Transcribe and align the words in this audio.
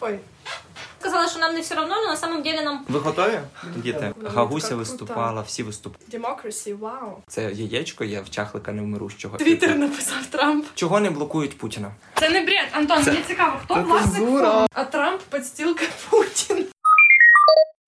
Ой, 0.00 0.18
Сказали, 1.00 1.28
що 1.28 1.38
нам 1.38 1.54
не 1.54 1.60
все 1.60 1.80
одно, 1.80 1.94
але 1.94 2.06
на 2.06 2.16
самом 2.16 2.42
деле 2.42 2.62
нам 2.62 2.84
Ви 2.88 2.98
готові? 2.98 3.40
Діти, 3.76 4.14
Гагуся 4.34 4.76
виступала, 4.76 5.40
всі 5.42 5.62
виступали. 5.62 6.04
democracy, 6.12 6.78
вау. 6.78 7.22
Це 7.26 7.52
яєчко 7.52 8.04
є 8.04 8.20
в 8.20 8.30
чахлика 8.30 8.72
невмирущого. 8.72 9.36
Твіттер 9.36 9.76
написав 9.76 10.26
Трамп. 10.26 10.66
Чого 10.74 11.00
не 11.00 11.10
блокують 11.10 11.58
Путіна? 11.58 11.90
Це 12.14 12.28
не 12.28 12.40
бред, 12.40 12.68
Антон, 12.72 13.02
Це- 13.04 13.10
мені 13.12 13.24
цікаво, 13.24 13.52
хто 13.64 13.74
це 13.74 13.80
власник 13.80 14.14
цензура. 14.14 14.50
фону? 14.50 14.66
А 14.74 14.84
Трамп 14.84 15.22
подстілка 15.22 15.84
Путін. 16.10 16.66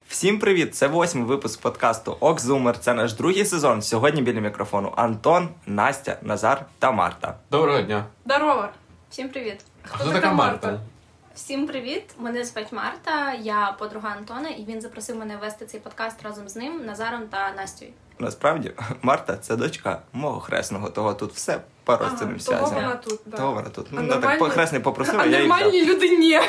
Всім 0.08 0.38
привіт! 0.38 0.74
Це 0.76 0.86
восьмий 0.86 1.24
випуск 1.24 1.60
подкасту 1.60 2.16
Окзумер. 2.20 2.78
Це 2.78 2.94
наш 2.94 3.12
другий 3.12 3.44
сезон. 3.46 3.82
Сьогодні 3.82 4.22
біля 4.22 4.40
мікрофону 4.40 4.92
Антон, 4.96 5.48
Настя, 5.66 6.18
Назар 6.22 6.66
та 6.78 6.90
Марта. 6.92 7.34
Доброго 7.50 7.80
дня. 7.82 8.04
Здорово. 8.26 8.68
всім 9.10 9.28
привіт. 9.28 9.60
Хто 9.82 10.10
така 10.12 10.32
Марта? 10.32 10.80
Всім 11.44 11.66
привіт! 11.66 12.02
Мене 12.18 12.44
звати 12.44 12.76
Марта, 12.76 13.34
я 13.34 13.76
подруга 13.78 14.08
Антона, 14.08 14.48
і 14.48 14.64
він 14.64 14.80
запросив 14.80 15.16
мене 15.16 15.36
вести 15.36 15.66
цей 15.66 15.80
подкаст 15.80 16.22
разом 16.22 16.48
з 16.48 16.56
ним, 16.56 16.86
Назаром 16.86 17.22
та 17.30 17.52
Настю. 17.56 17.86
Насправді, 18.18 18.72
Марта 19.02 19.36
це 19.36 19.56
дочка 19.56 20.02
мого 20.12 20.40
хресного, 20.40 20.90
того 20.90 21.14
тут 21.14 21.32
все 21.32 21.60
родственним 21.96 22.36
Ага, 22.36 22.44
того 22.56 22.66
зв'язям. 22.68 22.74
вона 22.88 22.96
тут, 22.96 23.20
да. 23.26 23.36
Того 23.36 23.52
вона 23.52 23.68
тут. 23.68 23.86
А 23.86 23.94
Ну, 23.94 24.00
вона 24.00 24.12
так 24.16 24.22
нормальні- 24.40 24.50
хресний 24.54 24.80
попросив, 24.80 25.20
А 25.20 25.26
я 25.26 25.38
її 25.40 25.52
взяв. 25.52 25.72
люди 25.72 26.08
ні. 26.16 26.40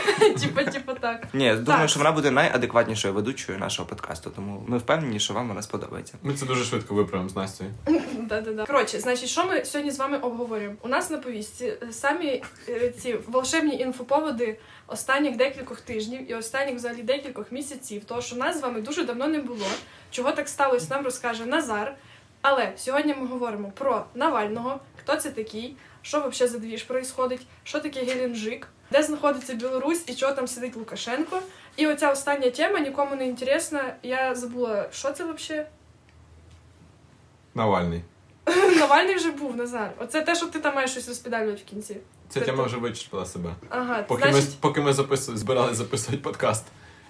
Типа, 0.42 0.64
типа 0.64 0.94
так. 0.94 1.28
Ні, 1.34 1.50
думаю, 1.56 1.66
Так. 1.66 1.90
що 1.90 2.00
вона 2.00 2.12
буде 2.12 2.32
найадекватнішою 2.32 3.14
ведучою 3.14 3.58
нашого 3.60 3.88
подкасту, 3.90 4.30
тому 4.36 4.64
ми 4.68 4.78
впевнені, 4.78 5.20
що 5.20 5.34
вам 5.34 5.48
вона 5.48 5.62
сподобається. 5.62 6.14
Ми 6.24 6.34
це 6.34 6.46
дуже 6.46 6.64
швидко 6.64 6.94
виправимо 6.96 7.30
з 7.30 7.36
Настю. 7.36 7.66
Да-да-да. 8.20 8.66
Коротше, 8.66 9.00
значить, 9.00 9.30
що 9.30 9.46
ми 9.46 9.66
сьогодні 9.66 9.92
з 9.92 10.00
вами 10.00 10.18
обговорюємо? 10.18 10.76
У 10.82 10.88
нас 10.88 11.10
на 11.10 11.18
повістці 11.18 11.66
е, 11.66 11.92
самі 11.92 12.44
е, 12.70 12.90
ці 12.90 13.16
волшебні 13.28 13.78
інфоповоди 13.80 14.58
останніх 14.88 15.38
декількох 15.38 15.82
тижнів 15.82 16.32
і 16.32 16.36
останніх 16.36 16.76
взагалі 16.76 17.04
декількох 17.04 17.52
місяців, 17.52 18.04
того, 18.06 18.22
що 18.22 18.36
нас 18.36 18.60
з 18.60 18.62
вами 18.62 18.82
дуже 18.82 19.04
давно 19.04 19.28
не 19.28 19.40
було. 19.40 19.66
Чого 20.12 20.32
так 20.32 20.50
сталося, 20.50 20.88
нам 20.90 21.04
розкаже 21.06 21.46
Назар. 21.46 21.96
Але 22.42 22.72
сьогодні 22.78 23.16
ми 23.22 23.28
говоримо 23.28 23.72
про 23.72 24.06
Навального, 24.16 24.80
хто 25.04 25.16
це 25.16 25.30
такий, 25.30 25.76
що 26.02 26.18
взагалі 26.30 26.52
за 26.52 26.60
двіж 26.60 26.84
происходить, 26.84 27.42
що 27.64 27.80
таке 27.80 28.04
Геленджик, 28.04 28.68
де 28.92 29.04
знаходиться 29.04 29.54
Білорусь 29.54 30.04
і 30.08 30.16
чого 30.16 30.34
там 30.34 30.48
сидить 30.48 30.76
Лукашенко. 30.76 31.40
І 31.76 31.88
оця 31.88 32.12
остання 32.12 32.50
тема 32.50 32.80
нікому 32.80 33.16
не 33.16 33.28
інтересна. 33.28 33.96
Я 34.04 34.36
забула, 34.36 34.88
що 34.92 35.12
це 35.12 35.34
взагалі. 35.34 35.66
Навальний. 37.56 38.04
Навальний 38.78 39.16
вже 39.16 39.32
був 39.32 39.56
Назар. 39.56 39.92
Оце 40.00 40.22
те, 40.22 40.36
що 40.36 40.46
ти 40.46 40.60
там 40.60 40.76
маєш 40.76 40.92
щось 40.92 41.08
розпідалювати 41.08 41.62
в 41.68 41.70
кінці. 41.70 41.98
Ця 42.30 42.40
Це 42.40 42.46
тема 42.46 42.58
то. 42.58 42.64
вже 42.64 42.78
вичерпала 42.78 43.26
себе. 43.26 43.50
Ага, 43.70 44.04
Поки 44.04 44.22
значить, 44.32 44.50
ми 44.50 44.56
поки 44.60 44.82
ми 44.82 44.94
запису, 44.94 45.38
збирали 45.38 45.74
записувати 45.74 46.18
подкаст. 46.18 46.66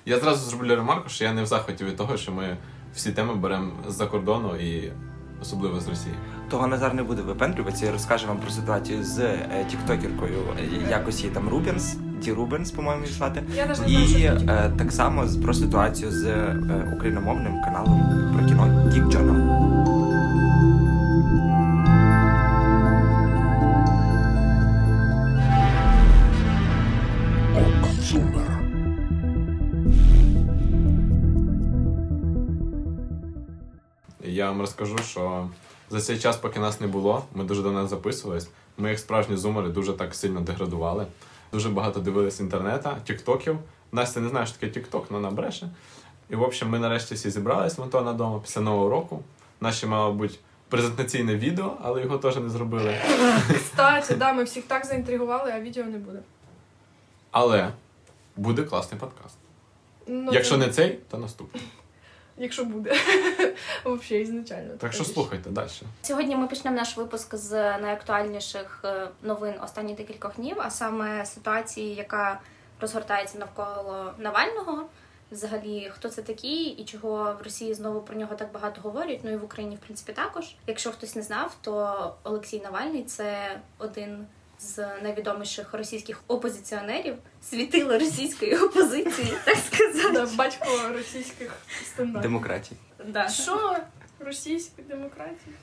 Я 0.06 0.20
зразу 0.20 0.50
зроблю 0.50 0.76
ремарку, 0.76 1.10
що 1.10 1.24
я 1.24 1.34
не 1.34 1.44
в 1.44 1.46
захваті 1.46 1.84
від 1.84 1.98
того, 1.98 2.18
що 2.18 2.32
ми 2.32 2.58
всі 2.96 3.12
теми 3.12 3.36
беремо 3.36 3.72
з-за 3.88 4.06
кордону 4.06 4.56
і 4.56 4.92
особливо 5.42 5.80
з 5.80 5.88
Росії. 5.88 6.16
Того 6.50 6.68
Назар 6.68 6.94
не 6.94 7.04
буде 7.04 7.22
випендрюватися 7.22 7.86
і 7.86 7.90
розкаже 7.90 8.28
вам 8.28 8.38
про 8.38 8.52
ситуацію 8.52 9.04
з 9.04 9.20
е, 9.20 9.66
тіктокеркою, 9.72 10.38
е, 10.60 10.90
якось 10.90 11.22
її 11.24 11.34
там 11.34 11.50
Рубенс, 11.50 11.98
Ді 12.24 12.32
Рубенс, 12.34 12.72
по-моєму, 12.72 13.04
її 13.04 13.16
звати. 13.16 13.44
я 13.56 13.66
навіть 13.66 13.80
не 13.82 13.88
знаю, 13.88 14.04
І 14.06 14.08
що 14.08 14.40
таке. 14.40 14.52
е, 14.54 14.72
так 14.78 14.92
само 14.92 15.28
з- 15.28 15.38
про 15.38 15.54
ситуацію 15.54 16.12
з 16.12 16.26
е, 16.26 16.94
україномовним 16.96 17.62
каналом 17.66 18.21
Розкажу, 34.82 35.04
що 35.04 35.50
за 35.90 36.02
цей 36.02 36.20
час, 36.20 36.38
поки 36.38 36.60
нас 36.60 36.82
не 36.82 36.88
було, 36.88 37.26
ми 37.34 37.44
дуже 37.44 37.62
давно 37.62 37.88
записувались. 37.88 38.50
Ми, 38.78 38.90
як 38.90 39.00
справжні 39.00 39.38
зумери, 39.38 39.70
дуже 39.70 39.94
так 39.94 40.16
сильно 40.16 40.42
деградували. 40.42 41.06
Дуже 41.52 41.70
багато 41.70 42.00
дивились 42.00 42.40
інтернета, 42.40 42.98
тіктоків. 43.04 43.58
Настя 43.92 44.20
не 44.20 44.30
знає, 44.30 44.46
що 44.46 44.56
таке 44.58 44.74
тікток, 44.74 45.06
але 45.10 45.20
вона 45.20 45.32
бреше. 45.32 45.70
І, 46.30 46.36
в 46.36 46.42
общем, 46.42 46.70
ми 46.70 46.80
нарешті 46.80 47.16
всі 47.16 47.30
зібрались 47.30 47.78
в 47.78 47.84
Антона 47.84 48.12
вдома 48.12 48.40
після 48.40 48.62
нового 48.62 48.90
року. 48.90 49.24
Наші, 49.60 49.86
мало 49.86 50.14
бути, 50.14 50.36
презентаційне 50.70 51.36
відео, 51.36 51.78
але 51.82 52.02
його 52.02 52.18
теж 52.18 52.36
не 52.36 52.50
зробили. 52.50 52.96
Кстати, 53.54 54.16
да, 54.16 54.34
ми 54.34 54.44
всіх 54.44 54.66
так 54.66 54.86
заінтригували, 54.86 55.52
а 55.52 55.60
відео 55.60 55.86
не 55.86 55.98
буде. 55.98 56.20
Але 57.32 57.72
буде 58.36 58.64
класний 58.64 59.00
подкаст. 59.00 59.36
Ну, 60.08 60.32
Якщо 60.34 60.58
не 60.58 60.70
цей, 60.70 61.00
то 61.12 61.18
наступний. 61.18 61.64
Якщо 62.42 62.66
буде. 62.66 62.92
Взагалі, 63.86 64.24
ізначально. 64.24 64.74
Так 64.78 64.94
що 64.94 65.04
слухайте 65.04 65.50
далі. 65.50 65.70
Сьогодні 66.02 66.36
ми 66.36 66.48
почнемо 66.48 66.78
наш 66.78 66.98
випуск 66.98 67.36
з 67.36 67.52
найактуальніших 67.78 68.82
е, 68.86 69.08
новин 69.24 69.54
останніх 69.64 69.98
декількох 69.98 70.36
днів, 70.36 70.56
а 70.60 70.70
саме 70.70 71.26
ситуації, 71.26 71.96
яка 71.96 72.40
розгортається 72.80 73.38
навколо 73.38 74.14
Навального. 74.18 74.86
Взагалі, 75.32 75.92
хто 75.94 76.10
це 76.10 76.22
такий 76.22 76.64
і 76.64 76.86
чого 76.86 77.36
в 77.40 77.44
Росії 77.44 77.74
знову 77.74 78.02
про 78.02 78.16
нього 78.16 78.36
так 78.36 78.52
багато 78.52 78.82
говорять. 78.82 79.20
Ну 79.24 79.32
і 79.32 79.38
в 79.38 79.44
Україні, 79.44 79.76
в 79.76 79.80
принципі, 79.80 80.14
також. 80.14 80.56
Якщо 80.68 80.92
хтось 80.92 81.16
не 81.16 81.22
знав, 81.22 81.56
то 81.62 82.16
Олексій 82.24 82.60
Навальний 82.60 83.04
це 83.04 83.60
один 83.78 84.28
з 84.62 84.78
найвідоміших 85.04 85.74
російських 85.74 86.24
опозиціонерів, 86.28 87.16
світило 87.42 87.98
російської 87.98 88.58
опозиції, 88.58 89.34
так 89.46 89.58
сказати. 89.58 90.36
Батько 90.36 90.90
російських 90.94 91.54
стандартів. 91.86 92.22
Демократії. 92.22 92.80
Да. 93.06 93.30
Що? 93.30 93.78
Російської 94.20 94.88
демократії? 94.88 95.56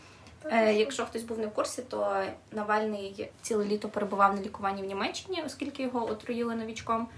Е, 0.44 0.70
що? 0.70 0.80
якщо 0.80 1.06
хтось 1.06 1.22
був 1.22 1.38
не 1.38 1.46
в 1.46 1.54
курсі, 1.54 1.82
то 1.82 2.24
Навальний 2.52 3.30
ціле 3.42 3.64
літо 3.64 3.88
перебував 3.88 4.34
на 4.34 4.42
лікуванні 4.42 4.82
в 4.82 4.84
Німеччині, 4.84 5.42
оскільки 5.46 5.82
його 5.82 6.10
отруїли 6.10 6.54
новічком. 6.54 7.08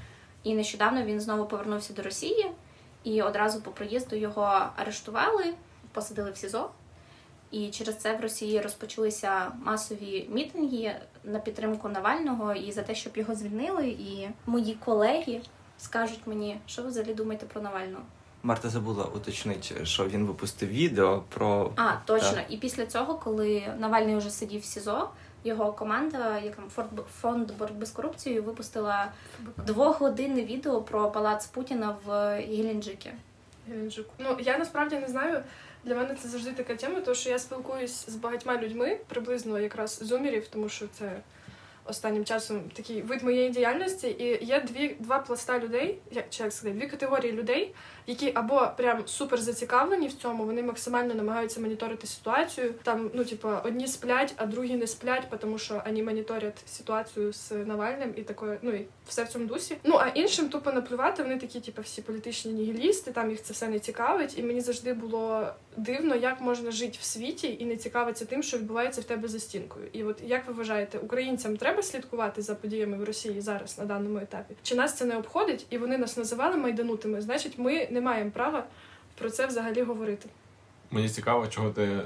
І 0.43 0.55
нещодавно 0.55 1.03
він 1.03 1.21
знову 1.21 1.47
повернувся 1.47 1.93
до 1.93 2.03
Росії, 2.03 2.51
і 3.05 3.23
одразу 3.23 3.61
по 3.61 3.71
приїзду 3.71 4.17
його 4.17 4.67
арештували, 4.77 5.55
посадили 5.93 6.31
в 6.31 6.37
СІЗО. 6.37 6.71
І 7.51 7.69
через 7.69 7.97
це 7.97 8.17
в 8.17 8.21
Росії 8.21 8.61
розпочалися 8.61 9.53
масові 9.65 10.29
мітинги 10.33 10.97
на 11.25 11.39
підтримку 11.39 11.89
Навального 11.89 12.55
і 12.55 12.73
за 12.73 12.83
те, 12.83 12.95
щоб 12.95 13.17
його 13.17 13.35
звільнили. 13.35 13.89
І 13.89 14.29
мої 14.47 14.75
колеги 14.75 15.41
скажуть 15.79 16.21
мені, 16.27 16.61
що 16.67 16.83
ви 16.83 16.89
взагалі 16.89 17.15
думаєте 17.15 17.47
про 17.47 17.63
Навального. 17.63 18.03
Марта 18.43 18.69
забула 18.69 19.05
уточнити, 19.05 19.87
що 19.87 20.09
він 20.09 20.27
випустив 20.27 20.69
відео 20.69 21.23
про 21.29 21.73
А, 21.77 21.93
точно. 22.05 22.33
Так. 22.33 22.45
І 22.49 22.57
після 22.57 22.87
цього, 22.87 23.15
коли 23.15 23.63
Навальний 23.79 24.17
вже 24.17 24.31
сидів 24.31 24.61
в 24.61 24.65
СІЗО, 24.65 25.09
його 25.45 25.73
команда, 25.73 26.39
як 26.39 26.57
там 26.57 26.69
фонд, 26.69 26.89
фонд 27.21 27.51
боротьби 27.59 27.87
з 27.87 27.91
корупцією, 27.91 28.43
випустила 28.43 29.13
двогодинне 29.67 30.45
відео 30.45 30.83
про 30.83 31.11
палац 31.11 31.47
Путіна 31.47 31.97
в 32.07 32.11
Геленджикі. 32.37 33.11
Геленджику. 33.69 34.11
Ну 34.19 34.37
я 34.41 34.59
насправді 34.59 34.97
не 34.97 35.09
знаю. 35.09 35.43
Для 35.85 35.95
мене 35.95 36.15
це 36.15 36.29
завжди 36.29 36.53
така 36.53 36.75
тема, 36.75 37.01
тому 37.01 37.15
що 37.15 37.31
я 37.31 37.39
спілкуюсь 37.39 38.05
з 38.07 38.17
багатьма 38.17 38.57
людьми, 38.57 38.99
приблизно 39.09 39.59
якраз 39.59 39.99
зумерів, 40.03 40.49
тому 40.49 40.69
що 40.69 40.87
це 40.99 41.23
останнім 41.85 42.25
часом 42.25 42.63
такий 42.73 43.03
вид 43.03 43.23
моєї 43.23 43.51
діяльності. 43.51 44.09
І 44.09 44.45
є 44.45 44.61
дві 44.61 44.97
два 44.99 45.19
пласта 45.19 45.59
людей, 45.59 45.99
як 46.11 46.25
чи 46.31 46.43
як 46.43 46.53
сказати, 46.53 46.79
дві 46.79 46.87
категорії 46.87 47.33
людей, 47.33 47.75
які 48.07 48.33
або 48.35 48.69
прям 48.77 49.03
супер 49.07 49.41
зацікавлені 49.41 50.09
в 50.09 50.13
цьому, 50.13 50.45
вони 50.45 50.63
максимально 50.63 51.15
намагаються 51.15 51.61
моніторити 51.61 52.07
ситуацію. 52.07 52.75
Там, 52.83 53.11
ну 53.15 53.25
типа, 53.25 53.63
одні 53.65 53.87
сплять, 53.87 54.35
а 54.37 54.47
другі 54.47 54.77
не 54.77 54.87
сплять, 54.87 55.23
тому 55.41 55.59
що 55.59 55.83
вони 55.87 56.03
моніторять 56.03 56.69
ситуацію 56.69 57.33
з 57.33 57.53
Навальним 57.53 58.15
і 58.17 58.23
такое, 58.23 58.59
ну 58.63 58.71
і 58.71 58.87
все 59.09 59.25
в 59.25 59.29
цьому 59.29 59.47
дусі. 59.47 59.77
Ну 59.85 59.97
а 59.97 60.09
іншим 60.09 60.49
тупо 60.49 60.73
наплювати, 60.73 61.23
вони 61.23 61.39
такі, 61.39 61.61
типу, 61.61 61.83
всі 61.83 62.03
політичні 62.03 62.53
нігілісти, 62.53 63.13
там 63.13 63.31
їх 63.31 63.43
це 63.43 63.53
все 63.53 63.69
не 63.69 63.79
цікавить. 63.79 64.39
І 64.39 64.43
мені 64.43 64.61
завжди 64.61 64.93
було 64.93 65.47
дивно, 65.77 66.15
як 66.15 66.41
можна 66.41 66.71
жити 66.71 66.99
в 67.01 67.05
світі 67.05 67.57
і 67.61 67.65
не 67.65 67.77
цікавитися 67.77 68.25
тим, 68.25 68.43
що 68.43 68.59
відбувається 68.59 69.01
в 69.01 69.05
тебе 69.05 69.29
за 69.29 69.41
стінкою. 69.41 69.87
І 69.93 70.05
от 70.05 70.23
як 70.27 70.49
ви 70.49 70.53
вважаєте, 70.53 70.99
українцям 70.99 71.57
треба 71.57 71.83
слідкувати 71.83 72.43
за 72.43 72.55
подіями 72.55 72.97
в 72.97 73.05
Росії 73.05 73.41
зараз 73.41 73.79
на 73.79 73.85
даному 73.85 74.19
етапі? 74.19 74.55
Чи 74.63 74.75
нас 74.75 74.97
це 74.97 75.05
не 75.05 75.17
обходить, 75.17 75.67
і 75.71 75.79
вони 75.79 75.99
нас 75.99 76.17
називали 76.17 76.57
майданутими? 76.57 77.21
Значить, 77.21 77.59
ми 77.59 77.89
не 77.91 78.01
маємо 78.01 78.31
права 78.31 78.65
про 79.19 79.31
це 79.31 79.47
взагалі 79.47 79.83
говорити. 79.83 80.29
Мені 80.91 81.09
цікаво, 81.09 81.47
чого 81.47 81.71
ти. 81.71 82.01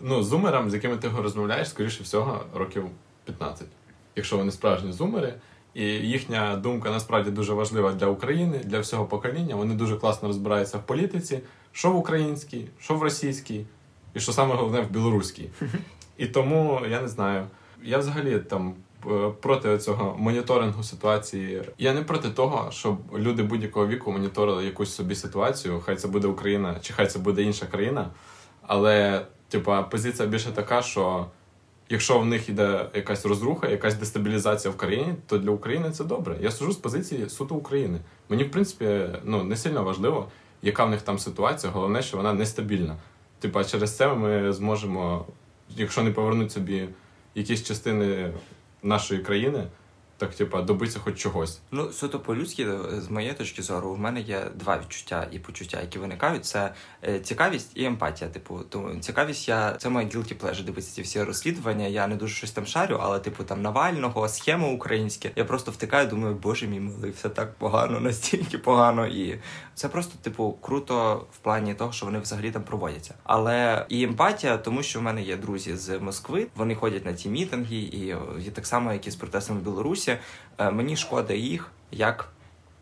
Ну, 0.00 0.22
зумерам, 0.22 0.70
з 0.70 0.74
якими 0.74 0.96
ти 0.96 1.08
розмовляєш, 1.08 1.68
скоріше 1.68 2.02
всього, 2.02 2.44
років 2.54 2.84
15. 3.24 3.66
Якщо 4.16 4.36
вони 4.36 4.52
справжні 4.52 4.92
зумери, 4.92 5.34
і 5.74 5.84
їхня 5.84 6.56
думка 6.56 6.90
насправді 6.90 7.30
дуже 7.30 7.52
важлива 7.52 7.92
для 7.92 8.06
України, 8.06 8.60
для 8.64 8.80
всього 8.80 9.04
покоління. 9.04 9.56
Вони 9.56 9.74
дуже 9.74 9.96
класно 9.96 10.28
розбираються 10.28 10.78
в 10.78 10.86
політиці, 10.86 11.40
що 11.76 11.90
в 11.90 11.96
українській, 11.96 12.66
що 12.80 12.94
в 12.94 13.02
російській, 13.02 13.64
і 14.14 14.20
що 14.20 14.32
саме 14.32 14.54
головне 14.54 14.80
в 14.80 14.90
білоруській. 14.90 15.50
І 16.16 16.26
тому 16.26 16.80
я 16.90 17.00
не 17.00 17.08
знаю. 17.08 17.46
Я 17.82 17.98
взагалі 17.98 18.38
там 18.38 18.74
е, 19.06 19.30
проти 19.40 19.78
цього 19.78 20.16
моніторингу 20.18 20.82
ситуації. 20.82 21.62
Я 21.78 21.94
не 21.94 22.02
проти 22.02 22.30
того, 22.30 22.70
щоб 22.70 22.98
люди 23.16 23.42
будь-якого 23.42 23.86
віку 23.86 24.12
моніторили 24.12 24.64
якусь 24.64 24.94
собі 24.94 25.14
ситуацію. 25.14 25.82
Хай 25.84 25.96
це 25.96 26.08
буде 26.08 26.28
Україна, 26.28 26.76
чи 26.80 26.92
хай 26.92 27.06
це 27.06 27.18
буде 27.18 27.42
інша 27.42 27.66
країна. 27.66 28.10
Але, 28.62 29.26
типа, 29.48 29.82
позиція 29.82 30.28
більше 30.28 30.50
така, 30.50 30.82
що 30.82 31.26
якщо 31.88 32.18
в 32.18 32.26
них 32.26 32.48
йде 32.48 32.90
якась 32.94 33.26
розруха, 33.26 33.68
якась 33.68 33.94
дестабілізація 33.94 34.74
в 34.74 34.76
країні, 34.76 35.14
то 35.26 35.38
для 35.38 35.50
України 35.50 35.90
це 35.90 36.04
добре. 36.04 36.36
Я 36.40 36.50
сужу 36.50 36.72
з 36.72 36.76
позиції 36.76 37.28
суто 37.28 37.54
України. 37.54 37.98
Мені, 38.28 38.44
в 38.44 38.50
принципі, 38.50 39.06
ну 39.24 39.44
не 39.44 39.56
сильно 39.56 39.82
важливо, 39.82 40.28
яка 40.62 40.84
в 40.84 40.90
них 40.90 41.02
там 41.02 41.18
ситуація. 41.18 41.72
Головне, 41.72 42.02
що 42.02 42.16
вона 42.16 42.32
нестабільна. 42.32 42.96
Типа, 43.38 43.64
через 43.64 43.96
це 43.96 44.14
ми 44.14 44.52
зможемо, 44.52 45.26
якщо 45.76 46.02
не 46.02 46.10
повернуть 46.10 46.52
собі 46.52 46.88
якісь 47.34 47.64
частини 47.64 48.32
нашої 48.82 49.20
країни, 49.20 49.64
так 50.18 50.34
типа 50.34 50.62
добитися 50.62 50.98
хоч 50.98 51.18
чогось. 51.18 51.60
Ну, 51.70 51.92
суто 51.92 52.20
по-людськи, 52.20 52.68
з 52.98 53.10
моєї 53.10 53.34
точки 53.34 53.62
зору, 53.62 53.90
у 53.90 53.96
мене 53.96 54.20
є 54.20 54.46
два 54.54 54.78
відчуття 54.78 55.28
і 55.32 55.38
почуття, 55.38 55.80
які 55.80 55.98
виникають: 55.98 56.44
це 56.44 56.72
е, 57.08 57.20
цікавість 57.20 57.70
і 57.74 57.84
емпатія. 57.84 58.30
Типу, 58.30 58.60
тому 58.68 58.96
цікавість, 59.00 59.48
я 59.48 59.72
це 59.72 59.88
моє 59.88 60.06
guilty 60.06 60.36
pleasure, 60.36 60.64
дивитися 60.64 60.94
ці 60.94 61.02
всі 61.02 61.22
розслідування. 61.22 61.86
Я 61.86 62.06
не 62.06 62.16
дуже 62.16 62.34
щось 62.34 62.50
там 62.50 62.66
шарю, 62.66 62.98
але 63.02 63.18
типу 63.18 63.44
там 63.44 63.62
Навального, 63.62 64.28
схеми 64.28 64.68
українські. 64.68 65.30
Я 65.36 65.44
просто 65.44 65.70
втикаю, 65.70 66.08
думаю, 66.08 66.34
боже 66.34 66.66
мій 66.66 66.80
милий, 66.80 67.10
все 67.10 67.28
так 67.28 67.54
погано, 67.54 68.00
настільки 68.06 68.58
погано. 68.58 69.06
І 69.06 69.38
це 69.74 69.88
просто, 69.88 70.12
типу, 70.22 70.58
круто 70.60 71.26
в 71.32 71.38
плані 71.38 71.74
того, 71.74 71.92
що 71.92 72.06
вони 72.06 72.18
взагалі 72.18 72.50
там 72.50 72.62
проводяться. 72.62 73.14
Але 73.24 73.86
і 73.88 74.02
емпатія, 74.02 74.56
тому 74.56 74.82
що 74.82 74.98
в 74.98 75.02
мене 75.02 75.22
є 75.22 75.36
друзі 75.36 75.76
з 75.76 75.98
Москви, 75.98 76.46
вони 76.56 76.74
ходять 76.74 77.04
на 77.06 77.14
ці 77.14 77.28
мітинги, 77.28 77.76
і, 77.76 78.06
і 78.46 78.50
так 78.54 78.66
само, 78.66 78.92
як 78.92 79.06
і 79.06 79.10
з 79.10 79.16
протестами 79.16 79.60
в 79.60 79.62
Білорусі. 79.62 80.05
Е, 80.58 80.70
Мені 80.70 80.96
шкода 80.96 81.34
їх 81.34 81.70
як. 81.90 82.28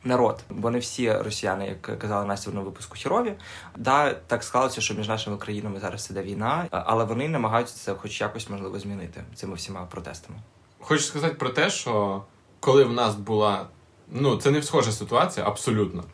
Народ, 0.07 0.45
бо 0.51 0.71
не 0.71 0.79
всі 0.79 1.13
росіяни, 1.13 1.67
як 1.67 1.99
казала 1.99 2.25
Настя 2.25 2.51
в 2.51 2.55
випуску 2.55 2.97
хірові. 2.97 3.33
Да, 3.77 4.15
так 4.15 4.45
склалося, 4.45 4.81
що 4.81 4.95
між 4.95 5.09
нашими 5.09 5.37
країнами 5.37 5.81
зараз 5.81 6.11
іде 6.11 6.23
війна, 6.23 6.67
але 6.71 7.05
вони 7.05 7.29
намагаються 7.29 7.77
це, 7.77 7.95
хоч 7.95 8.21
якось 8.21 8.51
можливо, 8.51 8.79
змінити 8.79 9.25
цими 9.35 9.55
всіма 9.55 9.85
протестами. 9.85 10.39
Хочу 10.81 11.03
сказати 11.03 11.35
про 11.35 11.49
те, 11.49 11.71
що 11.71 12.23
коли 12.61 12.85
в 12.85 12.93
нас 12.93 13.15
була 13.15 13.67
ну 14.11 14.37
це 14.37 14.51
не 14.51 14.63
схожа 14.63 14.93
ситуація, 14.93 15.47
абсолютно. 15.47 16.05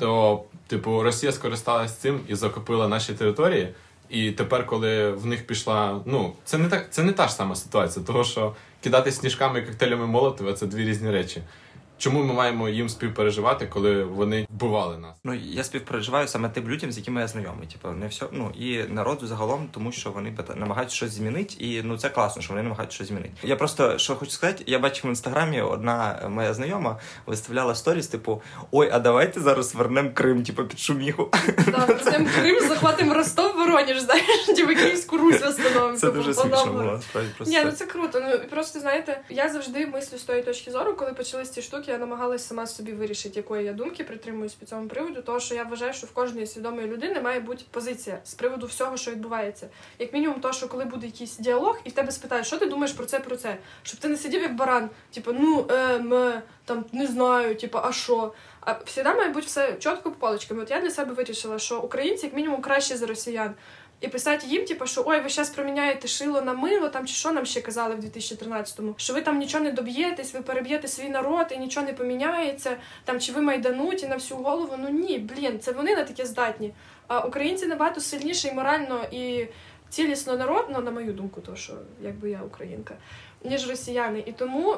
То, 0.00 0.44
типу, 0.66 1.02
Росія 1.02 1.32
скористалась 1.32 1.96
цим 1.96 2.20
і 2.28 2.34
закупила 2.34 2.88
наші 2.88 3.14
території. 3.14 3.74
І 4.08 4.32
тепер, 4.32 4.66
коли 4.66 5.10
в 5.10 5.26
них 5.26 5.46
пішла, 5.46 6.00
ну 6.04 6.32
це 6.44 6.58
не 6.58 6.68
так, 6.68 6.92
це 6.92 7.02
не 7.02 7.12
та 7.12 7.28
ж 7.28 7.34
сама 7.34 7.54
ситуація, 7.54 8.04
того 8.04 8.24
що 8.24 8.54
кидати 8.88 9.12
сніжками 9.12 9.58
і 9.58 9.62
коктейлями 9.62 10.06
Молотова 10.06 10.52
це 10.52 10.66
дві 10.66 10.84
різні 10.84 11.10
речі. 11.10 11.42
Чому 11.98 12.22
ми 12.24 12.34
маємо 12.34 12.68
їм 12.68 12.88
співпереживати, 12.88 13.66
коли 13.66 14.04
вони 14.04 14.46
вбивали 14.50 14.98
нас? 14.98 15.14
Ну 15.24 15.34
я 15.34 15.64
співпереживаю 15.64 16.28
саме 16.28 16.48
тим 16.48 16.68
людям, 16.68 16.92
з 16.92 16.98
якими 16.98 17.20
я 17.20 17.28
знайомий. 17.28 17.66
Типу, 17.66 17.88
не 17.88 18.06
все, 18.06 18.26
ну 18.32 18.52
і 18.58 18.82
народу 18.88 19.26
загалом, 19.26 19.68
тому 19.74 19.92
що 19.92 20.10
вони 20.10 20.34
намагаються 20.56 20.96
щось 20.96 21.10
змінити, 21.10 21.54
і 21.58 21.82
ну 21.82 21.98
це 21.98 22.08
класно, 22.08 22.42
що 22.42 22.52
вони 22.52 22.62
намагаються 22.62 22.94
щось 22.94 23.08
змінити. 23.08 23.32
Я 23.42 23.56
просто 23.56 23.98
що 23.98 24.16
хочу 24.16 24.30
сказати, 24.30 24.64
я 24.66 24.78
бачив 24.78 25.06
в 25.06 25.08
інстаграмі, 25.08 25.60
одна 25.60 26.28
моя 26.28 26.54
знайома 26.54 26.98
виставляла 27.26 27.74
сторіс, 27.74 28.06
типу: 28.06 28.42
Ой, 28.70 28.90
а 28.92 28.98
давайте 28.98 29.40
зараз 29.40 29.74
вернемо 29.74 30.10
Крим, 30.14 30.42
типу, 30.42 30.64
під 30.64 30.78
шуміху. 30.78 31.30
Так, 31.56 31.88
вернемо 32.04 32.28
Крим, 32.40 32.68
захватимо 32.68 33.14
Ростов, 33.14 33.56
Воронеж, 33.56 34.00
знаєш, 34.00 34.46
типу 34.46 34.74
Київську 34.74 35.18
Русь 35.18 35.36
встановимо. 35.36 35.96
Це 35.96 36.10
дуже 36.10 36.34
смішно 36.34 36.72
було, 36.72 37.00
просто. 37.12 37.44
Ні, 37.46 37.62
ну 37.64 37.72
це 37.72 37.86
круто. 37.86 38.20
Ну 38.20 38.38
просто 38.50 38.80
знаєте, 38.80 39.20
я 39.28 39.48
завжди 39.48 39.86
мислю 39.86 40.18
з 40.18 40.22
тої 40.22 40.42
точки 40.42 40.70
зору, 40.70 40.94
коли 40.94 41.12
почались 41.12 41.50
ці 41.50 41.62
штуки 41.62 41.87
я 41.92 41.98
намагалась 41.98 42.46
сама 42.46 42.66
собі 42.66 42.92
вирішити, 42.92 43.40
якої 43.40 43.64
я 43.64 43.72
думки 43.72 44.04
притримуюсь 44.04 44.54
по 44.54 44.66
цьому 44.66 44.88
приводу, 44.88 45.22
тому 45.22 45.40
що 45.40 45.54
я 45.54 45.64
вважаю, 45.64 45.92
що 45.92 46.06
в 46.06 46.10
кожної 46.10 46.46
свідомої 46.46 46.86
людини 46.86 47.20
має 47.20 47.40
бути 47.40 47.64
позиція 47.70 48.18
з 48.24 48.34
приводу 48.34 48.66
всього, 48.66 48.96
що 48.96 49.10
відбувається. 49.10 49.68
Як 49.98 50.12
мінімум, 50.12 50.40
то, 50.40 50.52
що 50.52 50.68
коли 50.68 50.84
буде 50.84 51.06
якийсь 51.06 51.38
діалог, 51.38 51.80
і 51.84 51.90
в 51.90 51.92
тебе 51.92 52.12
спитають, 52.12 52.46
що 52.46 52.58
ти 52.58 52.66
думаєш 52.66 52.92
про 52.92 53.06
це, 53.06 53.20
про 53.20 53.36
це, 53.36 53.56
щоб 53.82 54.00
ти 54.00 54.08
не 54.08 54.16
сидів 54.16 54.42
як 54.42 54.56
баран, 54.56 54.90
типу, 55.14 55.32
ну 55.32 55.66
е, 55.70 55.98
ме, 55.98 56.42
там 56.64 56.84
не 56.92 57.06
знаю, 57.06 57.56
типу, 57.56 57.78
а 57.82 57.92
що. 57.92 58.32
А 58.60 58.74
завжди 58.94 59.14
має 59.14 59.28
бути 59.28 59.46
все 59.46 59.72
чітко 59.72 60.10
по 60.10 60.16
паличкам. 60.18 60.58
От 60.58 60.70
я 60.70 60.80
для 60.80 60.90
себе 60.90 61.12
вирішила, 61.12 61.58
що 61.58 61.80
українці 61.80 62.26
як 62.26 62.34
мінімум 62.34 62.60
краще 62.60 62.96
за 62.96 63.06
росіян. 63.06 63.54
І 64.00 64.08
писати 64.08 64.46
їм, 64.46 64.64
типу, 64.64 64.86
що 64.86 65.02
ой, 65.06 65.20
ви 65.20 65.28
зараз 65.28 65.50
проміняєте 65.50 66.08
шило 66.08 66.42
на 66.42 66.52
мило, 66.52 66.88
там 66.88 67.06
чи 67.06 67.14
що 67.14 67.32
нам 67.32 67.46
ще 67.46 67.60
казали 67.60 67.94
в 67.94 67.98
2013-му, 67.98 68.94
що 68.96 69.14
ви 69.14 69.20
там 69.20 69.38
нічого 69.38 69.64
не 69.64 69.72
доб'єтесь, 69.72 70.34
ви 70.34 70.42
переб'єте 70.42 70.88
свій 70.88 71.08
народ 71.08 71.46
і 71.50 71.58
нічого 71.58 71.86
не 71.86 71.92
поміняється, 71.92 72.76
там 73.04 73.20
чи 73.20 73.32
ви 73.32 73.40
майдануті 73.40 74.08
на 74.08 74.14
всю 74.14 74.40
голову. 74.40 74.74
Ну 74.78 74.88
ні, 74.88 75.18
блін, 75.18 75.60
це 75.60 75.72
вони 75.72 75.96
на 75.96 76.04
таке 76.04 76.26
здатні. 76.26 76.74
А 77.06 77.20
українці 77.20 77.66
набагато 77.66 78.00
сильніший 78.00 78.52
морально 78.52 79.04
і 79.12 79.46
цілісно 79.88 80.36
народ, 80.36 80.66
ну 80.70 80.80
на 80.80 80.90
мою 80.90 81.12
думку, 81.12 81.40
то 81.40 81.56
що 81.56 81.72
якби 82.02 82.30
я 82.30 82.42
українка, 82.42 82.94
ніж 83.44 83.68
росіяни. 83.68 84.22
І 84.26 84.32
тому 84.32 84.76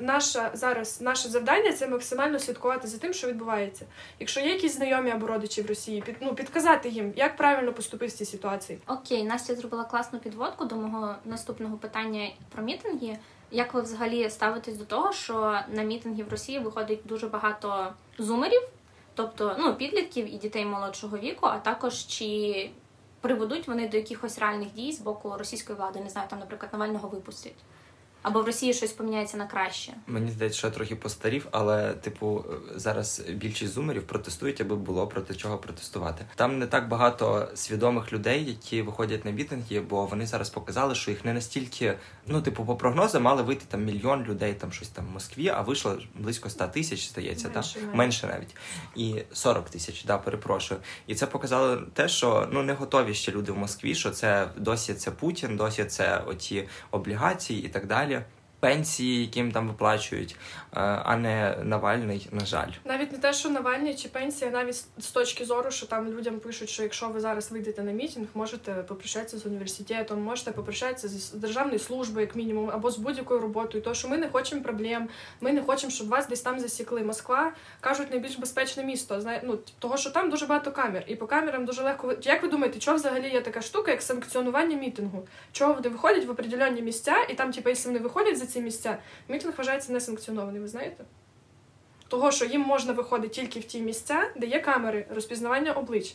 наша 0.00 0.50
зараз 0.54 1.00
наше 1.00 1.28
завдання 1.28 1.72
це 1.72 1.88
максимально 1.88 2.38
слідкувати 2.38 2.88
за 2.88 2.98
тим, 2.98 3.12
що 3.12 3.28
відбувається. 3.28 3.86
Якщо 4.18 4.40
є 4.40 4.48
якісь 4.48 4.76
знайомі 4.76 5.10
або 5.10 5.26
родичі 5.26 5.62
в 5.62 5.66
Росії, 5.66 6.02
під 6.06 6.16
ну 6.20 6.34
підказати 6.34 6.88
їм, 6.88 7.12
як 7.16 7.36
правильно 7.36 7.72
поступити 7.72 8.12
в 8.12 8.16
цій 8.16 8.24
ситуації. 8.24 8.78
Окей, 8.86 9.24
Настя 9.24 9.54
зробила 9.54 9.84
класну 9.84 10.18
підводку 10.18 10.64
до 10.64 10.76
мого 10.76 11.14
наступного 11.24 11.76
питання 11.76 12.28
про 12.54 12.62
мітинги. 12.62 13.18
Як 13.50 13.74
ви 13.74 13.80
взагалі 13.82 14.30
ставитесь 14.30 14.76
до 14.76 14.84
того, 14.84 15.12
що 15.12 15.60
на 15.68 15.82
мітинги 15.82 16.22
в 16.22 16.28
Росії 16.28 16.58
виходить 16.58 17.00
дуже 17.04 17.26
багато 17.26 17.92
зумерів, 18.18 18.62
тобто 19.14 19.56
ну 19.58 19.74
підлітків 19.74 20.34
і 20.34 20.36
дітей 20.36 20.64
молодшого 20.64 21.18
віку, 21.18 21.46
а 21.46 21.58
також 21.58 22.06
чи 22.06 22.70
приведуть 23.20 23.68
вони 23.68 23.88
до 23.88 23.96
якихось 23.96 24.38
реальних 24.38 24.72
дій 24.72 24.92
з 24.92 25.00
боку 25.00 25.34
російської 25.38 25.78
влади? 25.78 26.00
Не 26.00 26.10
знаю, 26.10 26.28
там, 26.30 26.38
наприклад, 26.38 26.72
Навального 26.72 27.08
випустять. 27.08 27.56
Або 28.22 28.42
в 28.42 28.46
Росії 28.46 28.74
щось 28.74 28.92
поміняється 28.92 29.36
на 29.36 29.46
краще. 29.46 29.92
Мені 30.06 30.30
здається, 30.30 30.58
що 30.58 30.66
я 30.66 30.72
трохи 30.72 30.96
постарів, 30.96 31.46
але 31.50 31.92
типу 31.92 32.44
зараз 32.74 33.22
більшість 33.34 33.72
зумерів 33.72 34.02
протестують, 34.02 34.60
аби 34.60 34.76
було 34.76 35.06
проти 35.06 35.34
чого 35.34 35.58
протестувати. 35.58 36.24
Там 36.36 36.58
не 36.58 36.66
так 36.66 36.88
багато 36.88 37.48
свідомих 37.54 38.12
людей, 38.12 38.44
які 38.44 38.82
виходять 38.82 39.24
на 39.24 39.30
мітинги, 39.30 39.80
бо 39.80 40.06
вони 40.06 40.26
зараз 40.26 40.50
показали, 40.50 40.94
що 40.94 41.10
їх 41.10 41.24
не 41.24 41.34
настільки, 41.34 41.98
ну 42.26 42.42
типу, 42.42 42.64
по 42.64 42.76
прогнозам 42.76 43.22
мали 43.22 43.42
вийти 43.42 43.64
там 43.68 43.84
мільйон 43.84 44.24
людей, 44.24 44.54
там 44.54 44.72
щось 44.72 44.88
там 44.88 45.06
в 45.06 45.10
Москві, 45.10 45.48
а 45.48 45.60
вийшло 45.60 45.98
близько 46.14 46.50
100 46.50 46.66
тисяч, 46.66 47.08
здається, 47.08 47.48
менше, 47.48 47.80
та? 47.80 47.96
менше 47.96 48.26
навіть 48.26 48.56
і 48.96 49.22
40 49.32 49.70
тисяч. 49.70 50.04
Да, 50.04 50.18
перепрошую. 50.18 50.80
І 51.06 51.14
це 51.14 51.26
показало 51.26 51.76
те, 51.76 52.08
що 52.08 52.48
ну 52.52 52.62
не 52.62 52.72
готові 52.72 53.14
ще 53.14 53.32
люди 53.32 53.52
в 53.52 53.58
Москві, 53.58 53.94
що 53.94 54.10
це 54.10 54.48
досі 54.56 54.94
це 54.94 55.10
Путін, 55.10 55.56
досі 55.56 55.84
це 55.84 56.18
оті 56.26 56.68
облігації 56.90 57.64
і 57.64 57.68
так 57.68 57.86
далі 57.86 58.09
пенсії, 58.60 59.20
яким 59.20 59.52
там 59.52 59.68
виплачують, 59.68 60.36
а 60.72 61.16
не 61.16 61.56
Навальний, 61.64 62.28
на 62.32 62.44
жаль. 62.44 62.70
Навіть 62.84 63.12
не 63.12 63.18
те, 63.18 63.32
що 63.32 63.50
Навальний 63.50 63.94
чи 63.94 64.08
пенсія, 64.08 64.50
навіть 64.50 64.84
з 64.98 65.10
точки 65.12 65.44
зору, 65.44 65.70
що 65.70 65.86
там 65.86 66.08
людям 66.08 66.40
пишуть, 66.40 66.68
що 66.68 66.82
якщо 66.82 67.08
ви 67.08 67.20
зараз 67.20 67.50
вийдете 67.52 67.82
на 67.82 67.92
мітинг, 67.92 68.26
можете 68.34 68.72
попрощатися 68.72 69.38
з 69.38 69.46
університетом, 69.46 70.22
можете 70.22 70.52
попрощатися 70.52 71.08
з 71.08 71.32
державної 71.32 71.78
служби, 71.78 72.20
як 72.20 72.36
мінімум, 72.36 72.70
або 72.70 72.90
з 72.90 72.98
будь-якою 72.98 73.40
роботою. 73.40 73.84
То 73.84 73.94
що 73.94 74.08
ми 74.08 74.18
не 74.18 74.28
хочемо 74.28 74.62
проблем, 74.62 75.08
ми 75.40 75.52
не 75.52 75.62
хочемо, 75.62 75.90
щоб 75.90 76.08
вас 76.08 76.28
десь 76.28 76.40
там 76.40 76.60
засікли. 76.60 77.02
Москва 77.02 77.52
кажуть 77.80 78.10
найбільш 78.10 78.38
безпечне 78.38 78.84
місто. 78.84 79.20
Знає, 79.20 79.40
ну 79.44 79.58
того, 79.78 79.96
що 79.96 80.10
там 80.10 80.30
дуже 80.30 80.46
багато 80.46 80.72
камер, 80.72 81.04
і 81.06 81.16
по 81.16 81.26
камерам 81.26 81.64
дуже 81.64 81.82
легко 81.82 82.14
Як 82.22 82.42
ви 82.42 82.48
думаєте, 82.48 82.78
чого 82.78 82.96
взагалі 82.96 83.28
є 83.28 83.40
така 83.40 83.62
штука, 83.62 83.90
як 83.90 84.02
санкціонування 84.02 84.76
мітингу? 84.76 85.26
Чого 85.52 85.74
вони 85.74 85.88
виходять 85.88 86.26
в 86.26 86.30
определенні 86.30 86.82
місця, 86.82 87.16
і 87.30 87.34
там, 87.34 87.52
типу, 87.52 87.68
якщо 87.68 87.88
вони 87.88 88.00
виходять 88.00 88.38
за 88.38 88.46
ці 88.46 88.60
місця, 88.60 88.98
мітинг 89.28 89.54
вважається 89.58 89.92
несанкціонований, 89.92 90.59
ви 90.60 90.68
знаєте? 90.68 91.04
Того, 92.08 92.30
що 92.30 92.44
їм 92.44 92.60
можна 92.60 92.92
виходити 92.92 93.34
тільки 93.34 93.60
в 93.60 93.64
ті 93.64 93.80
місця, 93.80 94.30
де 94.36 94.46
є 94.46 94.60
камери 94.60 95.06
розпізнавання 95.14 95.72
облич. 95.72 96.14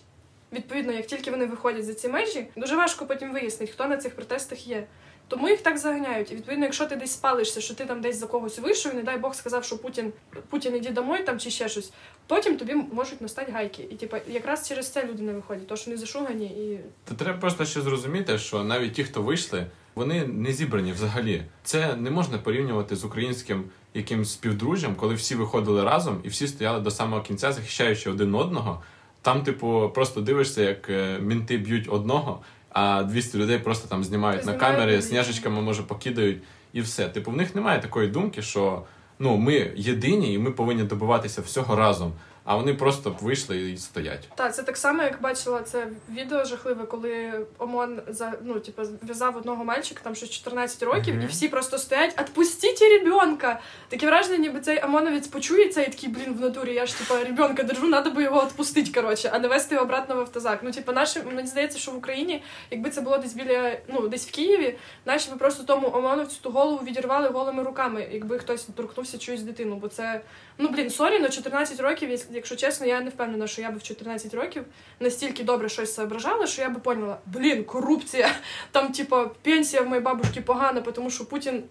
Відповідно, 0.54 0.92
як 0.94 1.06
тільки 1.06 1.32
вони 1.32 1.46
виходять 1.46 1.86
за 1.86 1.94
ці 1.94 2.08
межі, 2.08 2.48
дуже 2.56 2.76
важко 2.76 3.06
потім 3.06 3.34
вияснити, 3.34 3.72
хто 3.72 3.86
на 3.86 3.98
цих 3.98 4.16
протестах 4.16 4.68
є. 4.68 4.88
Тому 5.28 5.50
їх 5.50 5.62
так 5.62 5.78
заганяють. 5.78 6.32
І 6.32 6.36
відповідно, 6.36 6.66
якщо 6.66 6.86
ти 6.86 6.96
десь 6.96 7.12
спалишся, 7.12 7.62
що 7.62 7.74
ти 7.74 7.86
там 7.86 8.02
десь 8.02 8.18
за 8.18 8.28
когось 8.28 8.60
вийшов, 8.60 8.94
і 8.94 8.96
не 8.96 9.04
дай 9.04 9.18
Бог 9.18 9.36
сказав, 9.36 9.64
що 9.64 9.78
Путін 9.78 10.14
Путін 10.50 10.76
іди 10.76 10.90
домой 10.90 11.24
там 11.24 11.40
чи 11.40 11.50
ще 11.50 11.70
щось, 11.70 11.92
потім 12.28 12.58
тобі 12.58 12.76
можуть 12.76 13.22
настати 13.22 13.52
гайки. 13.52 13.88
І 13.90 13.96
типу, 13.96 14.18
якраз 14.28 14.68
через 14.68 14.90
це 14.90 15.08
люди 15.08 15.24
не 15.24 15.34
виходять, 15.34 15.68
то 15.68 15.76
що 15.76 15.92
не 15.92 15.98
зашугані 15.98 16.46
і. 16.46 16.80
Та 17.04 17.16
треба 17.16 17.40
просто 17.40 17.66
ще 17.66 17.82
зрозуміти, 17.82 18.38
що 18.38 18.64
навіть 18.64 18.94
ті, 18.94 19.04
хто 19.04 19.22
вийшли, 19.22 19.68
вони 19.96 20.26
не 20.26 20.54
зібрані 20.54 20.92
взагалі. 20.92 21.44
Це 21.64 21.96
не 21.96 22.12
можна 22.12 22.38
порівнювати 22.38 22.96
з 22.96 23.06
українським 23.06 23.64
якимсь 23.94 24.32
співдружжям, 24.32 24.96
коли 24.96 25.14
всі 25.14 25.36
виходили 25.36 25.84
разом 25.84 26.20
і 26.24 26.28
всі 26.28 26.48
стояли 26.48 26.80
до 26.80 26.92
самого 26.92 27.22
кінця, 27.22 27.52
захищаючи 27.52 28.10
один 28.10 28.36
одного. 28.36 28.82
Там, 29.22 29.44
типу, 29.44 29.92
просто 29.96 30.22
дивишся, 30.22 30.62
як 30.62 30.90
е, 30.90 31.20
мінти 31.20 31.58
б'ють 31.58 31.88
одного, 31.90 32.40
а 32.70 33.04
200 33.04 33.38
людей 33.38 33.60
просто 33.60 33.88
там 33.88 34.04
знімають 34.04 34.46
на 34.46 34.54
камери, 34.54 35.02
сняжечками 35.02 35.62
може 35.62 35.84
покидають. 35.84 36.44
і 36.74 36.82
все. 36.82 37.10
Типу, 37.10 37.32
в 37.32 37.38
них 37.38 37.56
немає 37.56 37.82
такої 37.82 38.08
думки, 38.08 38.42
що 38.42 38.84
ну 39.20 39.38
ми 39.38 39.72
єдині, 39.76 40.34
і 40.34 40.38
ми 40.40 40.52
повинні 40.52 40.84
добиватися 40.84 41.42
всього 41.42 41.76
разом. 41.76 42.14
А 42.48 42.56
вони 42.56 42.74
просто 42.74 43.16
вийшли 43.22 43.72
і 43.72 43.78
стоять. 43.78 44.30
Так, 44.36 44.56
це 44.56 44.64
так 44.64 44.78
само, 44.78 45.04
як 45.04 45.22
бачила 45.22 45.62
це 45.62 45.88
відео 46.10 46.46
жахливе, 46.46 46.86
коли 46.86 47.46
ОМОН 47.58 48.02
за 48.08 48.34
ну, 48.44 48.60
типу, 48.60 48.82
в'язав 49.02 49.38
одного 49.38 49.64
мальчика, 49.64 50.02
там 50.04 50.16
щось 50.16 50.30
14 50.30 50.84
років, 50.84 51.16
Мгм. 51.16 51.24
і 51.24 51.28
всі 51.28 51.48
просто 51.50 51.78
стоять, 51.78 52.16
отпустіть 52.22 52.82
ребенка. 52.82 53.60
Таке 53.90 54.06
враження, 54.06 54.38
ніби 54.38 54.60
цей 54.60 54.84
ОМОНовець 54.84 55.28
почує 55.28 55.70
це 55.70 55.84
і 55.84 55.86
такий, 55.86 56.10
блін, 56.10 56.34
в 56.34 56.42
натурі, 56.42 56.74
я 56.74 56.86
ж 56.86 56.98
типа 56.98 57.24
ребенка 57.24 57.64
держу, 57.64 57.92
треба 57.92 58.10
би 58.12 58.24
його 58.24 58.46
відпустити, 58.46 58.92
коротше, 59.02 59.30
а 59.34 59.40
не 59.40 59.48
вести 59.48 59.76
його 59.76 59.86
обратно 59.86 60.16
в 60.16 60.20
автозак. 60.20 60.60
Ну, 60.64 60.72
типу, 60.72 60.92
наші, 60.92 61.20
мені 61.36 61.48
здається, 61.48 61.80
що 61.80 61.92
в 61.92 61.96
Україні, 61.98 62.44
якби 62.72 62.90
це 62.90 63.02
було 63.02 63.18
десь 63.18 63.34
біля, 63.34 63.78
ну, 63.88 64.08
десь 64.08 64.28
в 64.28 64.32
Києві, 64.32 64.76
наші 65.06 65.30
би 65.32 65.38
просто 65.38 65.64
тому 65.64 65.92
ОМОНовцю 65.94 66.38
ту 66.42 66.50
голову 66.52 66.84
відірвали 66.86 67.30
голими 67.30 67.64
руками, 67.64 68.08
якби 68.12 68.40
хтось 68.40 68.68
торкнувся 68.76 69.18
чуюсь 69.18 69.42
дитину. 69.42 69.76
Бо 69.76 69.88
це, 69.88 70.22
ну 70.58 70.70
блін, 70.70 70.90
sorry, 70.90 71.20
на 71.20 71.30
14 71.30 71.80
років, 71.80 72.10
якщо- 72.10 72.28
якщо 72.34 72.56
чесно, 72.56 72.86
я 72.88 73.02
не 73.02 73.10
впевнена, 73.10 73.48
що 73.48 73.62
я 73.62 73.72
би 73.72 73.78
в 73.78 73.84
14 73.84 74.34
років 74.34 74.64
настільки 75.00 75.44
добре 75.44 75.70
щось 75.70 75.94
соображала, 75.94 76.48
що 76.48 76.62
я 76.62 76.70
би 76.70 76.80
поняла, 76.80 77.18
блін, 77.26 77.64
корупція, 77.64 78.32
там, 78.72 78.92
типа, 78.92 79.26
пенсія 79.42 79.82
в 79.82 79.88
моїй 79.88 80.02
бабушки 80.02 80.42
погана, 80.42 80.82
тому 80.82 81.10
що 81.10 81.26
Путін 81.26 81.64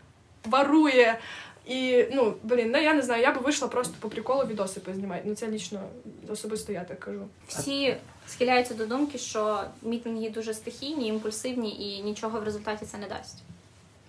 ворує. 0.44 1.18
І, 1.66 2.04
ну, 2.12 2.34
блін, 2.42 2.70
ну, 2.72 2.78
я 2.82 2.94
не 2.94 3.02
знаю, 3.02 3.22
я 3.22 3.32
би 3.34 3.40
вийшла 3.40 3.68
просто 3.68 3.94
по 4.00 4.08
приколу 4.08 4.44
відоси 4.46 4.80
познімати. 4.80 5.22
Ну, 5.24 5.34
це 5.34 5.48
лично 5.48 5.80
особисто 6.28 6.72
я 6.72 6.84
так 6.84 7.00
кажу. 7.00 7.20
Всі 7.48 7.96
схиляються 8.28 8.74
до 8.74 8.86
думки, 8.86 9.18
що 9.18 9.64
мітинги 9.82 10.30
дуже 10.30 10.54
стихійні, 10.54 11.08
імпульсивні 11.08 11.70
і 11.98 12.02
нічого 12.02 12.40
в 12.40 12.44
результаті 12.44 12.86
це 12.86 12.98
не 12.98 13.08
дасть. 13.08 13.38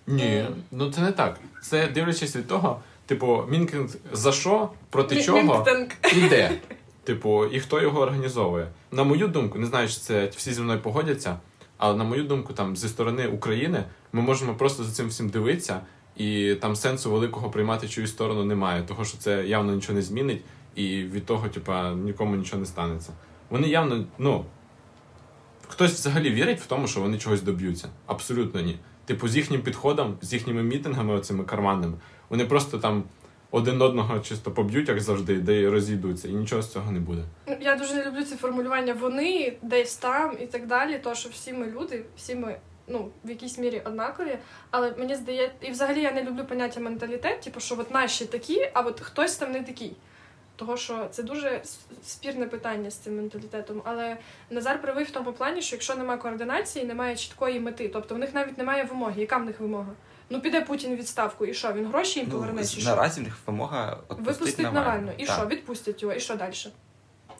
Ні, 0.06 0.46
ну 0.70 0.92
це 0.92 1.00
не 1.00 1.12
так. 1.12 1.40
Це 1.62 1.86
дивлячись 1.88 2.36
від 2.36 2.48
того, 2.48 2.80
типу, 3.06 3.44
мінкінг 3.48 3.88
за 4.12 4.32
що, 4.32 4.70
проти 4.90 5.22
чого 5.22 5.42
Мінтинг. 5.42 5.88
іде. 6.16 6.50
Типу, 7.04 7.46
і 7.46 7.60
хто 7.60 7.80
його 7.80 8.00
організовує. 8.00 8.68
На 8.92 9.04
мою 9.04 9.28
думку, 9.28 9.58
не 9.58 9.66
знаю, 9.66 9.88
чи 9.88 9.94
це 9.94 10.30
всі 10.36 10.52
зі 10.52 10.60
мною 10.62 10.80
погодяться, 10.80 11.36
але 11.76 11.96
на 11.96 12.04
мою 12.04 12.24
думку, 12.24 12.52
там 12.52 12.76
зі 12.76 12.88
сторони 12.88 13.26
України 13.26 13.84
ми 14.12 14.22
можемо 14.22 14.54
просто 14.54 14.84
за 14.84 14.92
цим 14.92 15.08
всім 15.08 15.28
дивитися, 15.28 15.80
і 16.16 16.54
там 16.54 16.76
сенсу 16.76 17.10
великого 17.10 17.50
приймати 17.50 17.88
чиюсь 17.88 18.10
сторону 18.10 18.44
немає, 18.44 18.82
того 18.82 19.04
що 19.04 19.18
це 19.18 19.46
явно 19.46 19.74
нічого 19.74 19.94
не 19.94 20.02
змінить, 20.02 20.42
і 20.74 21.02
від 21.02 21.26
того, 21.26 21.48
типа, 21.48 21.90
нікому 21.90 22.36
нічого 22.36 22.60
не 22.60 22.66
станеться. 22.66 23.12
Вони 23.50 23.68
явно, 23.68 24.04
ну. 24.18 24.44
Хтось 25.68 25.92
взагалі 25.92 26.30
вірить 26.30 26.60
в 26.60 26.66
тому, 26.66 26.86
що 26.86 27.00
вони 27.00 27.18
чогось 27.18 27.42
доб'ються. 27.42 27.88
Абсолютно 28.06 28.60
ні. 28.60 28.78
Типу, 29.04 29.28
з 29.28 29.36
їхнім 29.36 29.62
підходом, 29.62 30.16
з 30.22 30.32
їхніми 30.32 30.62
мітингами, 30.62 31.14
оцими 31.14 31.44
карманними, 31.44 31.94
вони 32.28 32.44
просто 32.44 32.78
там 32.78 33.04
один 33.50 33.82
одного 33.82 34.20
чисто 34.20 34.50
поб'ють, 34.50 34.88
як 34.88 35.00
завжди, 35.00 35.38
де 35.38 35.54
й 35.54 35.68
розійдуться, 35.68 36.28
і 36.28 36.32
нічого 36.32 36.62
з 36.62 36.72
цього 36.72 36.92
не 36.92 37.00
буде. 37.00 37.22
Ну, 37.46 37.56
Я 37.60 37.76
дуже 37.76 37.94
не 37.94 38.04
люблю 38.04 38.22
це 38.22 38.36
формулювання 38.36 38.94
вони, 38.94 39.56
десь 39.62 39.96
там 39.96 40.36
і 40.40 40.46
так 40.46 40.66
далі. 40.66 40.98
То 40.98 41.14
що 41.14 41.28
всі 41.28 41.52
ми 41.52 41.66
люди, 41.66 42.04
всі 42.16 42.34
ми 42.34 42.56
ну 42.88 43.10
в 43.24 43.30
якійсь 43.30 43.58
мірі 43.58 43.82
однакові. 43.84 44.38
Але 44.70 44.94
мені 44.98 45.14
здається, 45.14 45.56
і 45.60 45.70
взагалі 45.70 46.02
я 46.02 46.12
не 46.12 46.22
люблю 46.22 46.44
поняття 46.44 46.80
менталітет, 46.80 47.40
типу, 47.40 47.60
що 47.60 47.76
от 47.78 47.90
наші 47.90 48.26
такі, 48.26 48.70
а 48.74 48.80
от 48.80 49.00
хтось 49.00 49.36
там 49.36 49.52
не 49.52 49.62
такий. 49.62 49.96
Того, 50.56 50.76
що 50.76 51.08
це 51.10 51.22
дуже 51.22 51.62
спірне 52.04 52.46
питання 52.46 52.90
з 52.90 52.96
цим 52.96 53.16
менталітетом. 53.16 53.82
Але 53.84 54.16
Назар 54.50 54.82
правий 54.82 55.04
в 55.04 55.10
тому 55.10 55.32
плані, 55.32 55.62
що 55.62 55.76
якщо 55.76 55.94
немає 55.94 56.18
координації, 56.18 56.84
немає 56.84 57.16
чіткої 57.16 57.60
мети, 57.60 57.88
тобто 57.88 58.14
в 58.14 58.18
них 58.18 58.34
навіть 58.34 58.58
немає 58.58 58.84
вимоги. 58.84 59.20
Яка 59.20 59.36
в 59.36 59.44
них 59.44 59.60
вимога? 59.60 59.92
Ну 60.30 60.40
піде 60.40 60.60
Путін 60.60 60.92
в 60.92 60.96
відставку, 60.96 61.46
і 61.46 61.54
що? 61.54 61.72
Він 61.72 61.86
гроші 61.86 62.18
їм 62.20 62.28
Ну, 62.32 62.38
поверне? 62.38 62.62
Ну, 62.78 62.84
наразі 62.84 63.20
в 63.20 63.24
них 63.24 63.38
вимога 63.46 63.90
відпустити 64.10 64.22
Випустить 64.32 64.58
Навального. 64.58 64.86
Навальну. 64.86 65.12
І 65.18 65.26
Так. 65.26 65.36
що? 65.36 65.46
Відпустять 65.46 66.02
його, 66.02 66.14
і 66.14 66.20
що 66.20 66.36
далі? 66.36 66.52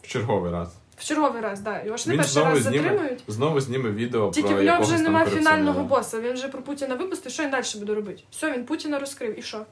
В 0.03 0.07
черговий 0.07 0.53
раз. 0.53 0.75
В 0.97 1.05
черговий 1.05 1.43
раз, 1.43 1.61
да. 1.61 1.83
Його 1.83 1.97
ж 1.97 2.09
не 2.09 2.13
Він 2.13 2.19
перший 2.21 2.33
знову 2.35 2.51
раз 2.51 2.63
зніме, 2.63 2.83
затримують. 2.83 3.23
знову 3.29 3.61
зніме 3.61 3.91
відео 3.91 4.31
Тільки 4.31 4.49
про 4.49 4.59
в 4.59 4.63
нього 4.63 4.83
вже 4.83 4.99
немає 4.99 5.27
фінального 5.27 5.83
боса. 5.83 6.21
Він 6.21 6.33
вже 6.33 6.49
про 6.49 6.63
Путіна 6.63 6.95
випустив. 6.95 7.33
Що 7.33 7.43
він 7.43 7.51
далі 7.51 7.65
буде 7.77 7.95
робити? 7.95 8.23
Все, 8.31 8.53
він 8.53 8.65
Путіна 8.65 8.99
розкрив. 8.99 9.39
І 9.39 9.43
що? 9.43 9.67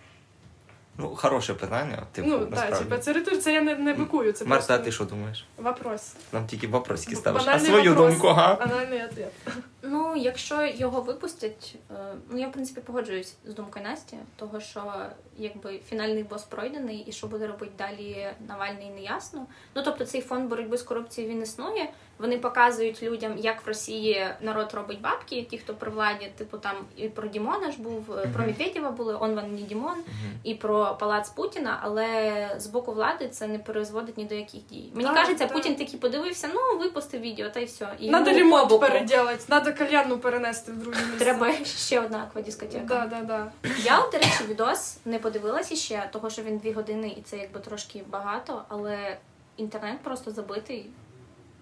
Ну, 0.98 1.16
хороше 1.16 1.54
питання. 1.54 2.02
Типу, 2.12 2.28
ну 2.28 2.46
так, 2.46 2.78
типа 2.78 2.98
це 2.98 3.12
ретор, 3.12 3.38
це 3.38 3.52
я 3.52 3.62
не, 3.62 3.74
не 3.74 3.92
бикую. 3.92 4.32
Це 4.32 4.44
Марта, 4.44 4.66
просто 4.66 4.84
ти 4.84 4.92
що 4.92 5.04
думаєш? 5.04 5.46
вопрос. 5.56 6.14
Нам 6.32 6.46
тільки 6.46 6.66
вопросики 6.66 7.16
ставиш. 7.16 7.42
А 7.46 7.58
свою 7.58 7.90
вопрос. 7.94 8.12
думку, 8.12 8.28
га? 8.28 8.54
Анальний 8.60 9.04
ответ. 9.04 9.32
Ну, 9.86 10.16
якщо 10.16 10.66
його 10.66 11.00
випустять, 11.00 11.76
е, 11.90 11.94
ну 12.30 12.38
я 12.38 12.48
в 12.48 12.52
принципі 12.52 12.80
погоджуюсь 12.80 13.34
з 13.44 13.54
думкою 13.54 13.84
Насті, 13.84 14.16
того 14.36 14.60
що 14.60 14.92
якби 15.38 15.80
фінальний 15.88 16.22
бос 16.22 16.42
пройдений, 16.42 16.98
і 16.98 17.12
що 17.12 17.26
буде 17.26 17.46
робити 17.46 17.72
далі 17.78 18.28
Навальний, 18.48 18.90
не 18.90 19.00
ясно. 19.00 19.46
Ну 19.74 19.82
тобто 19.84 20.04
цей 20.04 20.20
фонд 20.20 20.48
боротьби 20.48 20.78
з 20.78 20.82
корупцією 20.82 21.34
він 21.34 21.42
існує. 21.42 21.90
Вони 22.18 22.38
показують 22.38 23.02
людям, 23.02 23.38
як 23.38 23.64
в 23.66 23.68
Росії 23.68 24.26
народ 24.40 24.70
робить 24.74 25.00
бабки, 25.00 25.42
ті, 25.50 25.58
хто 25.58 25.74
при 25.74 25.90
владі, 25.90 26.32
типу 26.36 26.58
там 26.58 26.76
і 26.96 27.08
про 27.08 27.28
Дімона 27.28 27.72
ж 27.72 27.82
був, 27.82 28.12
е, 28.18 28.28
про. 28.34 28.44
Медведєва 28.46 28.90
були, 28.90 29.14
он 29.20 29.34
вам 29.34 29.54
не 29.54 29.60
Дімон, 29.62 29.92
Мгм. 29.98 30.32
і 30.44 30.54
про 30.54 30.96
палац 31.00 31.28
Путіна, 31.30 31.78
але 31.82 32.50
з 32.58 32.66
боку 32.66 32.92
влади 32.92 33.28
це 33.28 33.46
не 33.46 33.58
призводить 33.58 34.18
ні 34.18 34.24
до 34.24 34.34
яких 34.34 34.66
дій. 34.70 34.90
Мені 34.94 35.08
Так, 35.08 35.16
кажеться, 35.16 35.44
так. 35.44 35.52
Путін 35.56 35.74
такий 35.76 35.98
подивився, 36.00 36.48
ну 36.54 36.78
випустив 36.78 37.20
відео, 37.20 37.50
та 37.50 37.60
й 37.60 37.64
все. 37.64 37.88
І 37.98 38.10
Надо 38.10 38.30
ремонт 38.32 38.68
по 38.68 38.74
боку. 38.78 38.86
переділати, 38.92 39.44
надо 39.48 39.72
кальянну 39.74 40.18
перенести 40.18 40.72
в 40.72 40.76
друге 40.78 40.98
місце. 41.02 41.18
Треба 41.24 41.52
ще 41.64 42.00
одна 42.00 42.18
аквадискотека. 42.22 42.84
Да, 42.86 43.06
да, 43.06 43.20
да. 43.22 43.52
Я, 43.84 44.00
до 44.12 44.18
речі, 44.18 44.44
відос 44.48 44.96
не 45.04 45.18
подивилася 45.18 45.76
ще, 45.76 46.08
того 46.12 46.30
що 46.30 46.42
він 46.42 46.58
дві 46.58 46.72
години 46.72 47.14
і 47.18 47.22
це 47.22 47.36
якби 47.36 47.60
трошки 47.60 48.02
багато, 48.10 48.62
але 48.68 49.16
інтернет 49.56 49.98
просто 50.02 50.30
забитий 50.30 50.90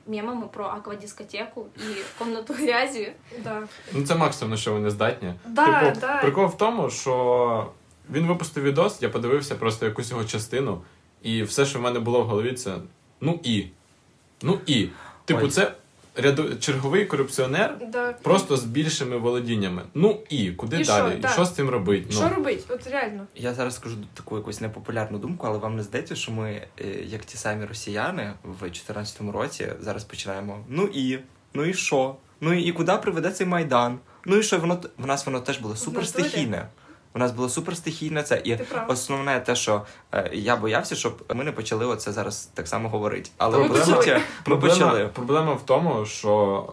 мемами 0.06 0.46
про 0.52 0.64
аквадискотеку 0.64 1.66
і 1.76 2.18
комнату 2.18 2.54
грязі. 2.54 3.12
да. 3.44 3.62
Ну 3.92 4.06
це 4.06 4.14
максимум, 4.14 4.50
на 4.50 4.56
що 4.56 4.72
вони 4.72 4.90
здатні. 4.90 5.34
Да, 5.46 5.80
типу, 5.80 6.00
да. 6.00 6.16
прикол 6.20 6.46
в 6.46 6.56
тому, 6.56 6.90
що 6.90 7.70
він 8.10 8.26
випустив 8.26 8.64
відос, 8.64 9.02
я 9.02 9.08
подивився 9.08 9.54
просто 9.54 9.86
якусь 9.86 10.10
його 10.10 10.24
частину, 10.24 10.82
і 11.22 11.42
все, 11.42 11.66
що 11.66 11.78
в 11.78 11.82
мене 11.82 12.00
було 12.00 12.22
в 12.22 12.26
голові, 12.26 12.52
це 12.52 12.76
ну 13.20 13.40
і. 13.42 13.66
Ну 14.42 14.58
і. 14.66 14.88
Типу, 15.24 15.44
Ой. 15.44 15.50
це 15.50 15.72
ряду... 16.16 16.56
черговий 16.60 17.06
корупціонер 17.06 17.76
Да. 17.92 18.12
просто 18.12 18.56
з 18.56 18.64
більшими 18.64 19.16
володіннями. 19.18 19.82
Ну 19.94 20.20
і 20.28 20.50
куди 20.50 20.80
І 20.80 20.84
що? 20.84 20.92
далі? 20.92 21.16
Да. 21.16 21.28
І 21.28 21.32
що 21.32 21.44
з 21.44 21.54
цим 21.54 21.68
робити? 21.70 22.12
Що 22.12 22.20
Ну, 22.22 22.36
робить? 22.36 22.64
От 22.68 22.86
реально. 22.86 23.26
Я 23.34 23.54
зараз 23.54 23.74
скажу 23.74 23.96
таку 24.14 24.36
якусь 24.36 24.60
непопулярну 24.60 25.18
думку, 25.18 25.46
але 25.46 25.58
вам 25.58 25.76
не 25.76 25.82
здається, 25.82 26.14
що 26.14 26.32
ми, 26.32 26.50
е, 26.80 26.84
як 27.04 27.24
ті 27.24 27.36
самі 27.36 27.64
росіяни 27.64 28.32
в 28.44 28.58
2014 28.58 29.32
році, 29.32 29.68
зараз 29.80 30.04
починаємо. 30.04 30.64
Ну 30.68 30.82
і, 30.94 31.18
ну 31.54 31.64
і 31.64 31.74
що? 31.74 32.16
Ну 32.40 32.52
і 32.52 32.72
куди 32.72 32.92
приведе 32.92 33.30
цей 33.30 33.46
майдан? 33.46 33.98
Ну 34.26 34.36
і 34.36 34.42
що 34.42 34.58
воно 34.58 34.80
в 34.98 35.06
нас 35.06 35.26
воно 35.26 35.40
теж 35.40 35.58
було 35.58 35.76
суперстихійне. 35.76 36.66
У 37.14 37.18
нас 37.18 37.32
було 37.32 37.48
суперстихійне 37.48 38.22
це. 38.22 38.40
І 38.44 38.58
основне 38.88 39.40
те, 39.40 39.56
що 39.56 39.82
е, 40.14 40.30
я 40.32 40.56
боявся, 40.56 40.94
щоб 40.94 41.22
ми 41.34 41.44
не 41.44 41.52
почали 41.52 41.86
оце 41.86 42.12
зараз 42.12 42.48
так 42.54 42.68
само 42.68 42.88
говорити. 42.88 43.30
Але 43.38 43.58
Ми 43.58 43.68
по 43.68 43.74
почали. 43.74 44.06
ми 44.06 44.20
проблема, 44.44 44.74
почали. 44.74 45.08
проблема 45.12 45.52
в 45.52 45.66
тому, 45.66 46.06
що 46.06 46.66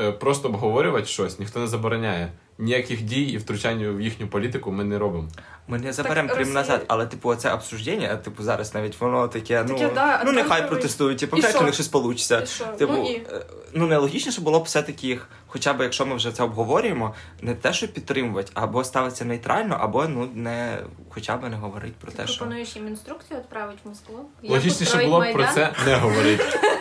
е, 0.00 0.12
просто 0.12 0.48
обговорювати 0.48 1.06
щось 1.06 1.38
ніхто 1.38 1.60
не 1.60 1.66
забороняє. 1.66 2.32
Ніяких 2.58 3.02
дій 3.02 3.22
і 3.22 3.38
втручань 3.38 3.96
в 3.96 4.00
їхню 4.00 4.28
політику 4.28 4.72
ми 4.72 4.84
не 4.84 4.98
робимо. 4.98 5.28
Ми 5.68 5.78
не 5.78 5.92
заберемо 5.92 6.28
Крим 6.28 6.38
Росія- 6.38 6.54
назад, 6.54 6.84
але 6.88 7.06
типу 7.06 7.34
це 7.34 7.52
обсуждення, 7.52 8.16
типу 8.16 8.42
зараз 8.42 8.74
навіть 8.74 9.00
воно 9.00 9.28
таке, 9.28 9.64
ну, 9.68 9.74
Таке, 9.74 9.90
да, 9.94 10.22
ну 10.26 10.32
нехай 10.32 10.68
протестують, 10.68 11.18
типу, 11.18 11.42
що? 11.42 11.60
у 11.60 11.62
них 11.62 11.74
щось 11.74 11.88
получиться. 11.88 12.40
Типу, 12.78 12.92
Ну 12.92 13.10
і? 13.10 13.14
е, 13.16 13.46
ну 13.72 13.86
найлогічніше 13.86 14.40
було 14.40 14.60
б 14.60 14.62
все-таки 14.62 15.06
їх, 15.06 15.28
хоча 15.52 15.72
б 15.72 15.80
якщо 15.80 16.06
ми 16.06 16.16
вже 16.16 16.32
це 16.32 16.42
обговорюємо, 16.42 17.14
не 17.42 17.54
те, 17.54 17.72
що 17.72 17.88
підтримувати, 17.88 18.50
або 18.54 18.84
ставитися 18.84 19.24
нейтрально, 19.24 19.76
або 19.80 20.08
ну 20.08 20.30
не 20.34 20.78
хоча 21.08 21.36
б 21.36 21.50
не 21.50 21.56
говорити 21.56 21.94
про 22.00 22.12
те, 22.12 22.26
що 22.26 22.38
Пропонуєш 22.38 22.76
їм 22.76 22.88
інструкцію 22.88 23.40
відправити 23.40 23.78
в 23.84 23.88
Москву. 23.88 24.30
Логічніше 24.42 25.04
було 25.04 25.20
б 25.20 25.32
про 25.32 25.44
Майдан. 25.44 25.54
це 25.54 25.72
не 25.86 25.94
говорити. 25.94 26.44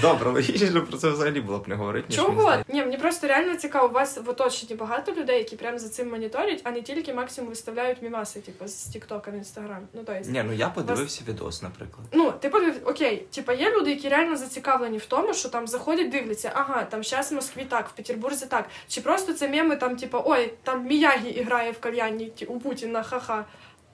добре, 0.00 0.30
логічніше 0.30 0.80
про 0.80 0.98
це 0.98 1.10
взагалі 1.10 1.40
було 1.40 1.58
б 1.58 1.68
не 1.68 1.74
говорити. 1.74 2.12
Чого? 2.12 2.56
Ні, 2.68 2.82
мені 2.82 2.96
просто 2.96 3.26
реально 3.26 3.56
цікаво, 3.56 3.88
у 3.88 3.92
вас 3.92 4.18
в 4.24 4.28
оточенні 4.28 4.74
багато 4.74 5.12
людей, 5.12 5.38
які 5.38 5.56
прям 5.56 5.78
за 5.78 5.88
цим 5.88 6.10
моніторять, 6.10 6.60
а 6.64 6.70
не 6.70 6.82
тільки 6.82 7.14
максимум 7.14 7.50
виставляють 7.50 8.02
мімаси, 8.02 8.40
типу, 8.40 8.68
з 8.68 8.74
Тіктока 8.74 9.30
в 9.30 9.34
Інстаграм. 9.34 9.88
Ну, 9.92 10.04
то 10.04 10.12
есть, 10.12 10.30
Ні, 10.30 10.42
ну 10.46 10.52
я 10.52 10.68
подивився 10.68 11.22
відос, 11.28 11.62
наприклад. 11.62 12.06
Ну, 12.12 12.32
ти 12.40 12.48
подив, 12.48 12.80
окей, 12.84 13.16
типа 13.16 13.52
є 13.52 13.70
люди, 13.70 13.90
які 13.90 14.08
реально 14.08 14.36
зацікавлені 14.36 14.98
в 14.98 15.06
тому, 15.06 15.34
що 15.34 15.48
там 15.48 15.68
заходять, 15.68 16.10
дивляться, 16.10 16.52
ага, 16.54 16.84
там 16.84 17.04
зараз 17.04 17.32
в 17.32 17.34
Москві 17.34 17.66
так, 17.68 17.89
в 17.92 17.96
Петербурзі 17.96 18.46
так. 18.46 18.68
Чи 18.88 19.00
просто 19.00 19.32
це 19.32 19.48
меми, 19.48 19.76
там, 19.76 19.96
типу, 19.96 20.22
ой, 20.24 20.52
там 20.62 20.86
Міягі 20.86 21.42
грає 21.42 21.70
в 21.70 21.80
кальянні 21.80 22.32
у 22.46 22.60
Путіна, 22.60 23.02
ха-ха. 23.02 23.44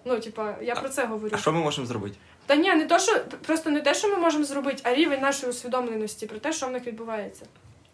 Ну, 0.04 0.20
типа, 0.20 0.54
я 0.62 0.74
про 0.74 0.88
це 0.88 1.04
говорю. 1.04 1.32
А 1.34 1.38
що 1.38 1.52
ми 1.52 1.60
можемо 1.60 1.86
зробити? 1.86 2.16
Та 2.46 2.56
ні, 2.56 2.74
не 2.74 2.84
то, 2.86 2.98
що 2.98 3.20
просто 3.46 3.70
не 3.70 3.80
те, 3.80 3.94
що 3.94 4.08
ми 4.08 4.16
можемо 4.16 4.44
зробити, 4.44 4.80
а 4.82 4.94
рівень 4.94 5.20
нашої 5.20 5.50
усвідомленості 5.50 6.26
про 6.26 6.38
те, 6.38 6.52
що 6.52 6.66
в 6.66 6.70
них 6.70 6.86
відбувається. 6.86 7.44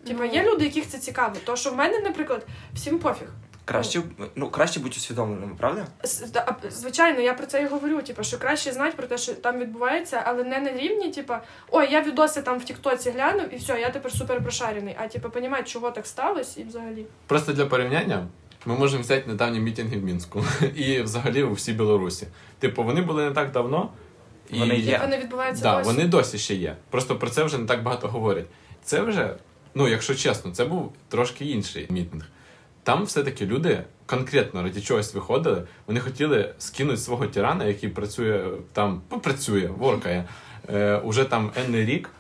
Типа, 0.07 0.27
Ну. 0.27 0.33
є 0.33 0.43
люди, 0.43 0.65
яких 0.65 0.89
це 0.89 0.99
цікаво. 0.99 1.37
То, 1.45 1.57
що 1.57 1.71
в 1.71 1.77
мене, 1.77 2.01
наприклад, 2.01 2.47
всім 2.75 2.99
пофіг. 2.99 3.29
Краще, 3.65 4.03
ну, 4.35 4.51
краще 4.51 4.81
бути 4.81 4.97
усвідомленим, 4.97 5.57
правда? 5.57 5.87
Звичайно, 6.71 7.21
я 7.21 7.35
про 7.35 7.47
це 7.47 7.63
і 7.63 7.67
говорю. 7.67 8.03
Типу, 8.03 8.25
що 8.25 8.39
краще 8.39 8.73
знати 8.73 8.97
про 8.97 9.07
те, 9.07 9.19
що 9.19 9.35
там 9.35 9.59
відбувається, 9.59 10.23
але 10.27 10.45
не 10.45 10.61
на 10.61 10.73
рівні, 10.73 11.11
типу, 11.11 11.35
ой, 11.71 11.93
я 11.93 12.03
відоси 12.03 12.43
там 12.43 12.59
в 12.59 12.65
Тіктоці 12.65 13.11
глянув, 13.11 13.55
і 13.55 13.57
все, 13.57 13.81
я 13.81 13.91
тепер 13.91 14.13
супер 14.13 14.43
прошарений. 14.43 14.97
А 14.99 15.09
типу, 15.09 15.31
понімати, 15.31 15.65
чого 15.65 15.91
так 15.91 16.07
сталося, 16.07 16.61
і 16.61 16.65
взагалі. 16.65 17.07
Просто 17.27 17.53
для 17.53 17.67
порівняння 17.67 18.27
ми 18.67 18.75
можемо 18.75 19.03
взяти 19.03 19.27
недавні 19.27 19.61
мітинги 19.61 19.99
в 19.99 20.05
Мінську 20.05 20.45
і 20.75 21.03
взагалі 21.03 21.43
у 21.43 21.53
всій 21.53 21.73
Білорусі. 21.73 22.27
Типу, 22.59 22.85
вони 22.85 23.03
були 23.03 23.25
не 23.25 23.31
так 23.31 23.51
давно. 23.51 23.91
І... 24.51 24.59
Вони 24.59 24.77
є. 24.77 24.99
Вони 24.99 25.19
відбуваються 25.19 25.63
Да, 25.63 25.79
досі. 25.79 25.91
вони 25.91 26.09
досі 26.09 26.39
ще 26.39 26.55
є. 26.55 26.77
Просто 26.91 27.17
про 27.17 27.31
це 27.31 27.45
вже 27.45 27.59
не 27.59 27.67
так 27.67 27.83
багато 27.83 28.09
говорять. 28.09 28.47
Це 28.85 29.01
вже, 29.01 29.37
ну 29.75 29.89
якщо 29.89 30.15
чесно, 30.15 30.51
це 30.51 30.65
був 30.65 30.93
трошки 31.09 31.45
інший 31.45 31.87
мітинг. 31.91 32.25
Там 32.83 33.05
все-таки 33.05 33.47
люди 33.47 33.85
конкретно 34.07 34.63
раді 34.63 34.81
чогось 34.81 35.15
виходили. 35.15 35.63
Вони 35.87 36.01
хотіли 36.01 36.55
скинути 36.59 36.97
свого 36.97 37.27
тирана, 37.27 37.65
який 37.65 37.89
працює 37.89 38.45
там, 38.73 39.03
ну, 39.11 39.21
працює, 39.21 39.71
воркає, 39.79 40.25
е, 40.73 40.97
уже 40.97 41.25
там 41.25 41.51
енний 41.57 41.85
рік. 41.85 42.11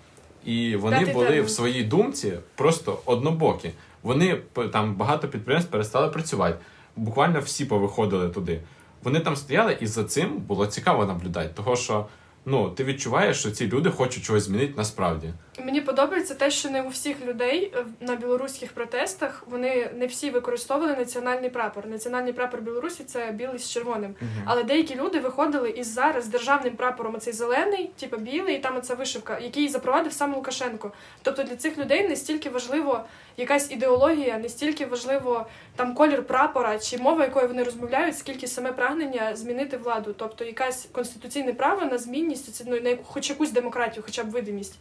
І 0.45 0.77
вони 0.77 1.01
Дати 1.01 1.13
були 1.13 1.27
термін. 1.27 1.45
в 1.45 1.51
своїй 1.51 1.85
думці 1.85 2.33
просто 2.55 2.99
однобокі. 3.05 3.71
Вони 4.03 4.41
там 4.73 4.95
багато 4.95 5.29
підприємств 5.29 5.71
перестали 5.71 6.09
працювати. 6.09 6.59
Буквально 6.97 7.41
всі 7.41 7.65
повиходили 7.65 8.29
туди. 8.29 8.61
Вони 9.03 9.21
там 9.21 9.37
стояли, 9.37 9.77
і 9.81 9.87
за 9.87 10.05
цим 10.05 10.39
було 10.39 10.67
цікаво 10.67 11.07
наблюдати, 11.07 11.49
того 11.55 11.77
що 11.77 12.07
ну 12.47 12.71
ти 12.71 12.85
відчуваєш, 12.85 13.39
що 13.39 13.51
ці 13.51 13.69
люди 13.69 13.91
хочуть 13.91 14.25
чогось 14.25 14.43
змінити 14.43 14.75
насправді. 14.77 15.29
Мені 15.59 15.81
подобається 15.81 16.35
те, 16.35 16.51
що 16.51 16.71
не 16.71 16.83
у 16.83 16.89
всіх 16.89 17.27
людей 17.27 17.73
е, 17.77 17.85
на 18.01 18.17
білоруських 18.17 18.73
протестах 18.73 19.43
вони 19.47 19.91
не 19.97 20.07
всі 20.07 20.31
використовували 20.31 20.97
національний 20.97 21.51
прапор. 21.51 21.87
Національний 21.87 22.33
прапор 22.33 22.61
Білорусі 22.61 23.05
це 23.05 23.31
білий 23.33 23.59
з 23.59 23.71
червоним. 23.71 24.15
Але 24.45 24.63
деякі 24.65 24.95
люди 24.95 25.19
виходили 25.21 25.71
із 25.71 25.87
зараз 25.87 26.27
державним 26.27 26.77
прапором 26.77 27.15
оцей 27.15 27.33
зелений, 27.33 27.91
типу 28.01 28.17
білий, 28.17 28.57
і 28.57 28.59
там 28.59 28.77
оця 28.77 28.95
вишивка, 28.95 29.39
який 29.39 29.69
запровадив 29.69 30.13
сам 30.13 30.35
Лукашенко. 30.35 30.93
Тобто 31.23 31.43
для 31.43 31.57
цих 31.57 31.79
людей 31.79 32.09
не 32.09 32.17
стільки 32.17 32.51
важливо 32.51 33.05
якась 33.37 33.71
ідеологія, 33.71 34.39
не 34.39 34.49
стільки 34.49 34.87
важливо 34.87 35.47
там 35.77 35.95
колір 35.95 36.23
прапора 36.27 36.79
чи 36.79 36.99
мова, 36.99 37.25
якою 37.25 37.49
вони 37.49 37.63
розмовляють, 37.63 38.19
скільки 38.19 38.47
саме 38.47 38.73
прагнення 38.73 39.37
змінити 39.37 39.77
владу. 39.77 40.15
Тобто 40.19 40.45
якась 40.45 40.89
конституційне 40.93 41.53
право 41.53 41.85
на 41.87 41.99
змінність, 41.99 42.63
ну, 42.67 42.81
на 42.81 42.89
яку- 42.89 43.05
хоч 43.05 43.31
якусь 43.31 43.51
демократію, 43.51 44.03
хоча 44.07 44.25
б 44.25 44.31
видимість. 44.31 44.75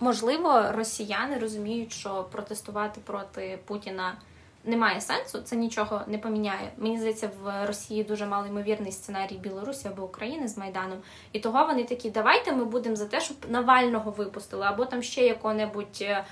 Можливо, 0.00 0.64
росіяни 0.72 1.38
розуміють, 1.38 1.92
що 1.92 2.26
протестувати 2.32 3.00
проти 3.04 3.58
Путіна 3.64 4.16
немає 4.64 5.00
сенсу, 5.00 5.38
це 5.44 5.56
нічого 5.56 6.00
не 6.06 6.18
поміняє. 6.18 6.72
Мені 6.76 6.98
здається, 6.98 7.30
в 7.42 7.66
Росії 7.66 8.04
дуже 8.04 8.26
малоймовірний 8.26 8.92
сценарій 8.92 9.36
Білорусі 9.36 9.88
або 9.88 10.02
України 10.02 10.48
з 10.48 10.58
Майданом. 10.58 10.98
І 11.32 11.40
того 11.40 11.66
вони 11.66 11.84
такі, 11.84 12.10
давайте 12.10 12.52
ми 12.52 12.64
будемо 12.64 12.96
за 12.96 13.06
те, 13.06 13.20
щоб 13.20 13.36
Навального 13.48 14.10
випустили, 14.10 14.64
або 14.66 14.84
там 14.84 15.02
ще 15.02 15.26
якого-небудь 15.26 16.02
е, 16.02 16.24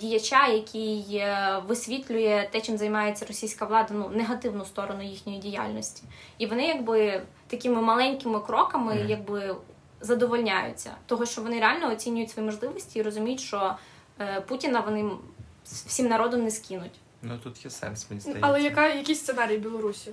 діяча, 0.00 0.46
який 0.46 1.16
е, 1.16 1.62
висвітлює 1.66 2.48
те, 2.52 2.60
чим 2.60 2.78
займається 2.78 3.26
російська 3.26 3.64
влада, 3.64 3.88
ну 3.94 4.08
негативну 4.08 4.64
сторону 4.64 5.02
їхньої 5.02 5.38
діяльності. 5.38 6.02
І 6.38 6.46
вони 6.46 6.66
якби 6.66 7.22
такими 7.46 7.82
маленькими 7.82 8.40
кроками, 8.40 8.94
Мгм. 8.94 9.08
якби 9.08 9.56
задовольняються, 10.00 10.90
того 11.06 11.26
що 11.26 11.42
вони 11.42 11.60
реально 11.60 11.92
оцінюють 11.92 12.30
свої 12.30 12.46
можливості 12.48 12.98
і 12.98 13.02
розуміють, 13.02 13.40
що 13.40 13.76
е, 14.20 14.40
Путіна 14.40 14.80
вони 14.80 15.10
всім 15.64 16.08
народом 16.08 16.44
не 16.44 16.50
скинуть. 16.50 16.94
Ну 17.22 17.38
тут 17.44 17.64
є 17.64 17.70
сенс, 17.70 18.06
мені 18.10 18.22
Ну, 18.26 18.30
здається. 18.32 18.48
Але 18.48 18.62
яка, 18.62 18.88
який 18.88 19.14
сценарій 19.14 19.58
Білорусі? 19.58 20.10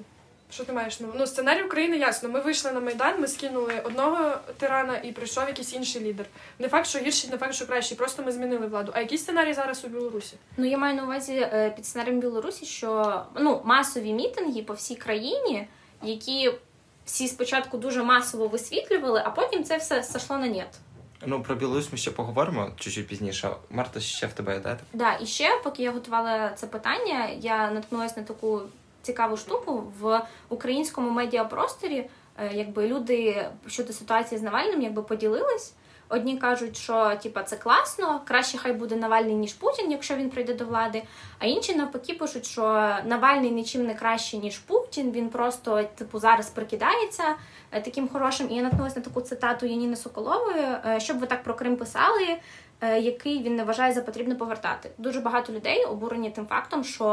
Що 0.52 0.64
ти 0.64 0.74
маєш 0.74 1.00
Ну, 1.16 1.28
сценарій 1.28 1.64
України 1.64 1.98
ясно. 1.98 2.30
Ми 2.30 2.40
вийшли 2.40 2.72
на 2.72 2.80
Майдан, 2.80 3.22
ми 3.22 3.28
скинули 3.28 3.82
одного 3.84 4.38
тирана 4.58 4.98
і 4.98 5.12
прийшов 5.12 5.48
якийсь 5.48 5.74
інший 5.74 6.02
лідер. 6.02 6.26
Не 6.60 6.70
факт, 6.70 6.88
що 6.88 7.00
гірший, 7.00 7.30
не 7.30 7.38
факт, 7.38 7.54
що 7.54 7.68
кращий. 7.68 7.98
Просто 7.98 8.24
ми 8.24 8.32
змінили 8.32 8.68
владу. 8.68 8.92
А 8.96 9.00
який 9.00 9.18
сценарій 9.18 9.54
зараз 9.54 9.86
у 9.86 9.88
Білорусі? 9.88 10.36
Ну 10.58 10.66
я 10.66 10.78
маю 10.78 10.96
на 10.96 11.04
увазі 11.04 11.34
е, 11.34 11.74
під 11.76 11.86
сценарієм 11.86 12.20
Білорусі, 12.20 12.66
що 12.66 13.22
ну 13.36 13.62
масові 13.66 14.14
мітинги 14.14 14.64
по 14.64 14.74
всій 14.74 14.96
країні, 14.96 15.68
які 16.04 16.52
всі 17.06 17.28
спочатку 17.28 17.78
дуже 17.78 18.04
масово 18.04 18.48
висвітлювали, 18.48 19.22
а 19.26 19.30
потім 19.30 19.64
це 19.64 19.78
все 19.78 20.04
сошло 20.04 20.38
на 20.38 20.48
нет. 20.48 20.68
Ну, 21.26 21.44
про 21.44 21.56
Білорусь 21.56 21.92
ми 21.92 21.98
ще 21.98 22.12
поговоримо 22.12 22.72
чуть-чуть 22.78 23.08
пізніше. 23.08 23.50
Марта, 23.70 24.00
ще 24.00 24.28
в 24.28 24.34
тебе 24.34 24.56
йде? 24.58 24.78
Да, 24.94 25.18
і 25.22 25.26
ще, 25.26 25.60
поки 25.64 25.84
я 25.84 25.92
готувала 25.92 26.50
це 26.50 26.68
питання, 26.68 27.30
я 27.40 27.72
наткнулася 27.72 28.14
на 28.18 28.24
таку 28.26 28.62
цікаву 29.02 29.38
штуку 29.38 29.84
в 30.00 30.22
українському 30.50 31.10
медіапросторі. 31.10 32.10
е, 32.38 32.52
Якби 32.54 32.88
люди 32.88 33.48
щодо 33.68 33.94
ситуації 33.94 34.40
з 34.40 34.42
Навальним 34.42 34.82
якби 34.82 35.02
поділились. 35.02 35.74
Одні 36.14 36.38
кажуть, 36.38 36.78
що 36.78 37.16
типа 37.24 37.44
це 37.44 37.56
класно, 37.56 38.22
краще 38.26 38.58
хай 38.58 38.74
буде 38.74 38.96
Навальний 38.96 39.36
ніж 39.36 39.54
Путін, 39.54 39.92
якщо 39.92 40.16
він 40.16 40.30
прийде 40.30 40.54
до 40.54 40.66
влади. 40.66 41.04
А 41.40 41.46
інші 41.46 41.76
навпаки 41.76 42.14
пишуть, 42.14 42.46
що 42.46 42.62
Навальний 43.06 43.52
нічим 43.52 43.86
не 43.86 43.96
краще 43.96 44.38
ніж 44.38 44.58
Путін. 44.58 45.12
Він 45.12 45.30
просто 45.30 45.84
типу 45.84 46.20
зараз 46.20 46.50
прикидається 46.50 47.24
е, 47.72 47.82
таким 47.82 48.08
хорошим. 48.08 48.48
І 48.52 48.56
я 48.56 48.62
наткнулася 48.62 49.00
на 49.00 49.06
таку 49.06 49.22
цитату 49.22 49.66
Яніни 49.66 49.96
Соколової, 49.96 50.66
е, 50.86 51.00
щоб 51.00 51.20
ви 51.20 51.28
так 51.28 51.44
про 51.44 51.54
Крим 51.54 51.78
писали 51.78 52.38
е, 52.82 53.00
який 53.00 53.44
він 53.44 53.56
не 53.56 53.64
вважає 53.64 53.94
за 53.94 54.02
потрібно 54.02 54.36
повертати. 54.36 54.92
Дуже 54.98 55.20
багато 55.20 55.54
людей 55.54 55.86
обурені 55.86 56.30
тим 56.30 56.46
фактом, 56.46 56.84
що 56.84 57.06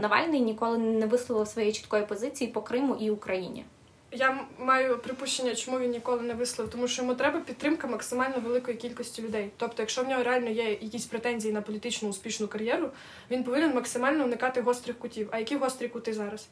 Навальний 0.00 0.40
ніколи 0.40 0.78
не 0.78 1.06
висловив 1.06 1.48
своєї 1.48 1.72
чіткої 1.72 2.06
позиції 2.06 2.50
по 2.50 2.62
Криму 2.62 2.96
і 3.00 3.10
Україні. 3.10 3.64
Я 4.12 4.46
маю 4.58 4.98
припущення, 4.98 5.54
чому 5.54 5.78
він 5.78 5.90
ніколи 5.90 6.22
не 6.22 6.34
висловив, 6.34 6.72
тому 6.72 6.88
що 6.88 7.02
йому 7.02 7.14
треба 7.14 7.40
підтримка 7.40 7.86
максимально 7.86 8.40
великої 8.40 8.76
кількості 8.76 9.22
людей. 9.22 9.50
Тобто, 9.56 9.82
якщо 9.82 10.02
в 10.02 10.08
нього 10.08 10.22
реально 10.22 10.50
є 10.50 10.70
якісь 10.70 11.06
претензії 11.06 11.54
на 11.54 11.62
політичну 11.62 12.08
успішну 12.08 12.48
кар'єру, 12.48 12.90
він 13.30 13.44
повинен 13.44 13.74
максимально 13.74 14.24
уникати 14.24 14.60
гострих 14.60 14.98
кутів. 14.98 15.28
А 15.30 15.38
які 15.38 15.56
гострі 15.56 15.88
кути 15.88 16.12
зараз? 16.12 16.48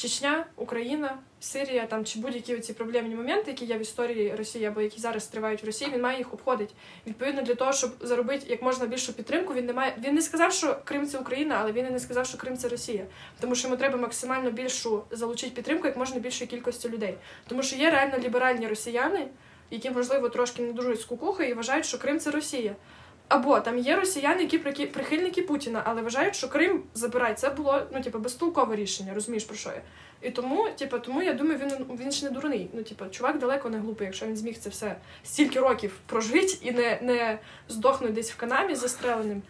Чечня, 0.00 0.46
Україна, 0.56 1.18
Сирія 1.40 1.86
там 1.86 2.04
чи 2.04 2.18
будь-які 2.18 2.58
ці 2.58 2.72
проблемні 2.72 3.14
моменти, 3.14 3.50
які 3.50 3.64
є 3.64 3.78
в 3.78 3.80
історії 3.80 4.34
Росії 4.34 4.64
або 4.64 4.80
які 4.80 5.00
зараз 5.00 5.26
тривають 5.26 5.62
в 5.62 5.66
Росії, 5.66 5.90
він 5.94 6.02
має 6.02 6.18
їх 6.18 6.34
обходити. 6.34 6.74
Відповідно, 7.06 7.42
для 7.42 7.54
того, 7.54 7.72
щоб 7.72 7.90
заробити 8.00 8.46
як 8.48 8.62
можна 8.62 8.86
більшу 8.86 9.12
підтримку, 9.12 9.54
він 9.54 9.66
не 9.66 9.72
має. 9.72 9.94
Він 10.04 10.14
не 10.14 10.22
сказав, 10.22 10.52
що 10.52 10.78
Крим 10.84 11.06
це 11.06 11.18
Україна, 11.18 11.56
але 11.60 11.72
він 11.72 11.86
і 11.86 11.90
не 11.90 12.00
сказав, 12.00 12.26
що 12.26 12.38
Крим 12.38 12.56
це 12.56 12.68
Росія. 12.68 13.04
Тому 13.40 13.54
що 13.54 13.68
йому 13.68 13.76
треба 13.76 13.98
максимально 13.98 14.50
більшу 14.50 15.02
залучити 15.10 15.52
підтримку 15.54 15.86
як 15.86 15.96
можна 15.96 16.20
більшої 16.20 16.50
кількості 16.50 16.88
людей. 16.88 17.14
Тому 17.46 17.62
що 17.62 17.76
є 17.76 17.90
реально 17.90 18.18
ліберальні 18.18 18.68
росіяни, 18.68 19.28
які 19.70 19.90
можливо 19.90 20.28
трошки 20.28 20.62
не 20.62 20.72
дуже 20.72 20.96
з 20.96 21.04
кукухи 21.04 21.48
і 21.48 21.54
вважають, 21.54 21.86
що 21.86 21.98
Крим 21.98 22.20
це 22.20 22.30
Росія. 22.30 22.76
Або 23.30 23.60
там 23.60 23.78
є 23.78 23.96
росіяни, 23.96 24.42
які 24.42 24.58
прихильники 24.86 25.42
Путіна, 25.42 25.82
але 25.84 26.02
вважають, 26.02 26.34
що 26.36 26.48
Крим 26.48 26.82
забирай. 26.94 27.34
Це 27.34 27.50
було 27.50 27.82
ну, 27.92 28.02
типу, 28.02 28.18
безтолкове 28.18 28.76
рішення, 28.76 29.14
розумієш 29.14 29.44
про 29.44 29.56
що 29.56 29.68
я? 29.68 29.82
І 30.22 30.30
тому, 30.30 30.68
типу, 30.78 30.98
тому 30.98 31.22
я 31.22 31.32
думаю, 31.32 31.58
він 31.58 31.96
він 31.96 32.12
ж 32.12 32.24
не 32.24 32.30
дурний. 32.30 32.70
Ну, 32.72 32.82
типу, 32.82 33.04
чувак 33.10 33.38
далеко 33.38 33.70
не 33.70 33.78
глупий, 33.78 34.06
якщо 34.06 34.26
він 34.26 34.36
зміг 34.36 34.58
це 34.58 34.70
все 34.70 34.96
стільки 35.24 35.60
років 35.60 35.92
прожити 36.06 36.58
і 36.62 36.72
не, 36.72 36.98
не 37.02 37.38
здохнути 37.68 38.12
десь 38.12 38.32
в 38.32 38.36
канамі 38.36 38.74
застреленим. 38.74 39.42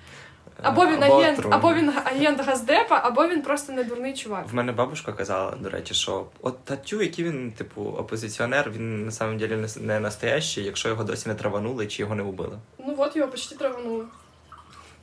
Або 0.63 0.87
він 0.87 1.03
агент, 1.03 1.39
отруєним. 1.39 1.53
або 1.53 1.75
він 1.75 1.89
агент 2.05 2.41
Газдепа, 2.41 3.01
або 3.05 3.29
він 3.29 3.43
просто 3.43 3.73
не 3.73 3.85
дурний 3.85 4.15
чувак. 4.15 4.45
В 4.51 4.55
мене 4.55 4.73
бабушка 4.73 5.13
казала, 5.13 5.51
до 5.61 5.71
речі, 5.71 5.95
що 5.95 6.27
от 6.41 6.65
татю, 6.65 7.03
який 7.03 7.25
він, 7.25 7.53
типу, 7.53 7.83
опозиціонер, 7.83 8.71
він 8.71 9.05
на 9.05 9.11
самом 9.11 9.39
деле 9.39 9.69
не- 9.81 10.01
настоящий, 10.01 10.65
якщо 10.65 10.89
його 10.89 11.05
досі 11.05 11.29
не 11.29 11.35
траванули 11.35 11.87
чи 11.87 12.03
його 12.03 12.15
не 12.15 12.23
убили. 12.23 12.59
Ну 12.79 12.95
от 12.99 13.17
його 13.17 13.29
почти 13.29 13.55
траванули. 13.57 14.05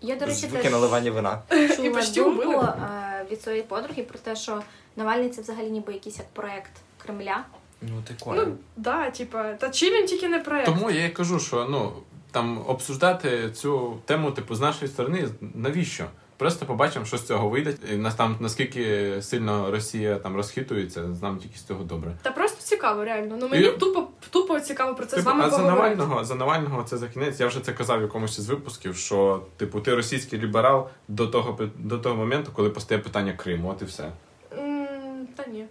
Я, 0.02 0.16
до 0.16 0.26
речі, 0.26 0.38
Звуки 0.48 0.64
теж 0.64 0.72
наливання 0.72 1.12
вина. 1.12 1.42
І 1.84 1.90
почти 1.90 2.24
думку 2.24 2.42
вбили. 2.42 2.64
е, 2.66 3.26
від 3.32 3.42
своєї 3.42 3.64
подруги 3.64 4.04
про 4.04 4.20
те, 4.20 4.36
що 4.36 4.62
Навальний 4.96 5.30
це 5.30 5.42
взагалі 5.42 5.70
ніби 5.70 5.94
якийсь 5.94 6.18
як 6.18 6.28
проект 6.28 6.72
Кремля. 6.98 7.44
Ну, 7.82 8.04
ти 8.08 8.14
Ну, 8.26 8.58
да, 8.78 9.10
типа, 9.12 9.54
та 9.54 9.70
чи 9.70 9.86
він 9.92 10.06
тільки 10.06 10.28
не 10.28 10.40
проект? 10.40 10.66
Тому 10.66 10.92
я 10.92 11.06
і 11.06 11.10
кажу, 11.10 11.40
що 11.40 11.68
ну 11.70 11.92
там 12.38 12.64
обсуждати 12.68 13.52
цю 13.52 13.98
тему, 14.06 14.32
типу, 14.32 14.56
з 14.56 14.62
нашої 14.62 14.92
сторони, 14.92 15.28
навіщо? 15.56 16.06
Просто 16.38 16.66
побачимо, 16.66 17.06
що 17.06 17.18
з 17.18 17.28
цього 17.28 17.50
вийде. 17.50 17.74
І 17.94 17.96
нас 17.98 18.16
там 18.16 18.36
наскільки 18.40 19.14
сильно 19.22 19.72
Росія 19.72 20.16
там 20.16 20.36
розхитується, 20.36 21.02
нам 21.22 21.38
тільки 21.38 21.58
з 21.58 21.64
цього 21.64 21.84
добре. 21.84 22.12
Та 22.22 22.32
просто 22.32 22.62
цікаво, 22.62 23.04
реально. 23.04 23.38
Ну 23.40 23.48
мені 23.50 23.66
І- 23.66 23.72
тупо 23.72 24.08
тупо 24.30 24.60
цікаво 24.60 24.96
про 24.96 25.06
це 25.06 25.16
з 25.16 25.20
Типу, 25.20 25.30
вами 25.30 25.44
а 25.44 25.50
за. 25.50 25.62
Навального, 25.62 26.24
за 26.24 26.36
Навального 26.36 26.84
це 26.84 26.98
за 26.98 27.08
кінець. 27.08 27.40
Я 27.40 27.48
вже 27.48 27.60
це 27.60 27.74
казав 27.74 28.00
в 28.00 28.02
якомусь 28.02 28.40
із 28.40 28.50
випусків, 28.50 28.96
що 28.96 29.42
типу 29.58 29.80
ти 29.82 29.96
російський 29.96 30.40
ліберал 30.40 30.88
до 31.08 31.28
того 31.28 31.60
до 31.78 31.98
того 31.98 32.16
моменту, 32.16 32.52
коли 32.56 32.70
постає 32.70 33.02
питання 33.02 33.34
Криму, 33.34 33.70
от 33.70 33.82
і 33.82 33.86
все. 33.86 34.12
М, 34.58 34.88
Та 35.36 35.46
ні. 35.52 35.66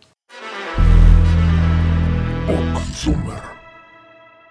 Я 2.48 3.55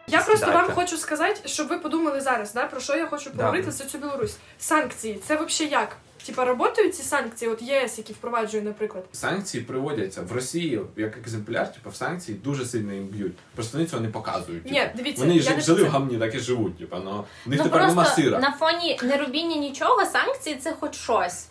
Я 0.08 0.22
просто 0.22 0.46
вам 0.52 0.72
хочу 0.72 0.98
сказати, 0.98 1.40
щоб 1.46 1.68
ви 1.68 1.78
подумали 1.78 2.22
зараз, 2.22 2.54
да, 2.54 2.66
про 2.68 2.80
що 2.80 2.96
я 2.96 3.08
хочу 3.08 3.32
поговорити 3.32 3.72
за 3.72 3.86
цю 3.86 3.98
Білорусь. 3.98 4.36
Санкції, 4.60 5.22
це 5.28 5.36
взагалі 5.36 5.72
як? 5.72 5.98
Типа, 6.26 6.46
працюють 6.56 6.96
ці 6.96 7.04
санкції, 7.04 7.52
от 7.52 7.62
ЄС, 7.62 7.98
які 7.98 8.14
впроваджує, 8.14 8.64
наприклад. 8.64 9.04
Санкції 9.12 9.64
приводяться 9.64 10.22
в 10.22 10.32
Росії 10.32 10.82
як 10.98 11.18
екземпляр, 11.18 11.74
типу, 11.74 11.90
в 11.90 11.96
санкції 11.96 12.38
дуже 12.38 12.66
сильно 12.66 12.94
їм 12.94 13.06
б'ють. 13.06 13.34
Просто 13.56 13.78
вони 13.78 13.90
цього 13.90 14.02
не 14.02 14.10
показують. 14.10 14.72
Ні, 14.72 14.90
дивіться, 14.96 15.24
вони 15.26 15.40
ж- 15.40 15.62
жили 15.62 15.84
в 15.84 15.90
гамні, 15.90 16.18
так 16.18 16.36
і 16.36 16.40
живуть. 16.40 16.78
Типу, 16.78 16.96
но 16.96 17.26
в 17.46 17.50
них 17.50 17.60
Ну 17.60 17.64
тепер 17.66 17.88
нема 17.88 18.06
сира. 18.06 18.40
на 18.40 18.52
фоні 18.52 19.00
неробіння 19.04 19.56
нічого 19.56 20.06
санкції 20.06 20.56
це 20.56 20.74
хоч 20.80 20.96
щось. 20.96 21.46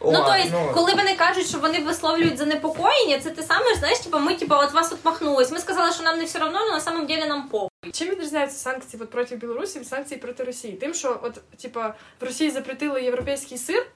О, 0.00 0.12
ну, 0.12 0.24
тобто, 0.26 0.72
коли 0.74 0.92
вони 0.94 1.14
кажуть, 1.14 1.46
що 1.46 1.58
вони 1.58 1.78
висловлюють 1.78 2.38
занепокоєння, 2.38 3.20
це 3.20 3.30
те 3.30 3.42
саме, 3.42 3.74
знаєш, 3.78 3.98
типу, 3.98 4.18
ми 4.18 4.34
типу, 4.34 4.54
от 4.54 4.72
вас 4.72 4.92
отмахнулись. 4.92 5.50
Ми 5.50 5.58
сказали, 5.58 5.92
що 5.92 6.02
нам 6.02 6.18
не 6.18 6.24
все 6.24 6.44
одно, 6.44 6.58
але 6.62 6.70
на 6.70 6.80
самом 6.80 7.06
деле 7.06 7.26
нам 7.26 7.48
по. 7.48 7.67
Чим 7.92 8.10
відрізняються 8.10 8.56
санкції 8.58 9.02
от 9.02 9.10
проти 9.10 9.36
Білорусі 9.36 9.78
від 9.78 9.88
санкцій 9.88 10.16
проти 10.16 10.44
Росії? 10.44 10.72
Тим, 10.72 10.94
що 10.94 11.20
от, 11.22 11.40
типа, 11.62 11.94
в 12.20 12.24
Росії 12.24 12.50
запретили 12.50 13.02
європейський 13.02 13.58
сир, 13.58 13.86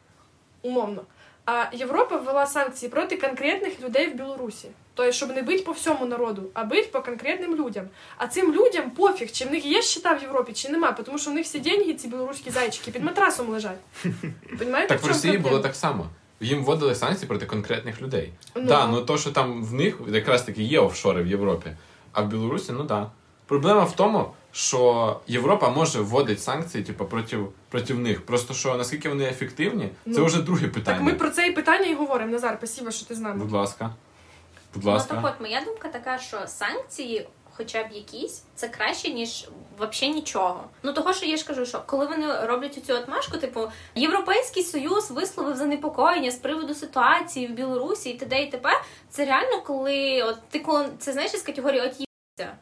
умовно, 0.62 1.02
а 1.44 1.64
Європа 1.72 2.16
ввела 2.16 2.46
санкції 2.46 2.90
проти 2.90 3.16
конкретних 3.16 3.80
людей 3.80 4.10
в 4.10 4.14
Білорусі. 4.14 4.68
Тобто, 4.94 5.12
щоб 5.12 5.30
не 5.30 5.42
бити 5.42 5.62
по 5.62 5.72
всьому 5.72 6.06
народу, 6.06 6.50
а 6.54 6.64
бити 6.64 6.88
по 6.92 7.02
конкретним 7.02 7.56
людям. 7.56 7.88
А 8.16 8.26
цим 8.26 8.54
людям 8.54 8.90
пофіг, 8.90 9.30
чи 9.32 9.44
в 9.44 9.50
них 9.50 9.64
є 9.64 9.82
щита 9.82 10.12
в 10.12 10.22
Європі, 10.22 10.52
чи 10.52 10.68
нема, 10.68 10.92
тому 10.92 11.18
що 11.18 11.30
в 11.30 11.34
них 11.34 11.44
всі 11.44 11.58
деньги, 11.58 11.94
ці 11.94 12.08
білоруські 12.08 12.50
зайчики, 12.50 12.90
під 12.90 13.04
матрасом 13.04 13.48
лежать. 13.48 13.78
Понимаєте, 14.58 14.94
Так 14.94 15.02
в 15.02 15.06
Росії 15.06 15.32
проблема? 15.32 15.50
було 15.50 15.62
так 15.62 15.76
само. 15.76 16.06
Їм 16.40 16.64
вводили 16.64 16.94
санкції 16.94 17.28
проти 17.28 17.46
конкретних 17.46 18.02
людей. 18.02 18.32
Ну. 18.54 18.62
да, 18.62 18.86
ну 18.86 19.00
то, 19.02 19.18
що 19.18 19.30
там 19.30 19.64
в 19.64 19.72
них 19.74 20.00
якраз 20.08 20.42
таки 20.42 20.62
є 20.62 20.80
офшори 20.80 21.22
в 21.22 21.26
Європі, 21.26 21.70
а 22.12 22.22
в 22.22 22.28
Білорусі, 22.28 22.72
ну 22.72 22.84
да. 22.84 23.10
Проблема 23.46 23.84
в 23.84 23.96
тому, 23.96 24.30
що 24.52 25.20
Європа 25.26 25.70
може 25.70 26.00
вводити 26.00 26.40
санкції, 26.40 26.84
типу, 26.84 27.04
проти, 27.04 27.38
проти 27.68 27.94
них. 27.94 28.26
Просто 28.26 28.54
що 28.54 28.74
наскільки 28.76 29.08
вони 29.08 29.24
ефективні, 29.24 29.84
це 30.04 30.10
Ну, 30.20 30.24
вже 30.24 30.42
друге 30.42 30.68
питання. 30.68 30.96
Так 30.98 31.06
ми 31.06 31.14
про 31.14 31.30
це 31.30 31.46
і 31.46 31.52
питання 31.52 31.86
і 31.86 31.94
говоримо. 31.94 32.32
Назар, 32.32 32.54
спасибо, 32.58 32.90
що 32.90 33.06
ти 33.06 33.14
з 33.14 33.18
нами. 33.20 33.44
Будь 33.44 33.52
ласка. 33.52 33.90
Будь 34.74 34.84
Ну 34.84 34.90
ласка. 34.90 35.14
так 35.14 35.24
от 35.24 35.40
моя 35.40 35.60
думка 35.64 35.88
така, 35.88 36.18
що 36.18 36.46
санкції, 36.46 37.28
хоча 37.56 37.82
б 37.84 37.92
якісь, 37.92 38.42
це 38.54 38.68
краще, 38.68 39.10
ніж 39.10 39.48
взагалі 39.78 40.14
нічого. 40.14 40.64
Ну 40.82 40.92
того, 40.92 41.12
що 41.12 41.26
я 41.26 41.36
ж 41.36 41.46
кажу, 41.46 41.66
що 41.66 41.82
коли 41.86 42.06
вони 42.06 42.46
роблять 42.46 42.84
цю 42.86 42.94
отмашку, 42.94 43.38
типу 43.38 43.60
Європейський 43.94 44.62
Союз 44.62 45.10
висловив 45.10 45.56
занепокоєння 45.56 46.30
з 46.30 46.36
приводу 46.36 46.74
ситуації 46.74 47.46
в 47.46 47.50
Білорусі 47.50 48.10
і 48.10 48.14
т.д. 48.14 48.42
і 48.42 48.50
т.п. 48.50 48.68
Це 49.10 49.24
реально, 49.24 49.62
коли 49.62 50.22
от 50.22 50.36
ти 50.50 50.58
коли 50.58 50.86
це 50.98 51.12
знаєш 51.12 51.34
із 51.34 51.42
категорії 51.42 51.80
от 51.80 51.92
їбся. 52.00 52.54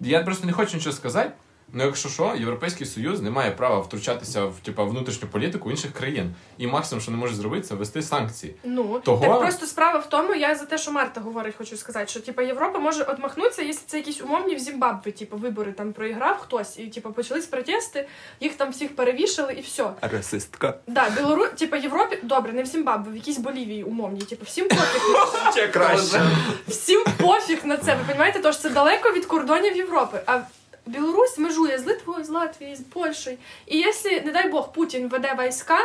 Я 0.00 0.22
просто 0.22 0.46
не 0.46 0.52
хочу 0.52 0.76
нічого 0.76 0.96
сказати. 0.96 1.32
Ну, 1.72 1.84
якщо 1.84 2.08
що, 2.08 2.34
Європейський 2.38 2.86
Союз 2.86 3.20
не 3.22 3.30
має 3.30 3.50
права 3.50 3.78
втручатися 3.78 4.44
в 4.44 4.54
типа 4.62 4.84
внутрішню 4.84 5.28
політику 5.28 5.70
інших 5.70 5.92
країн. 5.92 6.34
І 6.58 6.66
максимум, 6.66 7.02
що 7.02 7.10
не 7.10 7.16
може 7.16 7.34
зробити, 7.34 7.66
це 7.66 7.74
ввести 7.74 8.02
санкції. 8.02 8.54
Ну 8.64 9.00
Того- 9.04 9.26
так 9.26 9.40
просто 9.40 9.66
справа 9.66 9.98
в 9.98 10.08
тому, 10.08 10.34
я 10.34 10.54
за 10.54 10.64
те, 10.64 10.78
що 10.78 10.92
Марта 10.92 11.20
говорить, 11.20 11.54
хочу 11.58 11.76
сказати, 11.76 12.06
що 12.06 12.20
типа 12.20 12.42
Європа 12.42 12.78
може 12.78 13.02
отмахнутися, 13.02 13.62
якщо 13.62 13.82
це 13.86 13.96
якісь 13.96 14.20
умовні 14.20 14.54
в 14.54 14.58
Зімбабве, 14.58 15.12
типу 15.12 15.36
вибори 15.36 15.72
там 15.72 15.92
проіграв 15.92 16.38
хтось, 16.38 16.78
і 16.78 16.86
типу 16.86 17.12
почались 17.12 17.46
протести, 17.46 18.08
їх 18.40 18.54
там 18.54 18.70
всіх 18.70 18.96
перевішали 18.96 19.52
і 19.52 19.60
все. 19.60 19.90
Расистка. 20.00 20.74
Да, 20.86 21.10
Білору, 21.10 21.46
типа 21.58 21.76
Європі, 21.76 22.18
добре, 22.22 22.52
не 22.52 22.62
в 22.62 22.66
Зімбабве, 22.66 23.12
в 23.12 23.16
якійсь 23.16 23.38
Болівії 23.38 23.84
умовні, 23.84 24.20
типу, 24.20 24.44
всім 24.44 24.68
пофіг. 24.68 25.72
Краще. 25.72 26.22
Всім 26.68 27.04
пофіг 27.18 27.58
на 27.64 27.76
це. 27.76 27.94
Ви 27.94 28.00
розумієте, 28.08 28.40
тож 28.42 28.58
це 28.58 28.70
далеко 28.70 29.12
від 29.12 29.26
кордонів 29.26 29.76
Європи. 29.76 30.20
А 30.26 30.40
Білорусь 30.86 31.38
межує 31.38 31.78
з 31.78 31.86
Литвою, 31.86 32.24
з 32.24 32.28
Латвією, 32.28 32.76
з 32.76 32.80
Польщею. 32.80 33.38
І 33.66 33.78
якщо, 33.78 34.08
не 34.08 34.32
дай 34.32 34.50
Бог, 34.50 34.72
Путін 34.72 35.08
веде 35.08 35.36
війська 35.40 35.78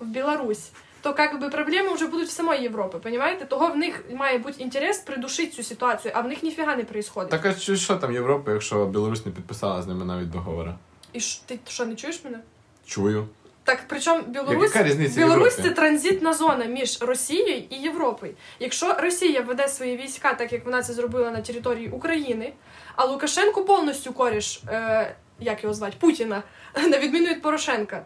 в 0.00 0.06
Білорусь, 0.06 0.70
то 1.00 1.14
как 1.14 1.40
би 1.40 1.48
проблеми 1.48 1.94
вже 1.94 2.06
будуть 2.06 2.28
в 2.28 2.30
самої 2.30 2.62
Європи, 2.62 2.98
понімаєте? 2.98 3.44
Того 3.44 3.68
в 3.68 3.76
них 3.76 4.04
має 4.12 4.38
бути 4.38 4.62
інтерес 4.62 4.98
придушити 4.98 5.52
цю 5.52 5.62
ситуацію, 5.62 6.12
а 6.16 6.20
в 6.20 6.28
них 6.28 6.42
ніфіга 6.42 6.76
не 6.76 6.82
відбувається. 6.82 7.24
Так 7.38 7.46
а 7.46 7.54
що, 7.54 7.76
що 7.76 7.96
там 7.96 8.12
Європа, 8.12 8.52
якщо 8.52 8.86
Білорусь 8.86 9.26
не 9.26 9.32
підписала 9.32 9.82
з 9.82 9.86
ними 9.86 10.04
навіть 10.04 10.30
договори? 10.30 10.74
І 11.12 11.20
ш... 11.20 11.40
ти 11.46 11.58
що, 11.68 11.86
не 11.86 11.94
чуєш 11.94 12.24
мене? 12.24 12.40
Чую. 12.86 13.28
Так, 13.68 13.78
причому 13.86 14.22
Білорусь, 14.22 14.72
Білорусь 15.16 15.56
це 15.56 15.70
транзитна 15.70 16.34
зона 16.34 16.64
між 16.64 17.02
Росією 17.02 17.64
і 17.70 17.76
Європою. 17.76 18.34
Якщо 18.60 18.92
Росія 18.92 19.40
веде 19.40 19.68
свої 19.68 19.96
війська, 19.96 20.34
так 20.34 20.52
як 20.52 20.64
вона 20.64 20.82
це 20.82 20.92
зробила 20.92 21.30
на 21.30 21.40
території 21.40 21.88
України, 21.88 22.52
а 22.96 23.04
Лукашенко 23.04 23.64
повністю 23.64 24.12
коріш, 24.12 24.62
е, 24.68 25.14
як 25.40 25.62
його 25.62 25.74
звати, 25.74 25.96
Путіна, 26.00 26.42
на 26.88 26.98
відміну 26.98 27.26
від 27.26 27.42
Порошенка, 27.42 28.02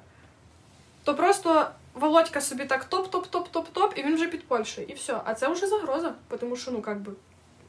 то 1.04 1.14
просто 1.14 1.70
Володька 1.94 2.40
собі 2.40 2.64
так 2.64 2.86
топ-топ-топ-топ-топ, 2.90 3.92
і 3.96 4.02
він 4.02 4.14
вже 4.14 4.26
під 4.26 4.48
Польщею. 4.48 4.86
І 4.90 4.94
все. 4.94 5.20
А 5.24 5.34
це 5.34 5.48
вже 5.48 5.66
загроза, 5.66 6.14
тому 6.40 6.56
що, 6.56 6.70
ну, 6.70 6.84
як 6.86 7.00
би. 7.00 7.12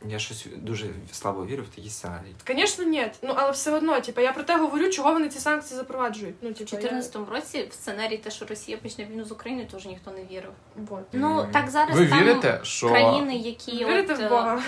Я 0.08 0.20
щось 0.20 0.48
дуже 0.56 0.88
слабо 1.12 1.46
вірю 1.46 1.64
в 1.64 1.76
такі 1.76 1.90
сценарії. 1.90 2.36
Звісно, 2.48 2.86
ні. 2.86 3.12
Ну, 3.22 3.34
але 3.36 3.52
все 3.52 3.72
одно, 3.72 4.02
типа, 4.02 4.22
я 4.22 4.34
про 4.34 4.44
те 4.44 4.58
говорю, 4.58 4.90
чого 4.90 5.14
вони 5.14 5.30
ці 5.30 5.40
санкції 5.40 5.78
запроваджують. 5.78 6.36
Ну, 6.42 6.50
У 6.50 6.54
типа, 6.54 6.78
я... 6.82 7.04
році 7.32 7.68
в 7.72 7.74
сценарії 7.74 8.18
те, 8.18 8.32
що 8.32 8.46
Росія 8.46 8.78
почне 8.78 9.06
війну 9.06 9.26
з 9.26 9.32
Україною, 9.32 9.68
теж 9.68 9.86
ніхто 9.86 10.12
не 10.12 10.24
вірив. 10.24 10.52
Вот. 10.76 11.04
Ну 11.12 11.48
так 11.54 11.70
зараз 11.70 11.98
Ви 11.98 12.08
там 12.08 12.20
вірите, 12.22 12.60
що 12.64 12.90
країни, 12.90 13.36
які 13.36 13.86
Вірите 13.86 14.14
от, 14.14 14.20
в 14.20 14.30
Бога? 14.30 14.64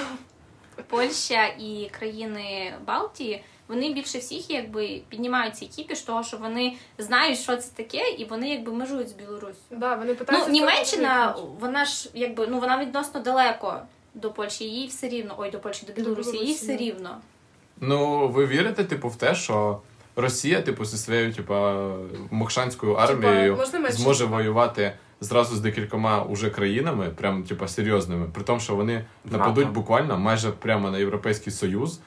е, 0.80 0.84
Польща 0.88 1.45
і 1.45 1.89
країни 1.91 2.74
Балтії, 2.88 3.43
вони 3.67 3.93
більше 3.93 4.17
всіх 4.17 4.50
якби 4.50 5.02
піднімають 5.10 5.58
цей 5.58 5.67
кіпіш, 5.67 6.02
того 6.02 6.24
що 6.24 6.38
вони 6.38 6.78
знають, 6.98 7.39
що 7.39 7.58
це 7.58 7.71
таке, 7.76 8.10
і 8.10 8.26
вони 8.26 8.50
якби 8.50 8.74
межують 8.74 9.10
з 9.10 9.12
Білоруссю. 9.12 9.62
Да, 9.71 9.95
вони 9.95 10.17
Ну 10.32 10.48
Німеччина, 10.48 11.36
вона 11.60 11.86
ж 11.86 12.10
якби 12.13 12.48
ну 12.48 12.60
вона 12.60 12.78
відносно 12.78 13.19
далеко 13.19 13.82
до 14.15 14.32
Польщі, 14.32 14.63
їй 14.63 14.88
все 14.88 15.10
рівно. 15.10 15.36
Ой, 15.38 15.51
до 15.51 15.60
Польщі, 15.60 15.86
до 15.86 15.93
Білорусі, 15.93 16.38
їй 16.38 16.54
все 16.54 16.78
рівно. 16.78 17.17
Ну, 17.82 18.28
ви 18.28 18.45
вірите, 18.45 18.84
типу, 18.84 19.10
в 19.10 19.15
те, 19.15 19.36
що 19.36 19.80
Росія, 20.15 20.62
типу, 20.62 20.86
зі 20.86 20.97
своєю, 20.97 21.34
типу, 21.34 21.56
мокшанською 22.32 22.93
армією 22.93 23.58
типа, 23.71 23.91
зможе 23.91 24.25
воювати 24.25 24.93
зразу 25.21 25.56
з 25.56 25.60
декількома 25.60 26.23
уже 26.23 26.49
країнами, 26.49 27.10
прям, 27.10 27.43
типу, 27.43 27.67
серйозними, 27.67 28.25
при 28.34 28.43
тому, 28.43 28.60
що 28.60 28.75
вони 28.75 29.06
нападуть 29.25 29.69
буквально 29.69 30.17
майже 30.17 30.51
прямо 30.51 30.91
на 30.91 30.97
Європейський 30.97 31.54
Союз. 31.54 31.99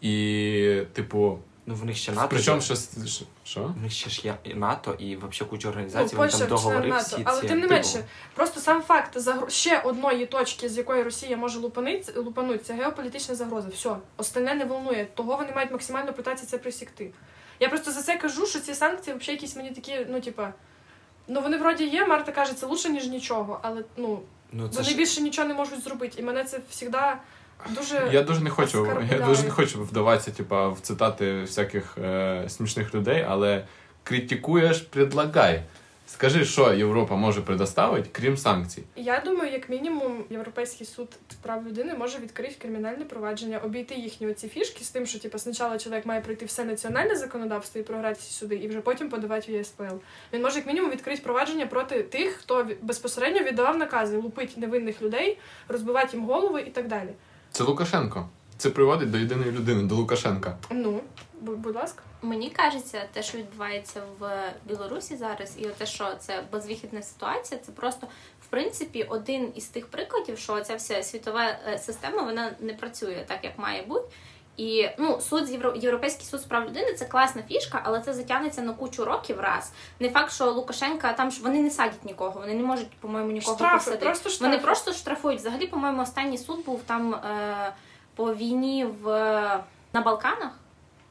І, 0.00 0.82
типу, 0.92 1.38
Ну 1.68 1.74
в 1.74 1.84
них 1.84 1.96
ще 1.96 2.12
НАТО. 2.12 2.28
причому 2.30 2.60
є. 2.60 2.76
що, 3.06 3.24
що? 3.44 3.62
В 3.62 3.82
них 3.82 3.92
ще 3.92 4.10
ж 4.10 4.20
є 4.24 4.54
НАТО, 4.54 4.96
і 4.98 5.16
взагалі 5.16 5.50
куча 5.50 5.68
Ну, 5.76 5.82
вони 5.94 6.08
Польща 6.16 6.38
там 6.38 6.48
договори 6.48 6.88
член 6.88 7.00
всі 7.02 7.16
НАТО. 7.16 7.22
Але 7.24 7.40
ці. 7.40 7.48
тим 7.48 7.56
не 7.56 7.62
типу, 7.62 7.74
менше, 7.74 8.04
просто 8.34 8.60
сам 8.60 8.82
факт 8.82 9.18
загро... 9.18 9.48
ще 9.48 9.80
одної 9.80 10.26
точки, 10.26 10.68
з 10.68 10.78
якої 10.78 11.02
Росія 11.02 11.36
може 11.36 11.58
лупанить, 11.58 12.16
лупануть, 12.16 12.66
це 12.66 12.74
геополітична 12.74 13.34
загроза. 13.34 13.68
Все, 13.68 13.96
остальне 14.16 14.54
не 14.54 14.64
волнує. 14.64 15.06
Того 15.14 15.36
вони 15.36 15.52
мають 15.54 15.70
максимально 15.70 16.12
питатися 16.12 16.46
це 16.46 16.58
присікти. 16.58 17.10
Я 17.60 17.68
просто 17.68 17.92
за 17.92 18.02
це 18.02 18.16
кажу, 18.16 18.46
що 18.46 18.60
ці 18.60 18.74
санкції 18.74 19.16
взагалі 19.16 19.34
якісь 19.34 19.56
мені 19.56 19.70
такі, 19.70 20.06
ну 20.08 20.20
типа. 20.20 20.52
Ну 21.28 21.40
вони 21.40 21.58
вроді 21.58 21.84
є, 21.84 22.06
Марта 22.06 22.32
каже, 22.32 22.54
це 22.54 22.66
лучше, 22.66 22.88
ніж 22.88 23.06
нічого, 23.06 23.60
але 23.62 23.84
ну 23.96 24.22
Ну 24.52 24.68
це 24.68 24.78
вони 24.78 24.90
ж 24.90 24.96
більше 24.96 25.20
нічого 25.20 25.48
не 25.48 25.54
можуть 25.54 25.84
зробити. 25.84 26.20
І 26.20 26.22
мене 26.22 26.44
це 26.44 26.60
завжди 26.70 26.98
дуже. 27.74 28.10
Я 28.12 28.22
дуже 28.22 28.40
не 28.40 28.50
хочу, 28.50 28.88
я 29.10 29.26
дуже 29.26 29.42
не 29.42 29.50
хочу 29.50 29.82
вдаватися, 29.82 30.30
типа, 30.30 30.68
в 30.68 30.80
цитати 30.80 31.40
всяких 31.40 31.98
е, 31.98 32.44
смішних 32.48 32.94
людей, 32.94 33.26
але 33.28 33.64
критикуєш, 34.04 34.80
предлагай. 34.80 35.62
Скажи, 36.08 36.44
що 36.44 36.72
Європа 36.72 37.16
може 37.16 37.40
предоставити, 37.40 38.08
крім 38.12 38.36
санкцій. 38.36 38.82
Я 38.96 39.22
думаю, 39.24 39.52
як 39.52 39.68
мінімум, 39.68 40.24
Європейський 40.30 40.86
суд 40.86 41.08
з 41.28 41.34
прав 41.34 41.66
людини 41.66 41.94
може 41.94 42.18
відкрити 42.18 42.54
кримінальне 42.58 43.04
провадження, 43.04 43.58
обійти 43.58 43.94
їхні 43.94 44.26
оці 44.26 44.48
фішки 44.48 44.84
з 44.84 44.90
тим, 44.90 45.06
що 45.06 45.18
типу, 45.18 45.38
спочатку 45.38 45.78
чоловік 45.78 46.06
має 46.06 46.20
пройти 46.20 46.44
все 46.44 46.64
національне 46.64 47.16
законодавство 47.16 47.80
і 47.80 47.84
програти 47.84 48.16
всі 48.20 48.32
суди, 48.32 48.56
і 48.56 48.68
вже 48.68 48.80
потім 48.80 49.08
подавати 49.08 49.52
в 49.52 49.54
ЄСПЛ. 49.54 49.94
Він 50.32 50.42
може 50.42 50.56
як 50.56 50.66
мінімум 50.66 50.90
відкрити 50.90 51.22
провадження 51.22 51.66
проти 51.66 52.02
тих, 52.02 52.32
хто 52.32 52.68
безпосередньо 52.82 53.40
віддавав 53.40 53.78
накази 53.78 54.16
лупить 54.16 54.56
невинних 54.56 55.02
людей, 55.02 55.38
розбивати 55.68 56.16
їм 56.16 56.26
голови 56.26 56.60
і 56.60 56.70
так 56.70 56.88
далі. 56.88 57.10
Це 57.56 57.64
Лукашенко. 57.64 58.28
Це 58.56 58.70
приводить 58.70 59.10
до 59.10 59.18
єдиної 59.18 59.52
людини, 59.52 59.82
до 59.82 59.94
Лукашенка. 59.94 60.56
Ну, 60.70 61.00
будь 61.40 61.74
ласка. 61.74 62.02
Мені 62.22 62.50
кажеться, 62.50 63.02
те, 63.12 63.22
що 63.22 63.38
відбувається 63.38 64.02
в 64.18 64.52
Білорусі 64.68 65.16
зараз, 65.16 65.56
і 65.58 65.64
те, 65.64 65.86
що 65.86 66.14
це 66.20 66.42
безвихідна 66.52 67.02
ситуація, 67.02 67.60
це 67.66 67.72
просто 67.72 68.06
в 68.42 68.46
принципі 68.46 69.02
один 69.02 69.52
із 69.54 69.64
тих 69.64 69.86
прикладів, 69.86 70.38
що 70.38 70.60
ця 70.60 70.76
вся 70.76 71.02
світова 71.02 71.56
е, 71.66 71.78
система 71.78 72.22
вона 72.22 72.52
не 72.60 72.74
працює 72.74 73.24
так, 73.26 73.44
як 73.44 73.58
має 73.58 73.82
бути. 73.82 74.08
І 74.56 74.88
ну, 74.98 75.20
суд 75.20 75.46
з 75.46 75.50
Євро... 75.50 75.74
Європейський 75.76 76.26
суд 76.26 76.40
з 76.40 76.44
прав 76.44 76.64
людини 76.64 76.92
це 76.92 77.04
класна 77.04 77.42
фішка, 77.42 77.80
але 77.84 78.00
це 78.00 78.14
затягнеться 78.14 78.62
на 78.62 78.72
кучу 78.72 79.04
років 79.04 79.40
раз. 79.40 79.72
Не 80.00 80.10
факт, 80.10 80.32
що 80.32 80.50
Лукашенка 80.52 81.12
там 81.12 81.30
ж 81.30 81.42
вони 81.42 81.60
не 81.62 81.70
садять 81.70 82.04
нікого, 82.04 82.40
вони 82.40 82.54
не 82.54 82.62
можуть, 82.62 82.90
по-моєму, 82.90 83.30
нікого 83.30 83.56
Штрафи, 83.56 83.76
посадити. 83.76 84.04
просто 84.04 84.30
штрафи. 84.30 84.50
Вони 84.50 84.62
просто 84.62 84.92
штрафують. 84.92 85.40
Взагалі, 85.40 85.66
по-моєму, 85.66 86.02
останній 86.02 86.38
суд 86.38 86.64
був 86.64 86.82
там 86.86 87.14
е, 87.14 87.72
по 88.14 88.34
війні 88.34 88.84
в 89.02 89.06
на 89.92 90.00
Балканах. 90.00 90.52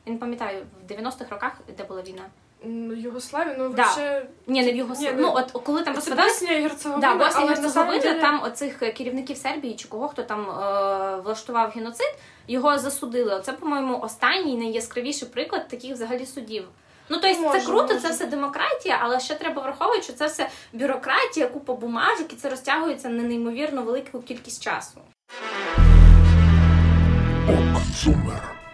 Я 0.06 0.14
не 0.14 0.20
пам'ятаю, 0.20 0.66
в 0.88 0.92
90-х 0.92 1.30
роках, 1.30 1.52
де 1.78 1.84
була 1.84 2.02
війна. 2.02 2.24
М, 2.66 2.96
Югославія, 2.98 3.56
ну 3.60 3.70
Да. 3.70 3.84
вообще... 3.84 4.26
Ні, 4.48 4.64
не 4.66 4.72
в 4.72 4.76
Югославії. 4.76 5.16
Ні, 5.16 5.22
Ну, 5.22 5.32
от 5.36 5.52
коли 5.52 5.84
там 5.84 5.98
Це 6.02 6.12
і 6.58 6.62
Герцеговина, 6.62 7.14
Да, 7.14 7.26
Босния 7.26 7.46
і 7.46 7.48
Герцеговина, 7.48 8.00
деле- 8.02 8.22
там 8.22 8.44
оцих 8.44 8.78
керівників 8.80 9.38
Сербії 9.38 9.76
чи 9.76 9.88
кого 9.88 10.08
хто 10.08 10.24
там 10.24 10.50
е, 10.50 11.22
влаштував 11.22 11.72
геноцид, 11.76 12.16
його 12.48 12.78
засудили. 12.78 13.36
Оце, 13.36 13.54
по-моєму, 13.54 14.00
останній 14.00 14.58
найяскравіший 14.58 15.28
приклад 15.30 15.68
таких 15.68 15.94
взагалі 15.94 16.26
судів. 16.26 16.64
Ну, 17.10 17.18
тобто, 17.22 17.42
Може, 17.42 17.60
це 17.60 17.66
круто, 17.66 17.88
може. 17.94 18.00
це 18.00 18.10
все 18.10 18.26
демократія, 18.26 19.00
але 19.02 19.20
ще 19.20 19.36
треба 19.36 19.62
враховувати, 19.62 20.02
що 20.04 20.14
це 20.14 20.26
все 20.28 20.50
бюрократія, 20.74 21.48
купа 21.48 21.74
бумажок, 21.74 22.34
і 22.34 22.36
це 22.36 22.50
розтягується 22.50 23.10
на 23.10 23.24
неймовірно 23.24 23.82
велику 23.82 24.22
кількість 24.22 24.64
часу. 24.64 25.00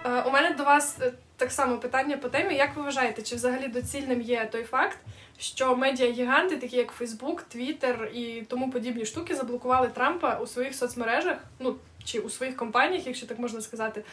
Е, 0.06 0.22
У 0.28 0.32
мене 0.32 0.52
до 0.58 0.64
вас 0.64 0.98
е, 1.02 1.12
так 1.42 1.52
само 1.52 1.78
питання 1.78 2.18
по 2.18 2.30
темі. 2.30 2.56
Як 2.56 2.76
ви 2.76 2.82
вважаєте, 2.82 3.22
чи 3.22 3.36
взагалі 3.36 3.68
доцільним 3.68 4.22
є 4.22 4.50
той 4.52 4.64
факт, 4.64 4.98
що 5.38 5.76
медіагіганти, 5.76 6.58
такі 6.58 6.78
як 6.78 6.92
Фейсбук, 6.92 7.42
Твіттер 7.42 8.12
і 8.14 8.44
тому 8.50 8.72
подібні 8.72 9.06
штуки, 9.06 9.36
заблокували 9.36 9.88
Трампа 9.88 10.36
у 10.36 10.48
своїх 10.48 10.76
соцмережах, 10.76 11.38
ну 11.60 11.76
чи 12.04 12.20
у 12.20 12.30
своїх 12.30 12.56
компаніях, 12.56 13.08
якщо 13.08 13.28
так 13.28 13.40
можна 13.40 13.62
сказати, 13.62 14.04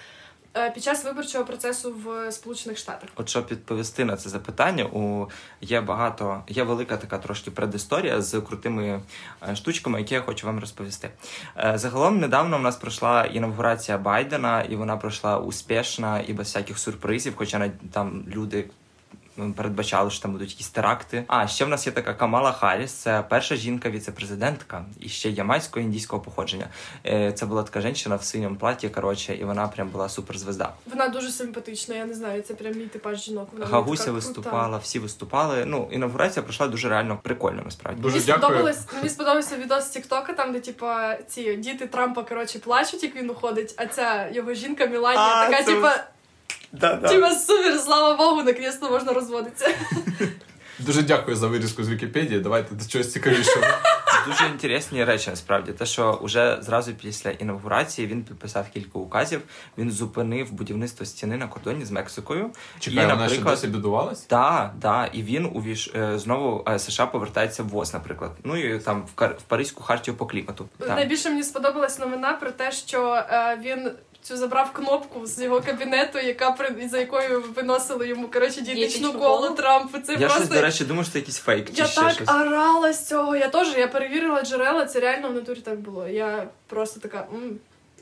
під 0.74 0.82
час 0.82 1.04
виборчого 1.04 1.44
процесу 1.44 1.94
в 2.04 2.32
Сполучених 2.32 2.78
Штатах? 2.78 3.08
От 3.16 3.28
щоб 3.28 3.46
відповісти 3.50 4.04
на 4.04 4.16
це 4.16 4.28
запитання, 4.28 4.84
у 4.84 5.28
є 5.60 5.80
багато, 5.80 6.42
є 6.48 6.62
велика 6.62 6.96
така 6.96 7.18
трошки 7.18 7.50
предісторія 7.50 8.22
з 8.22 8.40
крутими 8.40 9.02
е, 9.48 9.56
штучками, 9.56 9.98
які 9.98 10.14
я 10.14 10.20
хочу 10.20 10.46
вам 10.46 10.60
розповісти. 10.60 11.10
Е, 11.56 11.78
Загалом 11.78 12.20
недавно 12.20 12.58
в 12.58 12.62
нас 12.62 12.76
пройшла 12.76 13.24
інавгурація 13.24 13.98
Байдена, 13.98 14.62
і 14.62 14.76
вона 14.76 14.96
пройшла 14.96 15.38
успішно 15.38 16.20
і 16.20 16.32
без 16.32 16.46
всяких 16.46 16.78
сюрпризів, 16.78 17.36
хоча 17.36 17.70
там 17.92 18.24
люди. 18.28 18.70
Передбачали, 19.56 20.10
що 20.10 20.22
там 20.22 20.32
будуть 20.32 20.50
якісь 20.50 20.68
теракти. 20.68 21.24
А 21.26 21.46
ще 21.46 21.64
в 21.64 21.68
нас 21.68 21.86
є 21.86 21.92
така 21.92 22.14
Камала 22.14 22.52
Харріс, 22.52 22.92
це 22.92 23.24
перша 23.28 23.56
жінка 23.56 23.90
віце-президентка 23.90 24.84
і 25.00 25.08
ще 25.08 25.30
ямайського 25.30 25.84
індійського 25.86 26.22
походження. 26.22 26.66
Е, 27.06 27.32
Це 27.32 27.46
була 27.46 27.62
така 27.62 27.80
жінка 27.80 28.16
в 28.16 28.24
синьому 28.24 28.56
платі, 28.56 28.88
коротше, 28.88 29.34
і 29.34 29.44
вона 29.44 29.68
прям 29.68 29.88
була 29.88 30.08
суперзвезда. 30.08 30.72
Вона 30.86 31.08
дуже 31.08 31.30
симпатична, 31.30 31.94
я 31.94 32.04
не 32.04 32.14
знаю, 32.14 32.42
це 32.42 32.54
прям 32.54 32.72
мій 32.74 32.86
типаж 32.86 33.22
жінок. 33.24 33.48
Вона 33.52 33.66
Гагуся 33.66 34.12
виступала, 34.12 34.62
крута. 34.64 34.78
всі 34.78 34.98
виступали. 34.98 35.64
Ну, 35.64 35.88
інавгурація 35.92 36.42
пройшла 36.42 36.68
дуже 36.68 36.88
реально 36.88 37.18
прикольно, 37.22 37.62
насправді. 37.64 38.02
Дуже 38.02 38.14
мені 38.14 38.26
дякую. 38.26 38.42
сподобалось, 38.44 38.78
мені 38.94 39.08
сподобався 39.08 39.56
відос 39.56 39.84
з 39.84 39.88
Тіктока, 39.88 40.32
там, 40.32 40.52
де 40.52 40.60
типа 40.60 41.14
ці 41.14 41.56
діти 41.56 41.86
Трампа 41.86 42.22
коротше 42.22 42.58
плачуть, 42.58 43.02
як 43.02 43.16
він 43.16 43.30
уходить, 43.30 43.74
а 43.76 43.86
ця 43.86 44.28
його 44.32 44.54
жінка 44.54 44.86
Міланія 44.86 45.46
така, 45.48 45.62
це- 45.64 46.04
типа, 46.48 46.86
Да-да. 46.86 47.08
типа 47.08 47.34
супер, 47.34 47.78
слава 47.78 48.16
Богу, 48.16 48.42
наконец-то 48.42 48.90
можна 48.90 49.12
розводитися. 49.12 49.70
Дуже 50.78 51.02
дякую 51.02 51.36
за 51.36 51.46
вирізку 51.46 51.84
з 51.84 51.88
Вікіпедії. 51.88 52.40
Давайте 52.40 52.74
до 52.74 52.84
чогось 52.84 53.12
цікавішого. 53.12 53.66
Дуже 54.26 54.46
інтересні 54.46 55.04
речі, 55.04 55.30
насправді. 55.30 55.72
Те, 55.72 55.86
що 55.86 56.18
вже 56.22 56.58
зразу 56.60 56.92
після 56.94 57.30
інавгурації 57.30 58.06
він 58.08 58.22
підписав 58.24 58.66
кілька 58.74 58.98
указів. 58.98 59.40
Він 59.78 59.90
зупинив 59.90 60.52
будівництво 60.52 61.06
стіни 61.06 61.36
на 61.36 61.46
кордоні 61.46 61.84
з 61.84 61.90
Мексикою. 61.90 62.50
Чекай, 62.78 63.06
вона 63.06 63.28
ще 63.28 63.42
досі 63.42 63.66
будувалась? 63.66 64.20
Так, 64.20 64.72
да, 64.80 65.06
і 65.06 65.22
він 65.22 65.50
увіш 65.54 65.90
е, 65.94 66.18
знову 66.18 66.64
е, 66.68 66.78
США 66.78 67.06
повертається 67.06 67.62
в 67.62 67.68
ВОЗ, 67.68 67.94
наприклад. 67.94 68.30
Ну 68.44 68.56
і 68.56 68.78
там 68.78 69.02
в, 69.14 69.20
Кар- 69.20 69.34
в 69.38 69.42
Паризьку 69.42 69.82
хартію 69.82 70.16
по 70.16 70.26
клімату. 70.26 70.68
Найбільше 70.88 71.28
мені 71.30 71.42
сподобалась 71.42 71.98
новина 71.98 72.32
про 72.32 72.50
те, 72.50 72.72
що 72.72 73.14
е, 73.14 73.58
він 73.62 73.90
цю 74.28 74.36
забрав 74.36 74.72
кнопку 74.72 75.26
з 75.26 75.42
його 75.42 75.60
кабінету, 75.60 76.18
яка 76.18 76.50
при 76.50 76.88
за 76.88 76.98
якою 76.98 77.44
виносили 77.56 78.08
йому 78.08 78.28
коротше 78.28 78.60
дієтичну 78.60 79.12
колу 79.12 79.40
колу? 79.42 79.54
Трампу. 79.54 79.98
Це 79.98 80.12
Я 80.12 80.18
просто 80.18 80.36
щось, 80.38 80.48
до 80.48 80.60
речі, 80.62 80.84
думаю, 80.84 81.04
що 81.04 81.12
це 81.12 81.18
якийсь 81.18 81.38
фейк 81.38 81.66
чи 81.66 81.72
я 81.82 81.86
ще 81.86 82.00
так 82.00 82.10
щось. 82.12 82.28
орала 82.28 82.92
з 82.92 83.06
цього. 83.08 83.36
Я 83.36 83.48
теж 83.48 83.68
я 83.78 83.88
перевірила 83.88 84.42
джерела. 84.42 84.86
Це 84.86 85.00
реально 85.00 85.28
в 85.28 85.34
натурі 85.34 85.60
так 85.60 85.80
було. 85.80 86.08
Я 86.08 86.48
просто 86.66 87.00
така. 87.00 87.26
м 87.34 87.58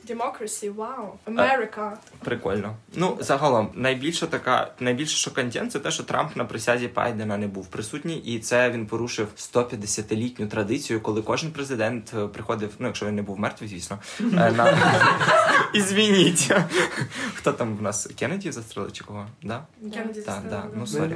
Democracy, 0.09 0.75
вау, 0.75 1.19
America. 1.25 1.91
Прикольно. 2.19 2.75
Ну, 2.95 3.17
загалом, 3.19 3.69
найбільша 3.73 4.25
така, 4.25 4.71
найбільше 4.79 5.17
що 5.17 5.31
контент, 5.31 5.71
це 5.71 5.79
те, 5.79 5.91
що 5.91 6.03
Трамп 6.03 6.35
на 6.35 6.45
присязі 6.45 6.87
Байдена 6.87 7.37
не 7.37 7.47
був 7.47 7.67
присутній, 7.67 8.17
і 8.17 8.39
це 8.39 8.69
він 8.69 8.85
порушив 8.85 9.27
150-літню 9.37 10.47
традицію, 10.47 11.01
коли 11.01 11.21
кожен 11.21 11.51
президент 11.51 12.13
е, 12.17 12.27
приходив, 12.27 12.73
ну 12.79 12.87
якщо 12.87 13.05
він 13.05 13.15
не 13.15 13.21
був 13.21 13.39
мертвий, 13.39 13.69
звісно, 13.69 13.99
е, 14.19 14.23
на 14.51 14.77
і 15.73 15.81
звініть. 15.81 16.51
Хто 17.35 17.53
там 17.53 17.77
в 17.77 17.81
нас 17.81 18.09
Кеннеді 18.19 18.51
застрелив 18.51 18.91
чи 18.91 19.03
кого? 19.03 19.27
Да? 19.43 19.63
Кеннеді 19.93 20.21
да. 20.25 20.63
Ну, 20.75 20.87
sorry. 20.87 21.15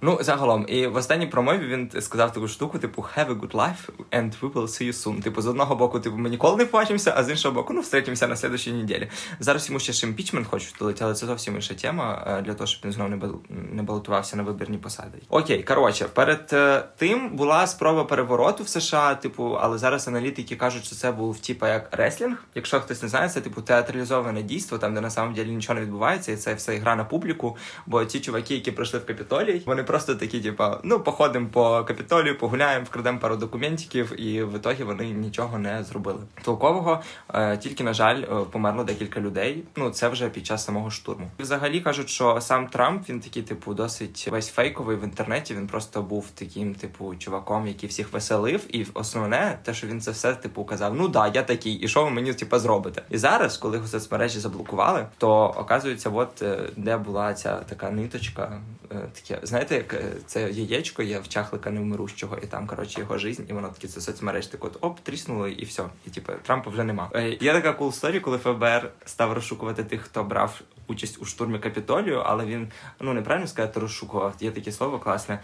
Ну, 0.00 0.18
загалом, 0.20 0.66
і 0.68 0.86
в 0.86 0.96
останній 0.96 1.26
промові 1.26 1.66
він 1.66 1.90
сказав 2.00 2.32
таку 2.32 2.48
штуку, 2.48 2.78
типу, 2.78 3.02
have 3.16 3.28
a 3.28 3.40
good 3.40 3.52
life 3.52 3.88
and 4.12 4.40
we 4.40 4.52
will 4.52 4.66
see 4.66 4.86
you 4.86 4.92
soon. 4.92 5.22
Типу, 5.22 5.42
з 5.42 5.46
одного 5.46 5.76
боку, 5.76 6.00
типу, 6.00 6.16
ми 6.16 6.30
ніколи 6.30 6.56
не 6.56 6.66
побачимося, 6.66 7.14
а 7.16 7.24
з 7.24 7.30
іншого 7.30 7.53
боку, 7.54 7.72
ну, 7.72 7.80
встретимося 7.80 8.28
на 8.28 8.36
слідчій 8.36 8.72
неділі. 8.72 9.08
Зараз 9.40 9.68
йому 9.68 9.80
ще 9.80 9.92
ж 9.92 10.06
імпічмент 10.06 10.46
хочуть 10.46 10.68
втулити, 10.68 11.04
але 11.04 11.14
це 11.14 11.26
зовсім 11.26 11.54
інша 11.54 11.74
тема 11.74 12.24
е, 12.26 12.42
для 12.42 12.54
того, 12.54 12.66
щоб 12.66 12.80
він 12.84 12.92
знову 12.92 13.10
не, 13.10 13.16
бал- 13.16 13.40
не 13.72 13.82
балотувався 13.82 14.36
на 14.36 14.42
вибірні 14.42 14.78
посади. 14.78 15.18
Окей, 15.28 15.62
коротше, 15.62 16.04
перед 16.04 16.48
е, 16.52 16.84
тим 16.96 17.36
була 17.36 17.66
спроба 17.66 18.04
перевороту 18.04 18.64
в 18.64 18.68
США, 18.68 19.14
типу, 19.14 19.58
але 19.60 19.78
зараз 19.78 20.08
аналітики 20.08 20.56
кажуть, 20.56 20.84
що 20.84 20.96
це 20.96 21.12
був 21.12 21.38
типа 21.38 21.68
як 21.68 21.88
реслінг. 21.92 22.44
Якщо 22.54 22.80
хтось 22.80 23.02
не 23.02 23.08
знає, 23.08 23.28
це 23.28 23.40
типу 23.40 23.62
театралізоване 23.62 24.42
дійство, 24.42 24.78
там 24.78 24.94
де 24.94 25.00
на 25.00 25.10
самом 25.10 25.34
деле 25.34 25.48
нічого 25.48 25.74
не 25.74 25.80
відбувається, 25.80 26.32
і 26.32 26.36
це 26.36 26.54
все 26.54 26.76
гра 26.76 26.96
на 26.96 27.04
публіку. 27.04 27.56
Бо 27.86 28.04
ті 28.04 28.20
чуваки, 28.20 28.54
які 28.54 28.70
прийшли 28.70 28.98
в 28.98 29.06
Капітолій, 29.06 29.62
вони 29.66 29.82
просто 29.82 30.14
такі, 30.14 30.40
типа, 30.40 30.80
ну 30.84 31.00
походимо 31.00 31.48
по 31.52 31.84
Капітолію, 31.84 32.38
погуляємо, 32.38 32.84
вкрадемо 32.84 33.18
пару 33.18 33.36
документиків, 33.36 34.20
і 34.20 34.42
в 34.42 34.56
ітогі 34.56 34.84
вони 34.84 35.04
нічого 35.04 35.58
не 35.58 35.84
зробили. 35.84 36.20
Толкового 36.44 37.02
е, 37.34 37.43
тільки 37.56 37.84
на 37.84 37.92
жаль 37.92 38.22
е, 38.22 38.44
померло 38.50 38.84
декілька 38.84 39.20
людей. 39.20 39.64
Ну 39.76 39.90
це 39.90 40.08
вже 40.08 40.28
під 40.28 40.46
час 40.46 40.64
самого 40.64 40.90
штурму. 40.90 41.30
Взагалі 41.38 41.80
кажуть, 41.80 42.08
що 42.08 42.40
сам 42.40 42.66
Трамп 42.66 43.08
він 43.08 43.20
такий, 43.20 43.42
типу, 43.42 43.74
досить 43.74 44.28
весь 44.30 44.48
фейковий 44.48 44.96
в 44.96 45.04
інтернеті. 45.04 45.54
Він 45.54 45.66
просто 45.66 46.02
був 46.02 46.30
таким, 46.34 46.74
типу, 46.74 47.14
чуваком, 47.14 47.66
який 47.66 47.88
всіх 47.88 48.12
веселив. 48.12 48.76
І 48.76 48.86
основне, 48.94 49.58
те, 49.62 49.74
що 49.74 49.86
він 49.86 50.00
це 50.00 50.10
все 50.10 50.34
типу 50.34 50.64
казав: 50.64 50.94
Ну 50.94 51.08
да, 51.08 51.28
я 51.34 51.42
такий, 51.42 51.72
і 51.72 51.88
що 51.88 52.04
ви 52.04 52.10
мені 52.10 52.34
типу, 52.34 52.58
зробите? 52.58 53.02
І 53.10 53.18
зараз, 53.18 53.56
коли 53.56 53.76
його 53.76 53.88
соцмережі 53.88 54.38
заблокували, 54.40 55.06
то 55.18 55.30
оказується, 55.30 56.10
от 56.10 56.42
е, 56.42 56.58
де 56.76 56.96
була 56.96 57.34
ця 57.34 57.56
така 57.56 57.90
ниточка, 57.90 58.60
е, 58.92 59.08
таке, 59.12 59.46
знаєте, 59.46 59.74
як 59.74 60.02
це 60.26 60.50
яєчко 60.50 61.02
є 61.02 61.18
в 61.18 61.28
чахлика 61.28 61.70
невмирущого, 61.70 62.38
і 62.42 62.46
там 62.46 62.66
коротше 62.66 63.00
його 63.00 63.18
жизнь, 63.18 63.42
і 63.48 63.52
воно 63.52 63.68
таке 63.68 63.88
це 63.88 64.00
соцмережі, 64.00 64.48
так 64.50 64.64
от 64.64 64.78
оп, 64.80 65.00
тріснуло, 65.00 65.48
і 65.48 65.64
все. 65.64 65.84
І 66.06 66.10
типу 66.10 66.32
Трампа 66.42 66.70
вже 66.70 66.84
нема. 66.84 67.10
Е, 67.24 67.38
Є 67.40 67.52
така 67.52 67.72
кул 67.72 67.92
сторі, 67.92 68.20
коли 68.20 68.38
ФБР 68.38 68.90
став 69.04 69.32
розшукувати 69.32 69.84
тих, 69.84 70.00
хто 70.00 70.24
брав 70.24 70.60
участь 70.86 71.22
у 71.22 71.24
штурмі 71.24 71.58
Капітолію, 71.58 72.22
але 72.26 72.44
він 72.44 72.68
ну 73.00 73.14
неправильно 73.14 73.46
сказати 73.46 73.80
розшукував. 73.80 74.34
Є 74.40 74.50
таке 74.50 74.72
слово 74.72 74.98
класне, 74.98 75.38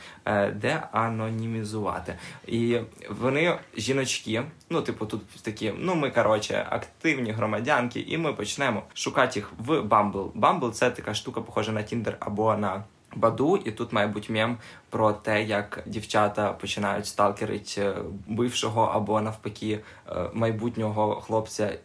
де 0.55 0.83
анонімізувати. 0.93 2.15
І 2.47 2.79
вони 3.11 3.59
жіночки, 3.77 4.43
ну 4.71 4.83
типу, 4.83 5.07
тут 5.07 5.27
такі, 5.43 5.73
ну 5.79 5.95
ми 5.95 6.11
коротше 6.11 6.67
активні 6.71 7.33
громадянки, 7.33 8.01
і 8.01 8.19
ми 8.19 8.33
почнемо 8.33 8.83
шукати 8.95 9.39
їх 9.39 9.53
в 9.59 9.71
Bumble. 9.71 10.33
Bumble– 10.33 10.71
це 10.73 10.91
така 10.91 11.15
штука, 11.15 11.41
похожа 11.41 11.73
на 11.73 11.81
Tinder 11.81 12.15
або 12.21 12.57
на. 12.57 12.85
Баду, 13.17 13.57
і 13.57 13.71
тут 13.71 13.93
має 13.93 14.07
бути 14.07 14.33
мем 14.33 14.59
про 14.91 15.13
те, 15.13 15.43
як 15.43 15.83
дівчата 15.87 16.53
починають 16.53 17.07
сталкерити 17.07 17.95
бившого 18.27 18.83
або 18.83 19.21
навпаки 19.21 19.81
е, 20.09 20.31
майбутнього 20.33 21.15
хлопця 21.15 21.79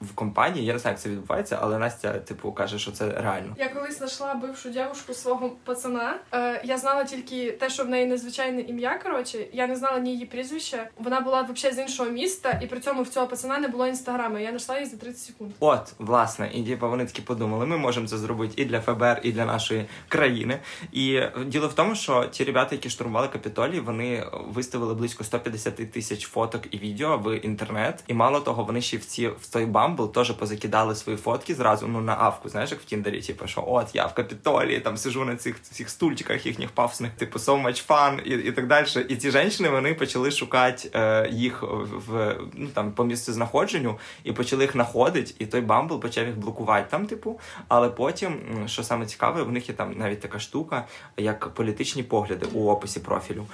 в 0.00 0.14
компанії. 0.14 0.66
Я 0.66 0.72
не 0.72 0.78
знаю, 0.78 0.94
як 0.94 1.00
це 1.00 1.08
відбувається, 1.08 1.58
але 1.62 1.78
Настя, 1.78 2.12
типу, 2.12 2.52
каже, 2.52 2.78
що 2.78 2.92
це 2.92 3.08
реально. 3.20 3.54
Я 3.58 3.68
колись 3.68 3.98
знайшла 3.98 4.34
бившу 4.34 4.70
дівчинку 4.70 5.14
свого 5.14 5.50
пацана. 5.64 6.14
Е, 6.32 6.60
я 6.64 6.78
знала 6.78 7.04
тільки 7.04 7.50
те, 7.52 7.70
що 7.70 7.84
в 7.84 7.88
неї 7.88 8.06
незвичайне 8.06 8.60
ім'я. 8.60 8.98
Коротше, 9.02 9.38
я 9.52 9.66
не 9.66 9.76
знала 9.76 9.98
ні 9.98 10.12
її 10.12 10.26
прізвища. 10.26 10.88
Вона 10.98 11.20
була 11.20 11.42
взагалі 11.42 11.76
з 11.76 11.78
іншого 11.78 12.10
міста, 12.10 12.60
і 12.62 12.66
при 12.66 12.80
цьому 12.80 13.02
в 13.02 13.08
цього 13.08 13.26
пацана 13.26 13.58
не 13.58 13.68
було 13.68 13.86
інстаграма. 13.86 14.40
Я 14.40 14.48
знайшла 14.48 14.74
її 14.74 14.90
за 14.90 14.96
30 14.96 15.18
секунд. 15.22 15.50
От, 15.60 15.92
власне, 15.98 16.50
і 16.54 16.62
типу, 16.62 16.88
вони 16.88 17.06
такі 17.06 17.22
подумали, 17.22 17.66
ми 17.66 17.76
можемо 17.76 18.06
це 18.06 18.18
зробити 18.18 18.62
і 18.62 18.64
для 18.64 18.80
ФБР, 18.80 19.20
і 19.22 19.32
для 19.32 19.44
нашої 19.44 19.86
країни. 20.08 20.58
І 20.92 21.20
діло 21.46 21.68
в 21.68 21.74
тому, 21.74 21.94
що 21.94 22.24
ті 22.24 22.44
ребята, 22.44 22.74
які 22.74 22.90
штурмували 22.90 23.28
Капітолій, 23.28 23.80
вони 23.80 24.26
виставили 24.48 24.94
близько 24.94 25.24
150 25.24 25.92
тисяч 25.92 26.26
фоток 26.26 26.74
і 26.74 26.78
відео 26.78 27.18
в 27.18 27.36
інтернет. 27.36 28.04
І 28.06 28.14
мало 28.14 28.40
того, 28.40 28.64
вони 28.64 28.80
ще 28.80 28.96
в 28.96 29.04
ці 29.04 29.28
в 29.28 29.46
той 29.52 29.66
бамбл 29.86 30.12
теж 30.12 30.30
позакидали 30.30 30.94
свої 30.94 31.18
фотки 31.18 31.54
зразу 31.54 31.86
ну 31.86 32.00
на 32.00 32.16
авку, 32.18 32.48
знаєш, 32.48 32.70
як 32.70 32.80
в 32.80 32.84
Тіндері, 32.84 33.20
типу, 33.22 33.46
що 33.46 33.64
от 33.66 33.94
я 33.94 34.06
в 34.06 34.14
Капітолії, 34.14 34.80
там 34.80 34.96
сижу 34.96 35.24
на 35.24 35.36
цих 35.36 35.62
цих 35.62 35.90
стульчиках 35.90 36.46
їхніх 36.46 36.70
пафосних, 36.70 37.12
типу 37.12 37.38
so 37.38 37.66
much 37.66 37.86
fun 37.86 38.20
і 38.20 38.48
і 38.48 38.52
так 38.52 38.66
далі. 38.66 38.86
І 39.08 39.16
ці 39.16 39.30
жінки 39.30 39.68
вони 39.68 39.94
почали 39.94 40.30
шукати 40.30 40.90
е, 40.94 41.28
їх 41.32 41.62
в 42.08 42.36
ну 42.54 42.68
там 42.74 42.92
по 42.92 43.04
місцю 43.04 43.32
знаходженню 43.32 43.98
і 44.24 44.32
почали 44.32 44.64
їх 44.64 44.72
знаходити, 44.72 45.34
і 45.38 45.46
той 45.46 45.60
Bumble 45.60 45.98
почав 45.98 46.26
їх 46.26 46.38
блокувати 46.38 46.86
там, 46.90 47.06
типу. 47.06 47.40
Але 47.68 47.88
потім, 47.88 48.38
що 48.66 48.82
саме 48.82 49.06
цікаве, 49.06 49.42
в 49.42 49.52
них 49.52 49.68
є 49.68 49.74
там 49.74 49.94
навіть 49.96 50.20
така 50.20 50.38
штука, 50.38 50.84
як 51.16 51.48
політичні 51.48 52.02
погляди 52.02 52.46
у 52.52 52.68
описі 52.70 53.00
профілю. 53.00 53.46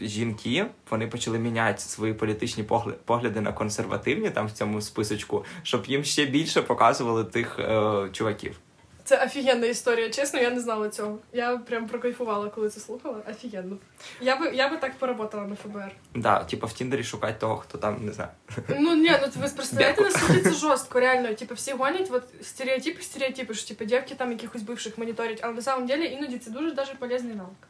Жінки 0.00 0.66
вони 0.90 1.06
почали 1.06 1.38
міняти 1.38 1.80
свої 1.80 2.14
політичні 2.14 2.64
погляди 3.04 3.40
на 3.40 3.52
консервативні 3.52 4.30
там 4.30 4.46
в 4.46 4.52
цьому 4.52 4.80
списочку, 4.80 5.44
щоб 5.62 5.79
їм 5.88 6.04
ще 6.04 6.24
більше 6.24 6.62
показували 6.62 7.24
тих 7.24 7.58
е, 7.58 8.08
чуваків. 8.12 8.60
Це 9.04 9.24
офігенна 9.24 9.66
історія. 9.66 10.10
Чесно, 10.10 10.40
я 10.40 10.50
не 10.50 10.60
знала 10.60 10.88
цього. 10.88 11.18
Я 11.32 11.56
прям 11.56 11.88
прокайфувала, 11.88 12.48
коли 12.48 12.68
це 12.68 12.80
слухала. 12.80 13.16
Офігенно. 13.30 13.76
Я 14.20 14.36
би 14.36 14.50
я 14.54 14.68
би 14.68 14.76
так 14.76 14.98
поработала 14.98 15.46
на 15.46 15.56
ФБР. 15.56 15.90
Да, 16.14 16.44
типа 16.44 16.66
в 16.66 16.72
Тіндері 16.72 17.04
шукати 17.04 17.34
того, 17.40 17.56
хто 17.56 17.78
там 17.78 18.06
не 18.06 18.12
знаю. 18.12 18.30
Ну 18.68 18.94
ні, 18.94 19.10
ну 19.22 19.28
ви 19.42 19.48
представляєте, 19.48 20.02
наскільки 20.02 20.42
це 20.42 20.52
жорстко, 20.52 21.00
реально. 21.00 21.34
Типа 21.34 21.54
всі 21.54 21.72
гонять, 21.72 22.08
от 22.12 22.22
стереотипи, 22.42 23.02
стереотипи, 23.02 23.54
що 23.54 23.68
типа 23.68 23.84
дівки 23.84 24.14
там 24.14 24.32
якихось 24.32 24.62
бивших 24.62 24.98
моніторять, 24.98 25.40
але 25.42 25.52
на 25.52 25.62
самом 25.62 25.86
деле 25.86 26.04
іноді 26.04 26.38
це 26.38 26.50
дуже 26.50 26.72
даже 26.72 26.94
полезний 26.94 27.34
навик. 27.34 27.68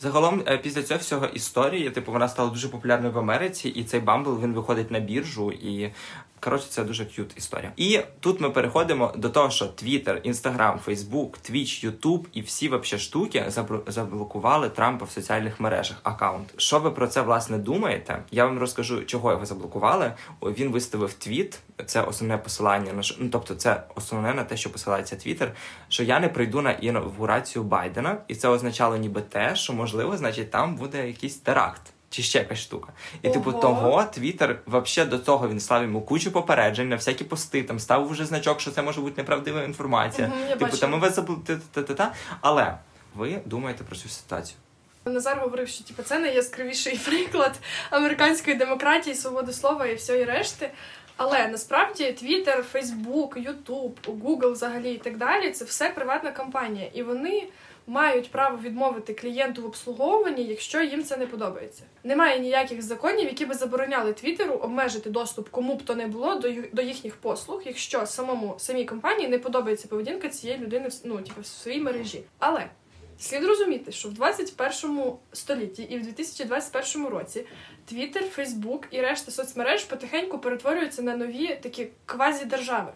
Загалом, 0.00 0.42
е, 0.46 0.58
після 0.58 0.82
цього 0.82 1.00
всього 1.00 1.26
історії, 1.26 1.90
типу, 1.90 2.12
вона 2.12 2.28
стала 2.28 2.50
дуже 2.50 2.68
популярною 2.68 3.12
в 3.12 3.18
Америці, 3.18 3.68
і 3.68 3.84
цей 3.84 4.00
бамбл 4.00 4.40
він 4.42 4.54
виходить 4.54 4.90
на 4.90 5.00
біржу, 5.00 5.52
і 5.52 5.92
Коротше, 6.40 6.66
це 6.70 6.84
дуже 6.84 7.04
к'ют 7.04 7.32
історія. 7.36 7.72
І 7.76 8.00
тут 8.20 8.40
ми 8.40 8.50
переходимо 8.50 9.12
до 9.16 9.28
того, 9.28 9.50
що 9.50 9.64
Twitter, 9.64 10.28
Instagram, 10.28 10.78
Facebook, 10.86 11.50
Twitch, 11.50 11.90
YouTube 11.90 12.24
і 12.32 12.40
всі 12.40 12.68
вообще 12.68 12.98
штуки 12.98 13.44
заблокували 13.86 14.68
Трампа 14.68 15.04
в 15.04 15.10
соціальних 15.10 15.60
мережах 15.60 15.96
аккаунт. 16.02 16.54
Що 16.56 16.78
ви 16.78 16.90
про 16.90 17.06
це 17.06 17.22
власне 17.22 17.58
думаєте? 17.58 18.22
Я 18.30 18.44
вам 18.44 18.58
розкажу, 18.58 19.04
чого 19.04 19.30
його 19.32 19.46
заблокували. 19.46 20.12
Він 20.42 20.70
виставив 20.70 21.12
твіт. 21.12 21.58
Це 21.86 22.02
основне 22.02 22.38
посилання 22.38 22.92
на 22.92 23.02
ну, 23.18 23.28
тобто, 23.28 23.54
це 23.54 23.82
основне 23.94 24.34
на 24.34 24.44
те, 24.44 24.56
що 24.56 24.72
посилається 24.72 25.16
Twitter, 25.16 25.48
що 25.88 26.02
я 26.02 26.20
не 26.20 26.28
прийду 26.28 26.60
на 26.62 26.72
інаугурацію 26.72 27.62
Байдена, 27.62 28.16
і 28.28 28.34
це 28.34 28.48
означало 28.48 28.96
ніби 28.96 29.20
те, 29.20 29.56
що 29.56 29.72
можливо, 29.72 30.16
значить, 30.16 30.50
там 30.50 30.76
буде 30.76 31.06
якийсь 31.06 31.36
теракт. 31.36 31.82
Чи 32.10 32.22
ще 32.22 32.38
якась 32.38 32.58
штука. 32.58 32.92
І, 33.22 33.30
типу, 33.30 33.50
Ого. 33.50 33.52
типу, 33.52 33.60
того 33.60 34.04
Твіттер, 34.04 34.58
взагалі 34.66 35.10
до 35.10 35.18
того 35.18 35.48
він 35.48 35.60
слав 35.60 35.82
йому 35.82 36.02
кучу 36.02 36.30
попереджень 36.30 36.88
на 36.88 36.96
всякі 36.96 37.24
пости, 37.24 37.62
там 37.62 37.78
ставив 37.78 38.08
вже 38.08 38.26
значок, 38.26 38.60
що 38.60 38.70
це 38.70 38.82
може 38.82 39.00
бути 39.00 39.14
неправдива 39.16 39.62
інформація. 39.62 40.32
Угу, 40.48 40.58
типу, 40.58 40.76
там 40.76 40.90
ми 40.90 40.98
вас 40.98 41.14
забули. 41.14 41.38
Та-та-та. 41.72 42.12
Але 42.40 42.78
ви 43.14 43.40
думаєте 43.44 43.84
про 43.84 43.96
цю 43.96 44.08
ситуацію? 44.08 44.56
Назар 45.04 45.38
говорив, 45.40 45.68
що 45.68 45.84
типу, 45.84 46.02
це 46.02 46.18
найяскравіший 46.18 46.98
приклад 47.06 47.54
американської 47.90 48.56
демократії, 48.56 49.16
свободи 49.16 49.52
слова 49.52 49.86
і 49.86 49.94
всієї 49.94 50.24
решти. 50.24 50.70
Але 51.16 51.48
насправді 51.48 52.12
Твіттер, 52.12 52.64
Фейсбук, 52.72 53.36
Ютуб, 53.36 53.98
Гугл 54.22 54.52
взагалі 54.52 54.92
і 54.92 54.98
так 54.98 55.16
далі 55.16 55.50
це 55.50 55.64
все 55.64 55.90
приватна 55.90 56.30
компанія. 56.30 56.90
І 56.94 57.02
вони 57.02 57.46
мають 57.88 58.30
право 58.30 58.58
відмовити 58.62 59.14
клієнту 59.14 59.62
в 59.62 59.64
обслуговуванні, 59.64 60.44
якщо 60.44 60.82
їм 60.82 61.04
це 61.04 61.16
не 61.16 61.26
подобається. 61.26 61.82
Немає 62.04 62.40
ніяких 62.40 62.82
законів, 62.82 63.24
які 63.24 63.46
би 63.46 63.54
забороняли 63.54 64.12
Твіттеру 64.12 64.54
обмежити 64.54 65.10
доступ 65.10 65.48
кому 65.48 65.76
б 65.76 65.82
то 65.82 65.94
не 65.94 66.06
було 66.06 66.34
до 66.72 66.82
їхніх 66.82 67.16
послуг, 67.16 67.62
якщо 67.64 68.06
самому 68.06 68.54
самій 68.58 68.84
компанії 68.84 69.28
не 69.28 69.38
подобається 69.38 69.88
поведінка 69.88 70.28
цієї 70.28 70.58
людини 70.58 70.88
ну, 71.04 71.16
типу, 71.16 71.40
в 71.40 71.46
своїй 71.46 71.80
мережі. 71.80 72.22
Але 72.38 72.66
слід 73.18 73.44
розуміти, 73.44 73.92
що 73.92 74.08
в 74.08 74.12
21 74.12 75.02
столітті 75.32 75.82
і 75.82 75.98
в 75.98 76.02
2021 76.02 77.06
році 77.06 77.46
Твіттер, 77.86 78.24
Фейсбук 78.24 78.86
і 78.90 79.00
решта 79.00 79.30
соцмереж 79.30 79.84
потихеньку 79.84 80.38
перетворюються 80.38 81.02
на 81.02 81.16
нові 81.16 81.58
такі 81.62 81.88
квазі-держави. 82.06 82.92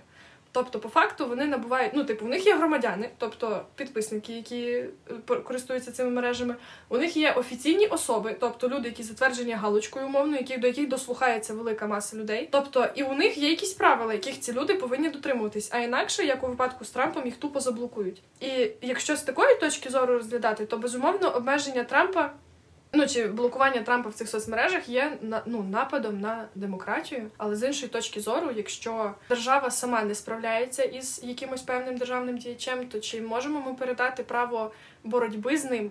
Тобто, 0.52 0.78
по 0.78 0.88
факту, 0.88 1.26
вони 1.26 1.46
набувають, 1.46 1.92
ну, 1.94 2.04
типу, 2.04 2.24
у 2.24 2.28
них 2.28 2.46
є 2.46 2.56
громадяни, 2.56 3.10
тобто 3.18 3.64
підписники, 3.76 4.32
які 4.32 4.84
е, 5.30 5.36
користуються 5.44 5.92
цими 5.92 6.10
мережами. 6.10 6.56
У 6.88 6.98
них 6.98 7.16
є 7.16 7.32
офіційні 7.32 7.86
особи, 7.86 8.36
тобто 8.40 8.68
люди, 8.68 8.88
які 8.88 9.02
затверджені 9.02 9.52
галочкою 9.52 10.06
умовно, 10.06 10.36
які 10.36 10.58
до 10.58 10.66
яких 10.66 10.88
дослухається 10.88 11.54
велика 11.54 11.86
маса 11.86 12.16
людей. 12.16 12.48
Тобто, 12.52 12.88
і 12.94 13.02
у 13.02 13.14
них 13.14 13.38
є 13.38 13.50
якісь 13.50 13.72
правила, 13.72 14.12
яких 14.12 14.40
ці 14.40 14.52
люди 14.52 14.74
повинні 14.74 15.08
дотримуватись. 15.08 15.68
А 15.72 15.78
інакше, 15.78 16.24
як 16.24 16.44
у 16.44 16.46
випадку 16.46 16.84
з 16.84 16.90
Трампом, 16.90 17.24
їх 17.26 17.36
тупо 17.36 17.60
заблокують. 17.60 18.22
І 18.40 18.70
якщо 18.82 19.16
з 19.16 19.22
такої 19.22 19.56
точки 19.58 19.90
зору 19.90 20.14
розглядати, 20.14 20.66
то 20.66 20.78
безумовно 20.78 21.28
обмеження 21.28 21.84
Трампа 21.84 22.32
Ну 22.94 23.06
чи 23.06 23.28
блокування 23.28 23.82
Трампа 23.82 24.08
в 24.08 24.14
цих 24.14 24.28
соцмережах 24.28 24.88
є 24.88 25.18
ну, 25.46 25.62
нападом 25.62 26.20
на 26.20 26.48
демократію, 26.54 27.30
але 27.36 27.56
з 27.56 27.66
іншої 27.66 27.88
точки 27.92 28.20
зору, 28.20 28.50
якщо 28.56 29.14
держава 29.28 29.70
сама 29.70 30.02
не 30.02 30.14
справляється 30.14 30.82
із 30.82 31.20
якимось 31.24 31.62
певним 31.62 31.96
державним 31.96 32.38
діячем, 32.38 32.86
то 32.86 33.00
чи 33.00 33.22
можемо 33.22 33.60
ми 33.60 33.74
передати 33.74 34.22
право 34.22 34.72
боротьби 35.04 35.56
з 35.56 35.64
ним 35.64 35.90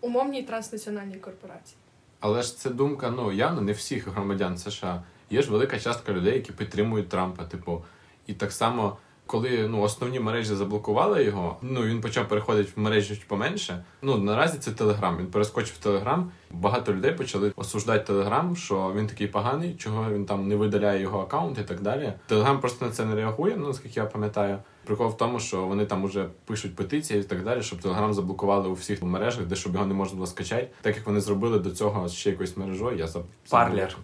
умовній 0.00 0.42
транснаціональній 0.42 1.16
корпорації? 1.16 1.76
Але 2.20 2.42
ж 2.42 2.58
це 2.58 2.70
думка 2.70 3.10
ну 3.10 3.32
явно 3.32 3.60
не 3.60 3.72
всіх 3.72 4.08
громадян 4.08 4.58
США. 4.58 5.02
Є 5.30 5.42
ж 5.42 5.50
велика 5.50 5.78
частка 5.80 6.12
людей, 6.12 6.34
які 6.34 6.52
підтримують 6.52 7.08
Трампа, 7.08 7.44
типу, 7.44 7.84
і 8.26 8.34
так 8.34 8.52
само 8.52 8.96
коли 9.26 9.68
ну 9.68 9.80
основні 9.80 10.20
мережі 10.20 10.54
заблокували 10.54 11.24
його, 11.24 11.56
ну 11.62 11.82
він 11.82 12.00
почав 12.00 12.28
переходити 12.28 12.72
в 12.76 12.80
мережі 12.80 13.22
поменше. 13.28 13.84
Ну 14.02 14.18
наразі 14.18 14.58
це 14.58 14.70
Телеграм. 14.70 15.16
Він 15.18 15.26
перескочив 15.26 15.78
Телеграм. 15.78 16.30
Багато 16.50 16.94
людей 16.94 17.12
почали 17.12 17.52
осуждати 17.56 18.04
Телеграм, 18.04 18.56
що 18.56 18.92
він 18.96 19.06
такий 19.06 19.26
поганий, 19.26 19.74
чого 19.74 20.12
він 20.12 20.26
там 20.26 20.48
не 20.48 20.56
видаляє 20.56 21.00
його 21.00 21.20
аккаунт 21.20 21.58
і 21.58 21.62
так 21.62 21.80
далі. 21.80 22.12
Телеграм 22.26 22.60
просто 22.60 22.86
на 22.86 22.90
це 22.90 23.04
не 23.04 23.14
реагує. 23.14 23.56
Ну 23.56 23.66
наскільки 23.66 24.00
я 24.00 24.06
пам'ятаю. 24.06 24.58
Прикол 24.84 25.08
в 25.08 25.16
тому, 25.16 25.40
що 25.40 25.66
вони 25.66 25.86
там 25.86 26.04
уже 26.04 26.28
пишуть 26.44 26.76
петиції 26.76 27.20
і 27.20 27.22
так 27.22 27.44
далі, 27.44 27.62
щоб 27.62 27.80
Телеграм 27.80 28.14
заблокували 28.14 28.68
у 28.68 28.72
всіх 28.72 29.02
мережах, 29.02 29.46
де 29.46 29.56
щоб 29.56 29.74
його 29.74 29.86
не 29.86 29.94
можна 29.94 30.14
було 30.14 30.26
скачати, 30.26 30.68
так 30.82 30.96
як 30.96 31.06
вони 31.06 31.20
зробили 31.20 31.58
до 31.58 31.70
цього 31.70 32.08
ще 32.08 32.30
якоюсь 32.30 32.56
мережою. 32.56 32.98
Я 32.98 33.06
забув. 33.06 33.28
Парлер. 33.50 33.96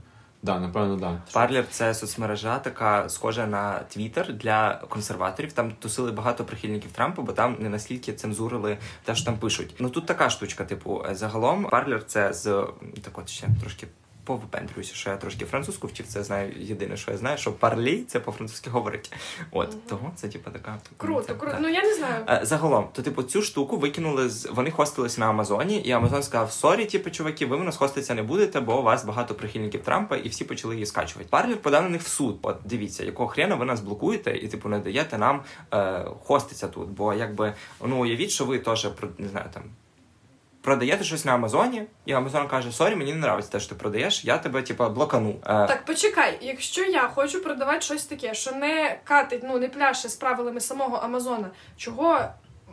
Да, 0.43 0.61
напевно, 0.61 0.97
да. 0.97 1.23
Парлер 1.33 1.65
це 1.71 1.95
соцмережа, 1.95 2.59
така 2.59 3.09
схожа 3.09 3.47
на 3.47 3.79
Твіттер 3.79 4.33
для 4.33 4.75
консерваторів. 4.89 5.53
Там 5.53 5.71
тусили 5.71 6.13
багато 6.13 6.45
прихильників 6.45 6.93
Трампа, 6.93 7.23
бо 7.23 7.33
там 7.33 7.57
не 7.59 7.69
наскільки 7.69 8.13
цензурили 8.13 8.79
те, 9.05 9.15
що 9.15 9.25
там 9.25 9.37
пишуть. 9.37 9.75
Ну 9.79 9.91
тут 9.91 10.07
така 10.07 10.31
штучка, 10.31 10.65
типу, 10.65 11.05
загалом 11.13 11.65
Парлер 11.65 12.05
це 12.07 12.33
з 12.33 12.67
так 13.03 13.19
от 13.19 13.29
ще 13.29 13.49
трошки 13.61 13.87
повипендрююся, 14.25 14.95
що 14.95 15.11
я 15.11 15.17
трошки 15.17 15.45
французьку 15.45 15.87
вчив, 15.87 16.07
це 16.07 16.25
знаю 16.25 16.53
єдине, 16.59 16.97
що 16.97 17.11
я 17.11 17.17
знаю, 17.17 17.39
що 17.39 17.53
парлі 17.53 18.03
це 18.03 18.21
по-французьки 18.21 18.71
говорить. 18.71 19.13
От 19.51 19.69
угу. 19.69 19.79
того 19.89 20.13
це 20.17 20.29
типу 20.29 20.51
така 20.51 20.79
круто, 20.97 21.23
це, 21.23 21.35
круто. 21.35 21.57
Ну 21.61 21.69
я 21.69 21.83
не 21.83 21.95
знаю. 21.95 22.25
Е, 22.29 22.41
загалом, 22.43 22.89
то 22.93 23.03
типу 23.03 23.23
цю 23.23 23.43
штуку 23.43 23.77
викинули 23.77 24.29
з 24.29 24.47
вони 24.47 24.71
хостилися 24.71 25.21
на 25.21 25.29
Амазоні, 25.29 25.81
і 25.81 25.93
Амазон 25.93 26.23
сказав: 26.23 26.53
Sorry, 26.53 26.85
типу, 26.87 27.11
чуваки, 27.11 27.47
ви 27.47 27.57
в 27.57 27.65
нас 27.65 27.77
хоститися 27.77 28.15
не 28.15 28.23
будете, 28.23 28.61
бо 28.61 28.79
у 28.79 28.83
вас 28.83 29.05
багато 29.05 29.35
прихильників 29.35 29.83
Трампа, 29.83 30.17
і 30.17 30.29
всі 30.29 30.45
почали 30.45 30.75
її 30.75 30.87
скачувати. 30.87 31.29
Parler 31.31 31.57
подав 31.57 31.83
на 31.83 31.89
них 31.89 32.03
в 32.03 32.09
суд. 32.09 32.39
От 32.43 32.57
дивіться, 32.65 33.05
якого 33.05 33.29
хрена 33.29 33.55
ви 33.55 33.65
нас 33.65 33.81
блокуєте, 33.81 34.37
і 34.37 34.49
типу 34.49 34.69
не 34.69 34.79
даєте 34.79 35.19
нам 35.19 35.43
е, 35.75 36.05
хоститися 36.25 36.69
тут. 36.69 36.89
Бо 36.89 37.15
якби 37.15 37.55
ну 37.87 38.03
уявіть, 38.03 38.31
що 38.31 38.45
ви 38.45 38.59
теж 38.59 38.89
не 39.19 39.29
знаю 39.29 39.47
там 39.55 39.63
продаєте 40.63 41.05
щось 41.05 41.25
на 41.25 41.35
Амазоні, 41.35 41.83
і 42.07 42.13
Амазон 42.13 42.49
каже: 42.49 42.73
Sorry, 42.73 42.97
мені 42.97 43.13
не 43.13 43.21
подобається 43.21 43.53
те, 43.53 43.61
що 43.61 43.69
ти 43.69 43.75
продаєш, 43.75 44.25
я 44.25 44.39
тебе, 44.39 44.63
типа, 44.63 44.89
блокану. 44.89 45.31
Е, 45.31 45.67
так, 45.67 45.85
почекай, 45.85 46.39
якщо 46.41 46.85
я 46.85 47.09
хочу 47.09 47.43
продавати 47.43 47.81
щось 47.81 48.05
таке, 48.05 48.35
що 48.35 48.53
не 48.53 49.01
катить, 49.05 49.43
ну 49.45 49.59
не 49.59 49.69
пляше 49.69 50.09
з 50.09 50.17
правилами 50.17 50.61
самого 50.61 50.97
Амазона, 50.97 51.51
чого 51.77 52.21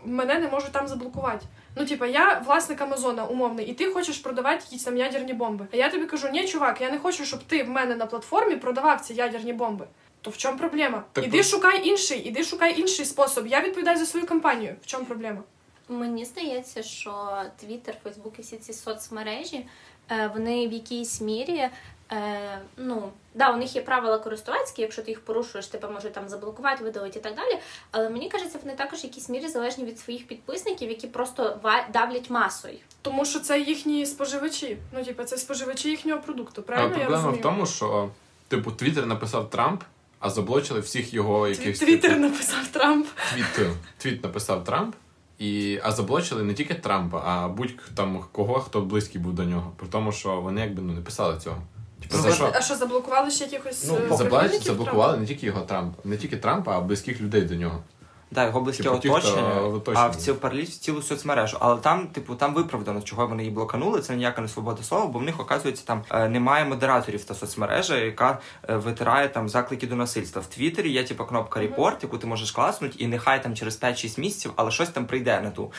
мене 0.06 0.40
не 0.40 0.48
можуть 0.48 0.72
там 0.72 0.88
заблокувати? 0.88 1.46
Ну, 1.76 1.86
типа, 1.86 2.08
я 2.08 2.44
власник 2.46 2.82
Амазона 2.82 3.26
умовний, 3.26 3.66
і 3.66 3.74
ти 3.74 3.86
хочеш 3.86 4.18
продавати 4.18 4.64
якісь 4.64 4.84
там 4.84 4.98
ядерні 4.98 5.34
бомби. 5.34 5.68
А 5.74 5.76
я 5.76 5.90
тобі 5.90 6.06
кажу, 6.06 6.30
ні, 6.30 6.48
чувак, 6.48 6.82
я 6.82 6.92
не 6.92 7.00
хочу, 7.00 7.26
щоб 7.26 7.44
ти 7.44 7.64
в 7.64 7.70
мене 7.70 7.96
на 7.96 8.06
платформі 8.06 8.56
продавав 8.56 9.02
ці 9.02 9.14
ядерні 9.14 9.54
бомби. 9.54 9.88
То 10.22 10.30
в 10.30 10.38
чому 10.38 10.58
проблема? 10.58 11.04
Так 11.12 11.26
іди 11.26 11.44
шукай 11.44 11.88
інший, 11.88 12.20
іди 12.20 12.44
шукай 12.44 12.80
інший 12.80 13.06
спосіб. 13.06 13.48
Я 13.48 13.62
відповідаю 13.62 13.98
за 13.98 14.06
свою 14.06 14.28
компанію. 14.28 14.76
В 14.82 14.86
чому 14.86 15.06
проблема? 15.06 15.44
Мені 15.90 16.26
здається, 16.26 16.84
що 16.84 17.42
Твіттер, 17.58 17.96
Фейсбук 18.04 18.40
і 18.40 18.42
всі 18.42 18.58
ці 18.58 18.74
соцмережі 18.74 19.66
е, 20.12 20.32
вони 20.34 20.68
в 20.68 20.74
якійсь 20.74 21.22
мірі. 21.22 21.70
Е, 22.12 22.60
ну, 22.78 23.12
да, 23.34 23.54
у 23.54 23.58
них 23.58 23.76
є 23.76 23.82
правила 23.82 24.18
користувацькі, 24.18 24.82
якщо 24.82 25.02
ти 25.02 25.12
їх 25.12 25.20
порушуєш, 25.20 25.68
тебе 25.68 25.90
можуть 25.90 26.14
там 26.14 26.30
заблокувати, 26.30 26.84
видалити 26.84 27.20
і 27.20 27.22
так 27.22 27.36
далі. 27.36 27.60
Але 27.92 28.10
мені 28.10 28.30
кажеться, 28.30 28.60
вони 28.64 28.76
також 28.76 29.00
в 29.00 29.04
якійсь 29.04 29.30
мірі 29.30 29.48
залежні 29.48 29.86
від 29.86 30.00
своїх 30.00 30.28
підписників, 30.28 30.90
які 30.90 31.08
просто 31.08 31.60
давлять 31.94 32.30
масою. 32.30 32.78
Тому 33.02 33.26
що 33.26 33.40
це 33.40 33.60
їхні 33.60 34.06
споживачі. 34.06 34.78
Ну, 34.94 35.04
типу, 35.04 35.24
це 35.24 35.38
споживачі 35.38 35.90
їхнього 35.90 36.22
продукту. 36.22 36.64
Правильно? 36.64 36.96
А 36.96 36.98
проблема 36.98 37.12
я 37.12 37.18
розумію? 37.18 37.40
в 37.40 37.44
тому, 37.44 37.66
що 37.66 38.10
типу 38.48 38.72
Твіттер 38.72 39.06
написав 39.06 39.50
Трамп, 39.50 39.84
а 40.20 40.30
заблочили 40.30 40.80
всіх 40.80 41.14
його 41.14 41.48
якихось 41.48 41.80
Твіттер 41.80 42.12
типу, 42.12 42.22
написав 42.22 42.68
Трамп. 42.68 43.08
твіт, 43.34 43.68
твіт 43.98 44.24
написав 44.24 44.64
Трамп. 44.64 44.96
І, 45.40 45.80
а 45.84 45.92
заблочили 45.92 46.44
не 46.44 46.54
тільки 46.54 46.74
Трампа, 46.74 47.22
а 47.26 47.48
будь 47.48 47.74
там 47.96 48.24
кого, 48.32 48.60
хто 48.60 48.82
близький 48.82 49.22
був 49.22 49.34
до 49.34 49.44
нього. 49.44 49.72
При 49.76 49.88
тому, 49.88 50.12
що 50.12 50.42
вони 50.42 50.62
якби 50.62 50.82
ну 50.82 50.94
не 50.94 51.02
писали 51.02 51.40
цього. 51.40 51.58
Типу, 52.02 52.16
Ну, 52.18 52.22
за 52.24 52.32
що 52.32 52.52
А 52.54 52.62
що 52.62 52.76
заблокували 52.76 53.32
ще 53.32 53.44
якихось 53.46 53.86
Ну, 53.88 53.96
е, 53.96 54.18
заблокували 54.18 55.14
Трампа? 55.14 55.18
не 55.18 55.26
тільки 55.28 55.46
його 55.46 55.62
Трампа, 55.62 56.02
не 56.04 56.18
тільки 56.18 56.38
Трампа, 56.38 56.78
а 56.78 56.82
близьких 56.82 57.22
людей 57.22 57.42
до 57.42 57.56
нього. 57.56 57.84
Да, 58.32 58.46
його 58.46 58.62
близьке 58.62 58.84
Типу, 58.84 58.96
оточення, 58.96 59.42
е, 59.58 59.62
в 59.62 59.82
а 59.96 60.08
в 60.08 60.16
ці 60.16 60.34
парліть 60.34 60.70
в 60.70 60.80
цілу 60.80 61.02
соцмережу. 61.02 61.58
Але 61.60 61.80
там, 61.80 62.08
типу, 62.08 62.36
там 62.36 62.54
виправдано, 62.54 63.02
чого 63.02 63.28
вони 63.28 63.44
її 63.44 63.56
блоканули. 63.56 64.02
Це 64.02 64.16
ніяка 64.16 64.42
не 64.42 64.48
свобода 64.48 64.84
слова, 64.84 65.06
бо 65.06 65.20
в 65.20 65.24
них, 65.24 65.40
оказується, 65.40 65.86
там 65.86 66.04
е, 66.12 66.30
немає 66.30 66.66
модераторів 66.66 67.24
та 67.24 67.36
соцмережа, 67.36 67.98
яка 67.98 68.40
е, 68.70 68.76
витирає 68.76 69.30
там 69.30 69.50
заклики 69.50 69.88
до 69.88 69.96
насильства. 69.96 70.42
В 70.42 70.46
Твіттері 70.46 70.90
є 70.90 71.04
типу 71.04 71.26
кнопка 71.26 71.60
репорт, 71.60 72.04
яку 72.04 72.18
ти 72.18 72.28
можеш 72.28 72.52
класнути, 72.52 72.96
і 72.98 73.08
нехай 73.08 73.44
там 73.44 73.56
через 73.56 73.82
5-6 73.82 74.20
місяців, 74.20 74.52
але 74.56 74.72
щось 74.72 74.90
там 74.90 75.06
прийде 75.06 75.42
на 75.42 75.52
ту. 75.52 75.72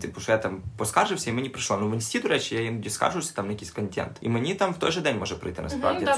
Типу, 0.00 0.20
що 0.20 0.32
я 0.32 0.38
там 0.38 0.62
поскаржився, 0.76 1.30
і 1.30 1.32
мені 1.32 1.48
прийшло. 1.48 1.78
Ну 1.80 1.88
в 1.90 1.94
інсті, 1.94 2.20
до 2.20 2.28
речі, 2.28 2.54
я 2.54 2.60
іноді 2.60 2.90
скаржуся 2.90 3.34
там 3.34 3.46
на 3.46 3.52
якийсь 3.52 3.70
контент. 3.70 4.16
І 4.20 4.28
мені 4.28 4.54
там 4.54 4.72
в 4.72 4.78
той 4.78 4.90
же 4.90 5.00
день 5.00 5.18
може 5.18 5.34
прийти 5.34 5.62
насправді 5.62 6.04
Мгм, 6.04 6.04
да, 6.04 6.12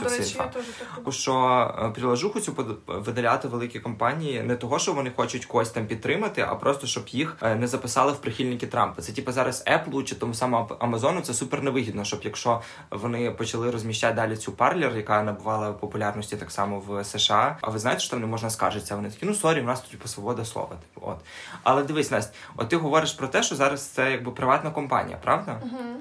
Тому 0.97 1.13
що 1.13 1.93
приложуху 1.95 2.41
цю 2.41 2.77
видаляти 2.87 3.49
великі 3.49 3.81
компанії 3.81 4.43
не 4.43 4.57
того, 4.57 4.79
що 4.79 4.93
вони 4.93 5.11
хочуть 5.17 5.47
когось 5.47 5.71
там 5.79 5.87
підтримати, 5.87 6.47
а 6.49 6.55
просто 6.55 6.87
щоб 6.87 7.09
їх 7.09 7.37
е, 7.43 7.55
не 7.55 7.67
записали 7.67 8.13
в 8.13 8.17
прихильники 8.17 8.67
Трампа. 8.67 9.03
Це 9.03 9.13
типу 9.13 9.33
зараз 9.33 9.65
Apple 9.67 10.05
чи 10.05 10.15
тому 10.15 10.35
самому 10.35 10.69
Амазону 10.79 11.21
це 11.21 11.35
супер 11.35 11.63
невигідно, 11.63 12.05
щоб 12.05 12.21
якщо 12.25 12.61
вони 12.91 13.31
почали 13.31 13.71
розміщати 13.71 14.15
далі 14.15 14.37
цю 14.37 14.53
Parler, 14.53 14.97
яка 14.97 15.23
набувала 15.23 15.73
популярності 15.73 16.37
так 16.37 16.51
само 16.51 16.83
в 16.87 17.05
США. 17.05 17.59
А 17.61 17.71
ви 17.71 17.79
знаєте, 17.79 18.01
що 18.01 18.11
там 18.11 18.21
не 18.21 18.27
можна 18.27 18.51
скаржитися? 18.51 18.97
Вони 18.97 19.11
такі, 19.11 19.27
ну 19.27 19.35
sorry, 19.35 19.61
в 19.61 19.65
нас 19.65 19.81
тут 19.81 19.91
типу, 19.91 20.09
свобода 20.09 20.45
слова. 20.45 20.69
Типу, 20.69 21.07
от. 21.07 21.19
Але 21.63 21.83
дивись, 21.83 22.11
Настя, 22.11 22.33
от 22.57 22.69
ти 22.69 22.77
говориш 22.77 23.13
про 23.13 23.29
те, 23.29 23.43
що 23.43 23.55
зараз 23.55 23.83
це 23.83 24.11
якби 24.11 24.33
приватна 24.33 24.71
компанія, 24.71 25.19
правда? 25.23 25.61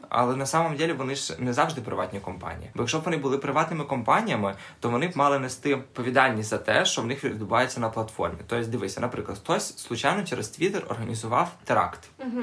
Але 0.10 0.36
на 0.36 0.46
самом 0.46 0.76
деле 0.76 0.94
вони 0.94 1.16
ж 1.16 1.36
не 1.40 1.54
завжди 1.54 1.82
приватні 1.82 2.20
компанії. 2.20 2.70
Бо 2.76 2.84
якщо 2.84 3.00
б 3.00 3.04
вони 3.04 3.18
були 3.18 3.38
приватними 3.38 3.84
компаніями, 3.84 4.56
то 4.80 4.90
вони 4.90 5.08
б 5.08 5.18
мали 5.18 5.40
нести 5.40 5.76
відповідальність 5.76 6.50
за 6.50 6.58
те, 6.58 6.86
що 6.86 7.02
в 7.02 7.06
них 7.06 7.24
відбувається 7.24 7.80
на 7.80 7.90
платформі. 7.90 8.38
Тобто, 8.48 8.72
дивися, 8.72 9.02
наприклад, 9.02 9.38
хтось 9.38 9.67
случайно 9.68 10.24
через 10.24 10.48
Твіттер 10.50 10.84
організував 10.90 11.52
теракт. 11.64 12.00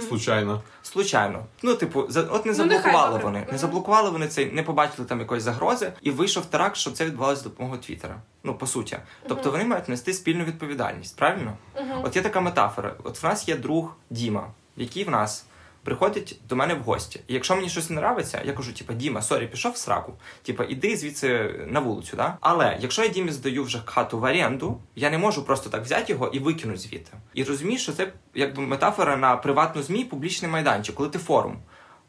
Случайно. 0.09 0.63
Случайно. 0.83 1.45
Ну, 1.63 1.75
типу, 1.75 2.07
за 2.09 2.23
от 2.23 2.47
не 2.47 2.53
Ну, 2.53 2.65
нехай, 2.65 2.77
заблокували 2.83 3.11
добре. 3.11 3.25
вони. 3.25 3.39
Угу. 3.39 3.53
Не 3.53 3.59
заблокували 3.59 4.11
вони 4.11 4.29
цей, 4.29 4.53
не 4.53 4.63
побачили 4.63 5.09
там 5.09 5.21
якоїсь 5.21 5.45
загрози, 5.45 5.93
і 6.03 6.11
вийшов 6.11 6.47
теракт, 6.47 6.77
що 6.77 6.91
це 6.91 7.05
відбувалося 7.05 7.41
з 7.41 7.45
допомогою 7.45 7.81
Твіттера. 7.81 8.17
Ну, 8.45 8.55
по 8.55 8.67
суті. 8.67 8.99
Тобто 9.29 9.51
вони 9.51 9.65
мають 9.65 9.89
нести 9.89 10.13
спільну 10.13 10.45
відповідальність, 10.45 11.17
правильно? 11.17 11.57
От 12.03 12.17
є 12.17 12.23
така 12.23 12.41
метафора. 12.41 12.95
От 13.05 13.23
в 13.23 13.27
нас 13.27 13.49
є 13.49 13.57
друг 13.57 13.97
Діма, 14.11 14.51
який 14.77 15.05
в 15.05 15.11
нас. 15.11 15.45
Приходить 15.85 16.41
до 16.49 16.57
мене 16.57 16.75
в 16.75 16.83
гості. 16.83 17.21
І 17.29 17.35
якщо 17.35 17.57
мені 17.57 17.69
щось 17.69 17.91
не 17.91 17.97
нравиться, 18.01 18.43
я 18.45 18.53
кажу, 18.53 18.73
типа, 18.73 18.93
Діма, 18.93 19.23
sorry, 19.23 19.47
пішов 19.47 19.73
в 19.73 19.77
сраку. 19.77 20.13
Типа, 20.43 20.65
іди 20.69 20.97
звідси 20.97 21.55
на 21.67 21.81
вулицю, 21.81 22.17
да? 22.17 22.37
Але 22.41 22.77
якщо 22.81 23.03
я 23.03 23.09
Дімі 23.09 23.33
здаю 23.33 23.65
вже 23.65 23.81
хату 23.85 24.19
в 24.19 24.23
оренду, 24.23 24.81
я 24.97 25.11
не 25.11 25.19
можу 25.19 25.45
просто 25.45 25.71
так 25.71 25.83
взяти 25.83 26.13
його 26.13 26.29
і 26.29 26.39
викинути 26.39 26.79
звідти. 26.79 27.13
І 27.35 27.45
розумієш, 27.45 27.83
що 27.83 27.93
це 27.93 28.13
якби 28.35 28.63
метафора 28.63 29.17
на 29.17 29.37
приватну 29.37 29.83
змі, 29.83 30.05
публічний 30.05 30.51
майданчик, 30.51 30.95
коли 30.95 31.09
ти 31.09 31.19
форум. 31.19 31.59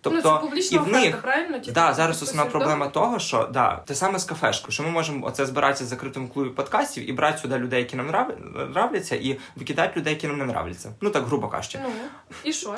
Тобто, 0.01 0.21
ну, 0.32 0.36
це 0.38 0.41
публічна 0.47 0.78
і 0.78 0.82
в 0.84 0.88
них 0.88 1.21
правильно? 1.21 1.59
Типу, 1.59 1.71
Да, 1.71 1.93
зараз 1.93 2.23
основна 2.23 2.51
проблема 2.51 2.88
того, 2.88 3.19
що 3.19 3.49
да, 3.53 3.76
те 3.86 3.95
саме 3.95 4.19
з 4.19 4.23
кафешкою, 4.23 4.71
що 4.71 4.84
ми 4.84 4.89
можемо 4.89 5.26
оце 5.28 5.45
збиратися 5.45 5.84
в 5.84 5.88
закритому 5.88 6.28
клубі 6.28 6.49
подкастів 6.49 7.09
і 7.09 7.13
брати 7.13 7.38
сюди 7.38 7.57
людей, 7.57 7.80
які 7.80 7.95
нам 7.95 8.07
нрав- 8.11 8.61
нравляться, 8.71 9.15
і 9.15 9.39
викидати 9.55 9.99
людей, 9.99 10.13
які 10.13 10.28
нам 10.28 10.38
не 10.38 10.43
нравляться. 10.43 10.93
Ну 11.01 11.09
так 11.09 11.26
грубо 11.26 11.47
кажучи. 11.47 11.80
Ну, 11.84 11.89
і 12.43 12.53
що? 12.53 12.76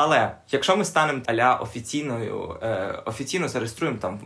Але 0.00 0.36
якщо 0.50 0.76
ми 0.76 0.84
станемо 0.84 1.20
аля 1.26 1.54
офіційною, 1.54 2.58
е, 2.62 3.02
офіційно 3.06 3.48
зареєструємо 3.48 3.98
там 3.98 4.20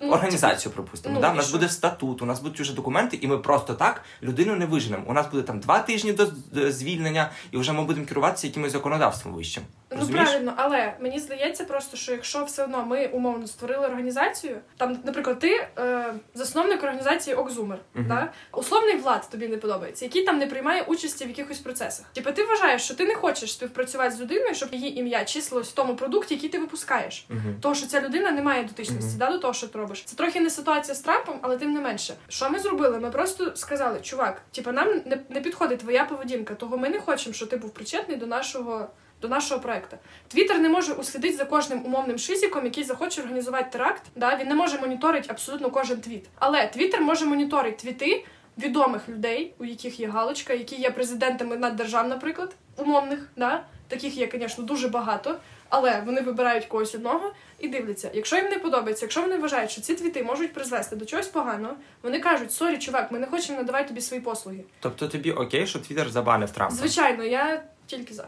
Ну, 0.00 0.12
організацію, 0.12 0.72
припустимо, 0.72 1.14
ну, 1.14 1.20
да? 1.20 1.32
у 1.32 1.34
нас 1.34 1.52
буде 1.52 1.68
статут, 1.68 2.22
у 2.22 2.26
нас 2.26 2.40
будуть 2.40 2.60
вже 2.60 2.74
документи, 2.74 3.18
і 3.20 3.26
ми 3.26 3.38
просто 3.38 3.74
так 3.74 4.02
людину 4.22 4.56
не 4.56 4.66
виженемо. 4.66 5.02
У 5.06 5.12
нас 5.12 5.26
буде 5.30 5.42
там 5.42 5.60
два 5.60 5.78
тижні 5.78 6.12
до 6.12 6.26
звільнення, 6.72 7.30
і 7.50 7.56
вже 7.56 7.72
ми 7.72 7.84
будемо 7.84 8.06
керуватися 8.06 8.46
якимось 8.46 8.72
законодавством 8.72 9.34
вищим. 9.34 9.62
Ну 10.00 10.08
правильно, 10.08 10.52
але 10.56 10.94
мені 11.00 11.18
здається 11.18 11.64
просто, 11.64 11.96
що 11.96 12.12
якщо 12.12 12.44
все 12.44 12.64
одно 12.64 12.84
ми 12.86 13.06
умовно 13.06 13.46
створили 13.46 13.86
організацію, 13.86 14.56
там, 14.76 14.98
наприклад, 15.04 15.38
ти 15.38 15.66
е, 15.78 16.14
засновник 16.34 16.82
організації 16.82 17.36
Окзумер, 17.36 17.78
Мгм. 17.94 18.08
да? 18.08 18.32
условний 18.52 18.96
влад 18.96 19.28
тобі 19.30 19.48
не 19.48 19.56
подобається, 19.56 20.04
який 20.04 20.24
там 20.24 20.38
не 20.38 20.46
приймає 20.46 20.82
участі 20.82 21.24
в 21.24 21.28
якихось 21.28 21.58
процесах. 21.58 22.06
Типу, 22.12 22.32
ти 22.32 22.44
вважаєш, 22.44 22.82
що 22.82 22.94
ти 22.94 23.04
не 23.06 23.14
хочеш 23.14 23.52
співпрацювати 23.52 24.10
з 24.16 24.20
людиною, 24.20 24.54
щоб 24.54 24.74
її 24.74 24.98
ім'я 24.98 25.24
числилось 25.24 25.68
в 25.68 25.74
тому 25.74 25.96
продукті, 25.96 26.34
який 26.34 26.48
ти 26.50 26.58
випускаєш. 26.58 27.26
Того, 27.60 27.74
що 27.74 27.86
ця 27.86 28.00
людина 28.00 28.30
не 28.30 28.42
має 28.42 28.64
дотичності 28.64 29.08
Мгм. 29.10 29.18
да, 29.18 29.30
до 29.30 29.38
того, 29.38 29.54
що 29.54 29.68
ти 29.68 29.78
робиш. 29.78 30.02
Це 30.04 30.16
трохи 30.16 30.40
не 30.40 30.50
ситуація 30.50 30.94
з 30.94 31.00
Трампом, 31.00 31.38
але 31.42 31.56
тим 31.56 31.72
не 31.72 31.80
менше. 31.80 32.14
Що 32.28 32.50
ми 32.50 32.58
зробили? 32.58 33.00
Ми 33.00 33.10
просто 33.10 33.56
сказали, 33.56 34.00
чувак, 34.00 34.42
типа, 34.52 34.72
нам 34.72 34.88
не, 35.04 35.18
не 35.28 35.40
підходить 35.40 35.78
твоя 35.78 36.04
поведінка, 36.04 36.54
того 36.54 36.78
ми 36.78 36.88
не 36.88 37.00
хочемо, 37.00 37.34
щоб 37.34 37.48
ти 37.48 37.56
був 37.56 37.70
причетний 37.70 38.16
до 38.16 38.26
нашого. 38.26 38.86
До 39.22 39.28
нашого 39.28 39.60
проекту. 39.60 39.96
Твіттер 40.28 40.58
не 40.58 40.68
може 40.68 40.92
услідити 40.92 41.36
за 41.36 41.44
кожним 41.44 41.86
умовним 41.86 42.18
шизіком, 42.18 42.64
який 42.64 42.84
захоче 42.84 43.22
організувати 43.22 43.66
теракт. 43.70 44.02
Да? 44.16 44.36
Він 44.36 44.48
не 44.48 44.54
може 44.54 44.78
моніторити 44.78 45.26
абсолютно 45.30 45.70
кожен 45.70 46.00
твіт. 46.00 46.24
Але 46.38 46.66
Твіттер 46.66 47.00
може 47.00 47.26
моніторити 47.26 47.76
твіти 47.76 48.24
відомих 48.58 49.08
людей, 49.08 49.54
у 49.58 49.64
яких 49.64 50.00
є 50.00 50.08
галочка, 50.08 50.52
які 50.52 50.76
є 50.76 50.90
президентами 50.90 51.56
наддержав, 51.56 52.08
наприклад, 52.08 52.54
умовних. 52.76 53.30
Да? 53.36 53.64
Таких 53.88 54.16
є, 54.16 54.28
звісно, 54.32 54.64
дуже 54.64 54.88
багато. 54.88 55.36
Але 55.68 56.02
вони 56.06 56.20
вибирають 56.20 56.64
когось 56.64 56.94
одного 56.94 57.32
і 57.58 57.68
дивляться. 57.68 58.10
Якщо 58.14 58.36
їм 58.36 58.48
не 58.48 58.58
подобається, 58.58 59.04
якщо 59.04 59.22
вони 59.22 59.38
вважають, 59.38 59.70
що 59.70 59.80
ці 59.80 59.94
твіти 59.94 60.22
можуть 60.22 60.52
призвести 60.52 60.96
до 60.96 61.04
чогось 61.04 61.28
поганого, 61.28 61.74
вони 62.02 62.20
кажуть: 62.20 62.52
сорі, 62.52 62.78
чувак, 62.78 63.12
ми 63.12 63.18
не 63.18 63.26
хочемо 63.26 63.58
надавати 63.58 63.88
тобі 63.88 64.00
свої 64.00 64.22
послуги. 64.22 64.64
Тобто 64.80 65.08
тобі 65.08 65.32
окей, 65.32 65.66
що 65.66 65.78
Твіттер 65.78 66.10
забанив 66.10 66.50
Трампа. 66.50 66.74
Звичайно, 66.74 67.24
я 67.24 67.62
тільки 67.86 68.14
за. 68.14 68.26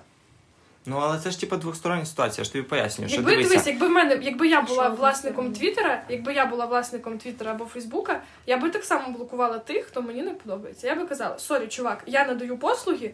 Ну 0.87 0.97
але 0.97 1.19
це 1.19 1.31
ж 1.31 1.41
типу 1.41 1.57
двостороння 1.57 2.05
ситуація, 2.07 2.43
я 2.43 2.45
ж 2.45 2.53
тобі 2.53 2.65
пояснюю, 2.65 3.09
що 3.09 3.17
Якби 3.17 3.31
дивися. 3.31 3.49
дивись, 3.49 3.67
якби 3.67 3.87
в 3.87 3.91
мене, 3.91 4.19
якби 4.23 4.49
я 4.49 4.63
була 4.63 4.85
Що 4.85 4.95
власником? 4.95 5.53
Твіттера, 5.53 6.03
якби 6.09 6.33
я 6.35 6.47
була 6.47 6.67
власником 6.67 7.19
Твіттера 7.19 7.51
або 7.51 7.65
Фейсбука, 7.65 8.23
я 8.47 8.57
би 8.57 8.71
так 8.71 8.85
само 8.85 9.11
блокувала 9.17 9.59
тих, 9.59 9.85
хто 9.85 10.03
мені 10.03 10.23
не 10.23 10.31
подобається. 10.31 10.87
Я 10.87 10.95
би 10.95 11.05
казала: 11.05 11.39
сорі, 11.39 11.67
чувак, 11.67 12.03
я 12.07 12.27
надаю 12.27 12.59
послуги. 12.59 13.11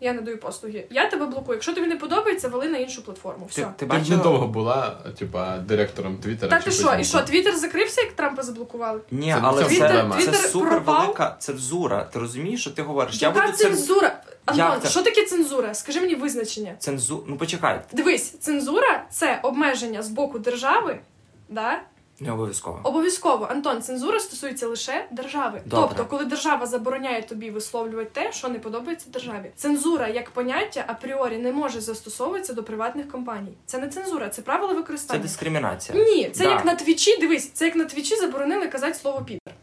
Я 0.00 0.12
надаю 0.12 0.38
послуги. 0.38 0.86
Я 0.90 1.10
тебе 1.10 1.26
блокую. 1.26 1.56
Якщо 1.56 1.74
тобі 1.74 1.86
не 1.86 1.96
подобається, 1.96 2.48
вали 2.48 2.68
на 2.68 2.78
іншу 2.78 3.02
платформу. 3.02 3.46
Все. 3.50 3.62
Ти, 3.62 3.68
ти 3.76 3.86
бачила? 3.86 4.16
недовго 4.16 4.46
була, 4.46 4.98
типа, 5.18 5.58
директором 5.58 6.16
Твіттера. 6.16 6.58
Та 6.58 6.64
ти 6.64 6.70
що, 6.70 6.94
і 7.00 7.04
що, 7.04 7.22
Твіттер 7.22 7.56
закрився, 7.56 8.00
як 8.00 8.12
Трампа 8.12 8.42
заблокували? 8.42 9.00
Ні, 9.10 9.32
Це- 9.32 9.40
але 9.42 9.64
це 9.64 9.70
це, 9.70 9.78
проблема. 9.78 10.20
це, 10.20 10.32
супер 10.32 10.70
пропав? 10.70 11.00
велика 11.00 11.36
цензура. 11.38 12.04
Ти 12.04 12.18
розумієш, 12.18 12.60
що 12.60 12.70
ти 12.70 12.82
говориш? 12.82 13.22
Яка 13.22 13.38
я 13.40 13.46
буду 13.46 13.58
цензура? 13.58 14.22
Як 14.54 14.58
Антон, 14.66 14.80
це? 14.82 14.88
що 14.88 15.02
таке 15.02 15.24
цензура? 15.24 15.74
Скажи 15.74 16.00
мені 16.00 16.14
визначення. 16.14 16.74
цензу... 16.78 17.24
Ну 17.26 17.36
почекай, 17.36 17.80
Дивись, 17.92 18.30
цензура 18.38 19.06
це 19.10 19.40
обмеження 19.42 20.02
з 20.02 20.08
боку 20.08 20.38
держави. 20.38 20.98
Да? 21.48 21.80
Не 22.20 22.32
обов'язково. 22.32 22.80
Обов'язково, 22.82 23.46
Антон, 23.50 23.82
цензура 23.82 24.20
стосується 24.20 24.66
лише 24.66 25.06
держави. 25.10 25.62
Добре. 25.64 25.88
Тобто, 25.88 26.04
коли 26.10 26.24
держава 26.24 26.66
забороняє 26.66 27.22
тобі 27.22 27.50
висловлювати 27.50 28.10
те, 28.12 28.32
що 28.32 28.48
не 28.48 28.58
подобається 28.58 29.06
державі. 29.10 29.50
Цензура 29.56 30.08
як 30.08 30.30
поняття 30.30 30.84
апріорі 30.86 31.38
не 31.38 31.52
може 31.52 31.80
застосовуватися 31.80 32.52
до 32.52 32.62
приватних 32.62 33.08
компаній. 33.10 33.54
Це 33.66 33.78
не 33.78 33.88
цензура, 33.88 34.28
це 34.28 34.42
правила 34.42 34.74
Це 34.96 35.18
дискримінація. 35.18 35.98
Ні, 36.04 36.30
це 36.30 36.44
Да. 36.44 36.50
як 36.50 36.64
на 36.64 36.74
твічі. 36.74 37.16
Дивись, 37.16 37.50
це 37.50 37.64
як 37.64 37.76
на 37.76 37.84
твічі 37.84 38.16
заборонили 38.16 38.68
казати 38.68 38.94
слово 38.94 39.22
підер. 39.22 39.54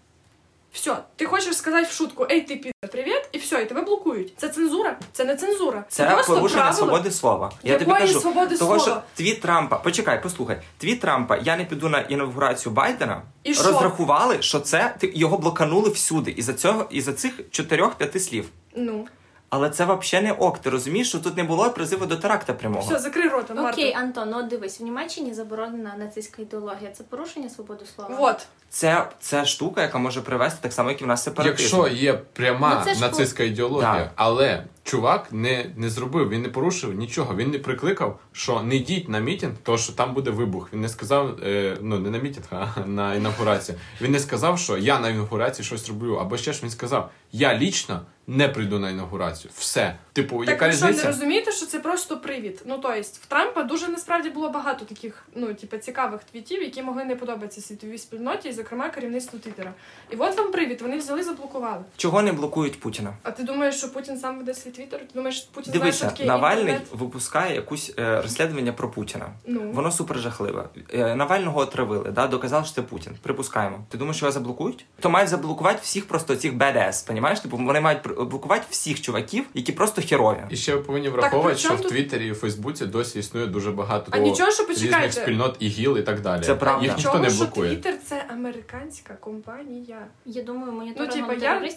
Все, 0.72 0.97
ти 1.16 1.26
хочеш 1.26 1.58
сказати 1.58 1.88
в 1.89 1.91
шутку 1.91 2.28
Ей, 2.32 2.41
ти 2.41 2.56
підер, 2.56 2.91
привіт, 2.91 3.12
все, 3.54 3.64
і 3.64 3.66
тебе 3.66 3.82
блокують. 3.82 4.34
Це 4.38 4.49
цензура? 4.49 4.97
Це 5.12 5.26
не 5.26 5.36
цензура. 5.36 5.84
Це 5.89 6.06
просто 6.06 6.36
порушення 6.36 6.62
правило. 6.62 6.88
свободи 6.88 7.12
слова. 7.12 7.51
Я 7.64 7.80
тобі 7.80 7.91
кажу, 7.91 8.20
свободи 8.20 8.58
того, 8.58 8.80
слова? 8.80 9.01
що 9.01 9.24
твіт 9.24 9.41
Трампа, 9.41 9.78
почекай, 9.78 10.24
послухай, 10.24 10.62
твіт 10.78 10.99
Трампа, 10.99 11.38
я 11.38 11.58
не 11.58 11.66
піду 11.66 11.89
на 11.89 11.99
інавгурацію 11.99 12.74
Байдена. 12.74 13.22
І 13.43 13.54
що? 13.54 13.64
розрахували, 13.64 14.41
що 14.41 14.60
це 14.60 14.95
його 15.01 15.38
блоканули 15.38 15.89
всюди. 15.89 16.32
І 16.32 16.41
за 16.41 16.54
цього, 16.54 16.86
і 16.89 17.01
за 17.01 17.14
цих 17.14 17.49
чотирьох-п'яти 17.51 18.20
слів. 18.20 18.45
Ну, 18.76 19.08
Але 19.56 19.70
це 19.70 19.86
взагалі 19.86 20.28
не 20.28 20.34
ок. 20.34 20.60
Ти 20.60 20.70
розумієш, 20.70 21.10
що 21.10 21.20
тут 21.20 21.38
не 21.38 21.43
було 21.43 21.70
призиву 21.70 22.06
до 22.06 22.16
теракта 22.16 22.54
прямого. 22.54 22.82
все, 22.86 22.99
закрий 22.99 23.30
рота, 23.30 23.54
Марта. 23.54 23.72
Окей, 23.72 23.93
Антон, 23.93 24.30
ну 24.30 24.38
от 24.38 24.47
дивись, 24.47 24.80
в 24.80 24.84
Німеччині 24.84 25.34
заборонена 25.34 25.95
нацистська 25.99 26.41
ідеологія. 26.41 26.91
Це 26.91 27.04
порушення 27.04 27.49
свободи 27.49 27.86
слова. 27.95 28.16
Вот. 28.20 28.47
Це, 28.70 29.08
це 29.20 29.45
штука, 29.45 29.82
яка 29.82 29.97
може 29.97 30.22
привести 30.22 30.60
так 30.62 30.74
само, 30.74 30.89
як 30.89 31.01
і 31.01 31.04
в 31.04 31.08
нас 31.08 31.24
сепаратизм. 31.24 31.78
Якщо 31.78 31.88
є 31.97 32.14
пряма 32.14 32.86
Ну, 32.88 32.93
нацистська 33.01 33.43
ідеологія, 33.43 33.93
Так. 33.93 34.12
але 34.16 34.64
чувак 34.84 35.28
не, 35.32 35.66
не 35.76 35.89
зробив, 35.89 36.30
він 36.30 36.41
не 36.41 36.49
порушив 36.49 36.93
нічого. 36.93 37.36
Він 37.36 37.51
не 37.51 37.60
прикликав, 37.60 38.20
що 38.32 38.62
не 38.62 38.76
йдіть 38.76 39.10
на 39.10 39.20
мітинг, 39.20 39.54
то 39.64 39.78
що 39.78 39.93
там 39.93 40.14
буде 40.14 40.32
вибух. 40.32 40.70
Він 40.74 40.82
не 40.82 40.89
сказав, 40.89 41.39
е, 41.43 41.78
ну 41.82 41.99
не 41.99 42.10
на 42.10 42.18
мітинг, 42.18 42.45
а 42.51 42.80
на 42.86 43.16
інаугурацію. 43.16 43.78
Він 44.01 44.12
не 44.12 44.20
сказав, 44.20 44.60
що 44.60 44.78
я 44.78 44.99
на 44.99 45.10
інаугурації 45.10 45.66
щось 45.66 45.89
роблю, 45.89 46.16
або 46.16 46.38
ще 46.38 46.54
ж 46.54 46.60
він 46.64 46.70
сказав, 46.70 47.10
я 47.32 47.58
лічно 47.58 48.01
не 48.28 48.47
прийду 48.47 48.80
на 48.80 48.89
інаугурацію. 48.89 49.51
Все. 49.57 49.95
Типу, 50.14 50.39
Так 50.39 50.49
яка 50.49 50.68
ви 50.68 50.74
що, 50.74 50.86
не 50.86 51.03
розумієте, 51.03 51.51
що 51.51 51.66
це 51.66 51.80
просто 51.80 52.18
привід? 52.18 52.61
Ну 52.66 52.78
то 52.78 52.91
есть, 52.91 53.18
в 53.24 53.26
Трампа 53.26 53.64
дуже 53.64 53.88
насправді 53.88 54.30
було 54.30 54.49
багато 54.49 54.86
таких, 54.86 55.26
ну 55.36 55.53
типу, 55.53 55.78
цікавих 55.78 56.24
твітів, 56.24 56.64
які 56.64 56.84
могли 56.84 57.05
не 57.05 57.16
подобатися 57.16 57.61
світовій 57.61 57.97
спільноті, 57.97 58.49
і, 58.49 58.53
зокрема, 58.53 58.89
керівництву 58.89 59.39
Твіттера. 59.39 59.74
І 60.11 60.16
от 60.16 60.38
вам 60.38 60.51
привід, 60.51 60.82
вони 60.82 60.97
взяли, 60.97 61.24
заблокували. 61.24 61.84
Чого 61.97 62.22
не 62.22 62.32
блокують 62.34 62.80
Путіна? 62.80 63.14
А 63.24 63.32
ти 63.32 63.43
думаєш, 63.43 63.76
що 63.76 63.93
Путін 63.93 64.18
сам 64.18 64.38
веде 64.38 64.53
свій 64.53 64.72
твіттер? 64.72 64.99
Ти 64.99 65.14
думаєш, 65.14 65.38
що 65.38 65.51
Путін 65.51 65.74
знає, 65.74 65.91
що 65.91 66.01
Дивися, 66.01 66.18
таке 66.18 66.26
Навальний 66.30 66.74
інтернет? 66.74 66.88
випускає 66.91 67.55
якусь 67.55 67.93
е, 67.99 68.22
розслідування 68.22 68.74
про 68.74 68.91
Путіна. 68.91 69.30
Ну. 69.47 69.72
Воно 69.72 69.91
супер 69.91 70.20
жахливе. 70.20 70.66
Е, 70.93 71.16
Навального 71.16 71.59
отравили, 71.59 72.11
да? 72.11 72.28
доказали, 72.28 72.66
що 72.66 72.74
це 72.74 72.82
Путін. 72.82 73.14
Припускаємо. 73.22 73.86
Ти 73.89 73.97
думаєш, 73.97 74.18
що 74.18 74.26
його 74.26 74.34
заблокують? 74.34 74.86
То 74.99 75.09
мають 75.09 75.30
заблокувати 75.30 75.80
всіх 75.82 76.07
просто 76.07 76.36
цих 76.36 76.53
BDS, 76.53 77.07
понімаєш? 77.07 77.39
Типу 77.39 77.57
вони 77.57 77.82
мають 77.82 77.99
блокувати 78.03 78.64
всіх 78.70 79.01
чуваків, 79.01 79.45
які 79.53 79.72
просто 79.72 80.01
херові. 80.06 80.38
І 80.49 80.56
ще 80.56 80.76
ви 80.76 80.82
повинні 80.82 81.10
враховувати, 81.10 81.58
що 81.58 81.76
в 81.76 81.82
Твіттері 81.82 82.28
і 82.28 82.32
в 82.32 82.36
Фейсбуці 82.36 82.86
досі 82.86 83.20
існує 83.20 83.47
дуже 83.47 83.72
багато 83.72 84.12
А 84.12 84.18
нічого, 84.18 84.51
що 84.51 84.66
різних 84.68 85.14
спільнот 85.14 85.56
і 85.60 85.68
гіл, 85.68 85.97
і 85.97 86.01
так 86.01 86.22
далі. 86.22 86.43
Це 86.43 86.56
правда. 86.56 86.86
Їх 86.86 86.97
ніхто 86.97 87.20
не 87.20 87.30
блокує. 87.30 87.70
Твіттер 87.72 87.95
це 88.06 88.26
американська 88.30 89.14
компанія. 89.14 89.97
Я 90.26 90.43
думаю, 90.43 90.72
моніторингом 90.72 91.30
типа, 91.30 91.34
я- 91.34 91.70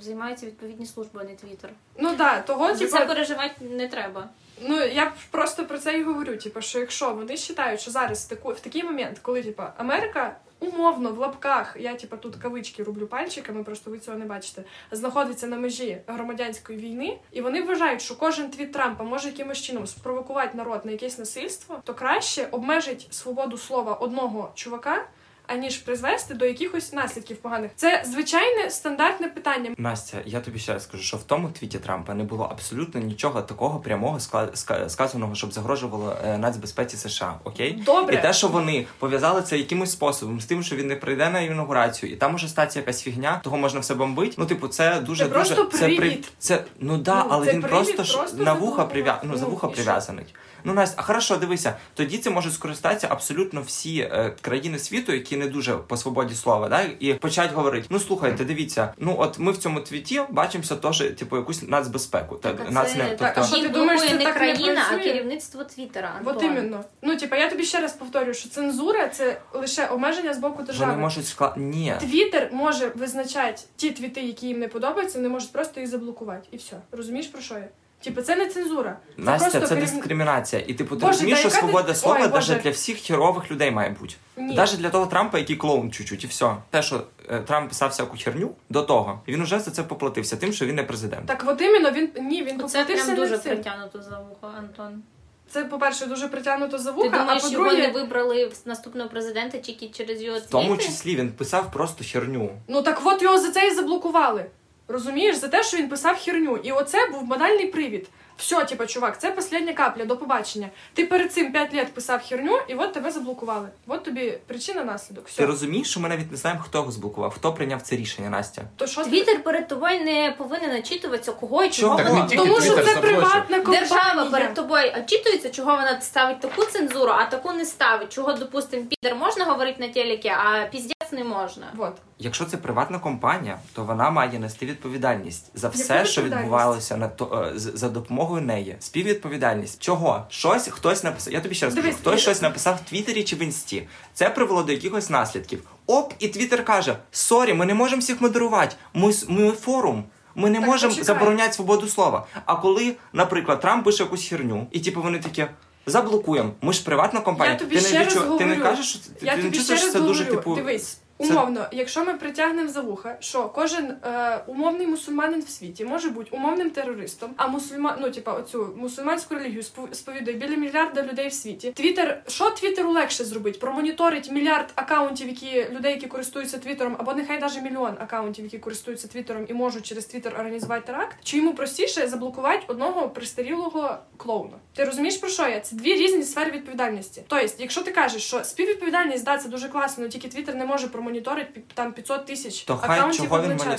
займаються 0.00 0.46
відповідні 0.46 0.86
служби, 0.86 1.20
а 1.22 1.24
не 1.24 1.34
Твіттер. 1.34 1.70
Ну 1.98 2.14
да, 2.18 2.40
того 2.40 2.72
типу, 2.72 2.90
це 2.90 3.06
переживати 3.06 3.64
не 3.64 3.88
треба. 3.88 4.28
Ну 4.60 4.84
я 4.84 5.12
просто 5.30 5.64
про 5.64 5.78
це 5.78 5.98
і 5.98 6.02
говорю. 6.02 6.36
Типу, 6.36 6.60
що 6.60 6.78
якщо 6.78 7.14
вони 7.14 7.36
вважають, 7.36 7.80
що 7.80 7.90
зараз 7.90 8.24
таку, 8.24 8.52
в 8.52 8.60
такий 8.60 8.84
момент, 8.84 9.18
коли 9.18 9.42
типу, 9.42 9.62
Америка 9.76 10.36
умовно 10.60 11.12
в 11.12 11.18
лапках, 11.18 11.76
я 11.80 11.94
типу, 11.94 12.16
тут 12.16 12.36
кавички 12.36 12.82
роблю 12.82 13.06
пальчиками, 13.06 13.64
просто 13.64 13.90
ви 13.90 13.98
цього 13.98 14.18
не 14.18 14.24
бачите, 14.24 14.64
знаходиться 14.90 15.46
на 15.46 15.56
межі 15.56 15.98
громадянської 16.06 16.78
війни, 16.78 17.18
і 17.32 17.40
вони 17.40 17.62
вважають, 17.62 18.02
що 18.02 18.16
кожен 18.16 18.50
твіт 18.50 18.72
Трампа 18.72 19.04
може 19.04 19.28
якимось 19.28 19.58
чином 19.58 19.86
спровокувати 19.86 20.56
народ 20.56 20.80
на 20.84 20.92
якесь 20.92 21.18
насильство, 21.18 21.80
то 21.84 21.94
краще 21.94 22.48
обмежить 22.50 23.06
свободу 23.10 23.58
слова 23.58 23.94
одного 23.94 24.52
чувака. 24.54 25.06
Аніж 25.46 25.76
призвести 25.76 26.34
до 26.34 26.46
якихось 26.46 26.92
наслідків 26.92 27.36
поганих, 27.36 27.70
це 27.76 28.02
звичайне 28.06 28.70
стандартне 28.70 29.28
питання. 29.28 29.70
Настя, 29.78 30.18
я 30.24 30.40
тобі 30.40 30.58
ще 30.58 30.72
раз 30.72 30.84
скажу, 30.84 31.02
що 31.02 31.16
в 31.16 31.22
тому 31.24 31.48
твіті 31.48 31.78
Трампа 31.78 32.14
не 32.14 32.24
було 32.24 32.44
абсолютно 32.52 33.00
нічого 33.00 33.42
такого 33.42 33.80
прямого 33.80 34.18
ска- 34.18 34.50
ска- 34.52 34.88
сказаного, 34.88 35.34
щоб 35.34 35.52
загрожувало 35.52 36.16
е, 36.24 36.38
нацбезпеці 36.38 36.96
США. 36.96 37.34
Окей? 37.44 37.82
Добре, 37.86 38.14
І 38.14 38.22
те, 38.22 38.32
що 38.32 38.48
вони 38.48 38.86
пов'язали 38.98 39.42
це 39.42 39.58
якимось 39.58 39.92
способом 39.92 40.40
з 40.40 40.44
тим, 40.44 40.62
що 40.62 40.76
він 40.76 40.86
не 40.86 40.96
прийде 40.96 41.30
на 41.30 41.40
інаугурацію, 41.40 42.12
і 42.12 42.16
там 42.16 42.32
може 42.32 42.48
статися 42.48 42.78
якась 42.78 43.02
фігня, 43.02 43.40
того 43.44 43.56
можна 43.56 43.80
все 43.80 43.94
бомбити. 43.94 44.34
Ну, 44.38 44.46
типу, 44.46 44.68
це 44.68 45.00
дуже 45.00 45.24
Це 45.24 45.30
дуже 45.30 45.54
просто 45.54 45.78
це 45.78 45.84
привід. 45.86 46.32
це 46.38 46.64
ну 46.80 46.98
да, 46.98 47.18
Ну, 47.24 47.26
але 47.30 47.52
він 47.52 47.62
просто 47.62 48.04
ж 48.04 48.16
просто 48.18 48.42
на 48.42 48.52
вуха 48.52 48.84
прив'я... 48.84 49.20
ну, 49.24 49.36
за 49.36 49.44
Ну, 49.44 49.50
вуха 49.50 49.66
і 49.66 49.74
прив'язаний. 49.74 50.24
Ну, 50.64 50.74
Настя, 50.74 50.94
а 50.98 51.02
хорошо, 51.02 51.36
дивися, 51.36 51.76
тоді 51.94 52.18
це 52.18 52.30
можуть 52.30 52.52
скористатися 52.54 53.06
абсолютно 53.10 53.62
всі 53.62 53.98
е, 53.98 54.34
країни 54.40 54.78
світу, 54.78 55.12
які 55.12 55.31
не 55.36 55.46
дуже 55.46 55.76
по 55.76 55.96
свободі 55.96 56.34
слова, 56.34 56.68
да, 56.68 56.82
і 57.00 57.14
почать 57.14 57.52
говорити: 57.52 57.86
ну 57.90 57.98
слухайте, 57.98 58.44
дивіться, 58.44 58.94
ну 58.98 59.16
от 59.18 59.38
ми 59.38 59.52
в 59.52 59.56
цьому 59.58 59.80
твіті 59.80 60.20
бачимося 60.30 60.76
теж, 60.76 60.98
типу, 60.98 61.36
якусь 61.36 61.62
нацбезпеку. 61.68 62.36
Так, 62.36 62.56
Так, 62.56 62.70
нац... 62.70 62.92
це- 62.92 62.98
не- 62.98 63.16
так, 63.16 63.32
а 63.38 63.40
тобто, 63.40 63.56
що 63.56 63.62
ти 63.62 63.68
думаєш, 63.68 64.02
це 64.02 64.12
не 64.14 64.24
так 64.24 64.26
не 64.26 64.32
країна, 64.32 64.82
а 64.92 64.98
керівництво 64.98 65.64
Твіттера. 65.64 66.20
От 66.24 66.42
іменно. 66.42 66.84
Ну, 67.02 67.16
типа, 67.16 67.36
я 67.36 67.50
тобі 67.50 67.64
ще 67.64 67.80
раз 67.80 67.92
повторюю, 67.92 68.34
що 68.34 68.48
цензура 68.48 69.08
це 69.08 69.40
лише 69.52 69.86
обмеження 69.86 70.34
з 70.34 70.38
боку 70.38 70.62
держави. 70.62 70.90
вони 70.90 71.02
можуть 71.02 71.26
склад... 71.26 71.52
Ні. 71.56 71.94
Твіттер 72.00 72.48
може 72.52 72.92
визначати 72.94 73.62
ті 73.76 73.90
твіти, 73.90 74.20
які 74.20 74.46
їм 74.46 74.58
не 74.58 74.68
подобаються, 74.68 75.18
вони 75.18 75.28
можуть 75.28 75.52
просто 75.52 75.80
їх 75.80 75.88
заблокувати. 75.88 76.48
І 76.50 76.56
все. 76.56 76.76
Розумієш 76.92 77.26
про 77.26 77.42
що 77.42 77.54
я? 77.54 77.68
Типу, 78.04 78.22
це 78.22 78.36
не 78.36 78.46
цензура. 78.46 78.96
Це 79.16 79.22
Настя, 79.22 79.50
просто 79.50 79.68
це 79.68 79.74
керів- 79.74 79.80
дискримінація. 79.80 80.62
І 80.66 80.74
типу, 80.74 80.96
ти 80.96 81.06
розумієш, 81.06 81.38
що 81.38 81.48
яка 81.48 81.60
ти- 81.60 81.66
свобода 81.66 81.94
слова 81.94 82.20
Ой, 82.22 82.28
навіть 82.28 82.62
для 82.62 82.70
всіх 82.70 82.98
херових 82.98 83.50
людей 83.50 83.70
має 83.70 83.90
бути. 83.90 84.14
Ні. 84.36 84.54
Навіть 84.54 84.76
для 84.76 84.90
того 84.90 85.06
Трампа, 85.06 85.38
який 85.38 85.56
клоун 85.56 85.92
чуть-чуть, 85.92 86.24
і 86.24 86.26
все. 86.26 86.56
Те, 86.70 86.82
що 86.82 87.02
е, 87.30 87.40
Трамп 87.40 87.68
писав 87.68 87.90
всяку 87.90 88.16
херню 88.24 88.50
до 88.70 88.82
того, 88.82 89.20
він 89.28 89.42
уже 89.42 89.60
за 89.60 89.70
це 89.70 89.82
поплатився 89.82 90.36
тим, 90.36 90.52
що 90.52 90.66
він 90.66 90.74
не 90.74 90.82
президент. 90.82 91.26
Так, 91.26 91.44
от 91.46 91.60
іменно 91.60 91.90
він 91.90 92.10
ні, 92.20 92.42
він 92.42 92.60
Оце 92.60 92.78
поплатився 92.78 93.04
прям 93.04 93.16
дуже 93.16 93.38
притягнуто 93.38 94.02
за 94.02 94.18
вухо, 94.18 94.54
Антон. 94.58 95.02
Це, 95.50 95.64
по-перше, 95.64 96.06
дуже 96.06 96.28
притягнуто 96.28 96.78
за 96.78 96.90
Ти 96.92 96.96
вуха, 96.96 97.18
думаєш, 97.18 97.42
а 97.44 97.48
його 97.48 97.72
не 97.72 97.88
вибрали 97.88 98.52
наступного 98.64 99.08
президента 99.08 99.58
тільки 99.58 99.88
через 99.88 100.22
його 100.22 100.38
В 100.38 100.46
тому 100.46 100.76
числі 100.76 101.16
він 101.16 101.28
писав 101.28 101.72
просто 101.72 102.04
херню. 102.12 102.50
ну 102.68 102.82
так 102.82 103.00
от 103.04 103.22
його 103.22 103.38
за 103.38 103.50
це 103.50 103.68
і 103.68 103.74
заблокували. 103.74 104.46
Розумієш, 104.88 105.36
за 105.36 105.48
те, 105.48 105.62
що 105.62 105.76
він 105.76 105.88
писав 105.88 106.16
херню. 106.16 106.56
І 106.56 106.72
оце 106.72 107.06
був 107.12 107.22
банальний 107.26 107.66
привід. 107.66 108.08
Все, 108.36 108.64
типа, 108.64 108.86
чувак, 108.86 109.20
це 109.20 109.34
остання 109.38 109.72
капля, 109.72 110.04
до 110.04 110.16
побачення. 110.16 110.68
Ти 110.94 111.04
перед 111.06 111.32
цим 111.32 111.52
5 111.52 111.74
років 111.74 111.88
писав 111.88 112.20
херню, 112.28 112.58
і 112.68 112.74
от 112.74 112.92
тебе 112.92 113.10
заблокували. 113.10 113.68
От 113.86 114.04
тобі 114.04 114.38
причина 114.46 114.84
наслідок. 114.84 115.30
Ти 115.30 115.46
розумієш, 115.46 115.90
що 115.90 116.00
ми 116.00 116.08
навіть 116.08 116.30
не 116.30 116.36
знаємо, 116.36 116.62
хто 116.66 116.78
його 116.78 116.92
зблокував, 116.92 117.34
хто 117.34 117.52
прийняв 117.52 117.82
це 117.82 117.96
рішення, 117.96 118.30
Настя. 118.30 118.62
То 118.76 118.86
що 118.86 119.04
ти- 119.04 119.10
Твіттер 119.10 119.42
перед 119.42 119.68
тобою 119.68 120.04
не 120.04 120.34
повинен 120.38 120.70
начитуватися, 120.70 121.32
кого 121.32 121.64
і 121.64 121.70
чого 121.70 121.96
Так 121.96 122.12
не 122.12 122.22
тільки 122.22 122.36
Тому 122.36 122.60
що 122.60 122.74
це 122.74 122.96
приватна 122.96 123.56
компанія. 123.56 123.80
Держава 123.80 124.30
перед 124.30 124.54
тобою 124.54 124.92
очитується, 125.04 125.50
чого 125.50 125.70
вона 125.70 126.00
ставить 126.00 126.40
таку 126.40 126.64
цензуру, 126.64 127.12
а 127.12 127.24
таку 127.24 127.52
не 127.52 127.64
ставить. 127.64 128.12
Чого, 128.12 128.32
допустим, 128.32 128.86
підер 128.86 129.16
можна 129.18 129.44
говорити 129.44 129.86
на 129.86 129.92
телекі, 129.92 130.28
а 130.28 130.66
піздець 130.72 131.12
не 131.12 131.24
можна. 131.24 131.66
Вот. 131.74 131.92
Якщо 132.24 132.44
це 132.44 132.56
приватна 132.56 132.98
компанія, 132.98 133.58
то 133.72 133.84
вона 133.84 134.10
має 134.10 134.38
нести 134.38 134.66
відповідальність 134.66 135.50
за 135.54 135.68
все, 135.68 136.04
що 136.04 136.22
відбувалося 136.22 136.96
на 136.96 137.08
то 137.08 137.44
е, 137.56 137.58
за 137.58 137.88
допомогою 137.88 138.42
неї. 138.42 138.76
Співвідповідальність. 138.80 139.82
Чого? 139.82 140.26
Щось 140.28 140.68
хтось 140.68 141.04
написав. 141.04 141.32
Я 141.32 141.40
тобі 141.40 141.54
ще 141.54 141.66
раз 141.66 141.74
кажу, 141.74 141.92
хтось 142.00 142.20
щось 142.20 142.42
написав 142.42 142.76
в 142.86 142.88
Твіттері 142.90 143.24
чи 143.24 143.36
в 143.36 143.42
інсті. 143.42 143.88
Це 144.14 144.30
привело 144.30 144.62
до 144.62 144.72
якихось 144.72 145.10
наслідків. 145.10 145.62
Оп, 145.86 146.12
і 146.18 146.28
Твіттер 146.28 146.64
каже: 146.64 146.96
Сорі, 147.10 147.54
ми 147.54 147.66
не 147.66 147.74
можемо 147.74 148.00
всіх 148.00 148.20
модерувати. 148.20 148.76
Ми, 148.94 149.12
ми 149.28 149.50
форум. 149.52 150.04
Ми 150.34 150.50
не 150.50 150.58
Так, 150.58 150.66
можемо 150.68 150.90
почекай. 150.92 151.04
забороняти 151.06 151.52
свободу 151.52 151.88
слова. 151.88 152.26
А 152.46 152.56
коли, 152.56 152.94
наприклад, 153.12 153.60
Трамп 153.60 153.84
пише 153.84 154.02
якусь 154.02 154.28
херню, 154.28 154.66
і 154.72 154.80
типу 154.80 155.02
вони 155.02 155.18
такі. 155.18 155.46
Заблокуємо. 155.86 156.50
Ми 156.60 156.72
ж 156.72 156.84
приватна 156.84 157.20
компанія. 157.20 157.52
Я 157.52 157.58
тобі 157.58 157.76
ти, 157.76 157.80
ще 157.80 157.98
не 157.98 158.04
раз 158.04 158.16
відчу- 158.16 158.38
ти 158.38 158.44
не 158.46 158.56
кажеш, 158.56 158.86
що 158.90 158.98
Я 159.22 159.30
ти 159.30 159.36
не 159.36 159.42
тобі 159.42 159.56
чувствуєш, 159.56 159.82
що 159.82 159.92
це 159.92 160.00
дуже 160.00 160.24
типу. 160.24 160.54
дивись, 160.54 160.98
умовно, 161.30 161.66
якщо 161.72 162.04
ми 162.04 162.14
притягнемо 162.14 162.68
за 162.68 162.80
вуха, 162.80 163.16
що 163.20 163.48
кожен 163.48 163.84
е, 163.84 164.40
умовний 164.46 164.86
мусульманин 164.86 165.40
в 165.40 165.48
світі 165.48 165.84
може 165.84 166.08
бути 166.10 166.28
умовним 166.32 166.70
терористом, 166.70 167.30
а 167.36 167.46
мусульман, 167.46 167.94
ну 168.00 168.10
типа 168.10 168.32
оцю 168.32 168.74
мусульманську 168.76 169.34
релігію 169.34 169.62
спов- 169.62 169.94
сповідує 169.94 170.36
біля 170.36 170.56
мільярда 170.56 171.02
людей 171.02 171.28
в 171.28 171.32
світі. 171.32 171.72
Твіттер, 171.72 172.22
що 172.28 172.50
Твіттеру 172.50 172.90
легше 172.90 173.24
зробити? 173.24 173.58
Промоніторить 173.58 174.30
мільярд 174.30 174.72
акаунтів, 174.74 175.28
які 175.28 175.66
людей, 175.70 175.92
які 175.92 176.06
користуються 176.06 176.58
Твіттером, 176.58 176.96
або 176.98 177.14
нехай 177.14 177.40
навіть 177.40 177.62
мільйон 177.62 177.94
акаунтів, 178.00 178.44
які 178.44 178.58
користуються 178.58 179.08
Твіттером 179.08 179.46
і 179.48 179.54
можуть 179.54 179.86
через 179.86 180.04
Твіттер 180.04 180.34
організувати 180.34 180.86
теракт. 180.86 181.16
Чи 181.22 181.36
йому 181.36 181.54
простіше 181.54 182.08
заблокувати 182.08 182.64
одного 182.66 183.08
пристарілого 183.08 183.96
клоуна? 184.16 184.56
Ти 184.74 184.84
розумієш 184.84 185.16
про 185.16 185.28
що 185.28 185.48
я? 185.48 185.60
Це 185.60 185.76
дві 185.76 185.94
різні 185.94 186.22
сфери 186.22 186.50
відповідальності. 186.50 187.22
Тобто, 187.28 187.46
якщо 187.58 187.82
ти 187.82 187.90
кажеш, 187.90 188.22
що 188.22 188.44
співвідповідальність, 188.44 189.24
да, 189.24 189.38
це 189.38 189.48
дуже 189.48 189.68
класно, 189.68 190.04
але 190.04 190.08
тільки 190.08 190.28
Твіттер 190.28 190.54
не 190.54 190.64
може 190.66 190.88
промоніторити 190.88 191.11
пі- 191.20 191.60
там 191.74 191.92
500 191.92 192.26
тисяч 192.26 192.62
То 192.62 192.76
хай 192.76 193.12
чого 193.12 193.42
він 193.42 193.56
мене. 193.56 193.78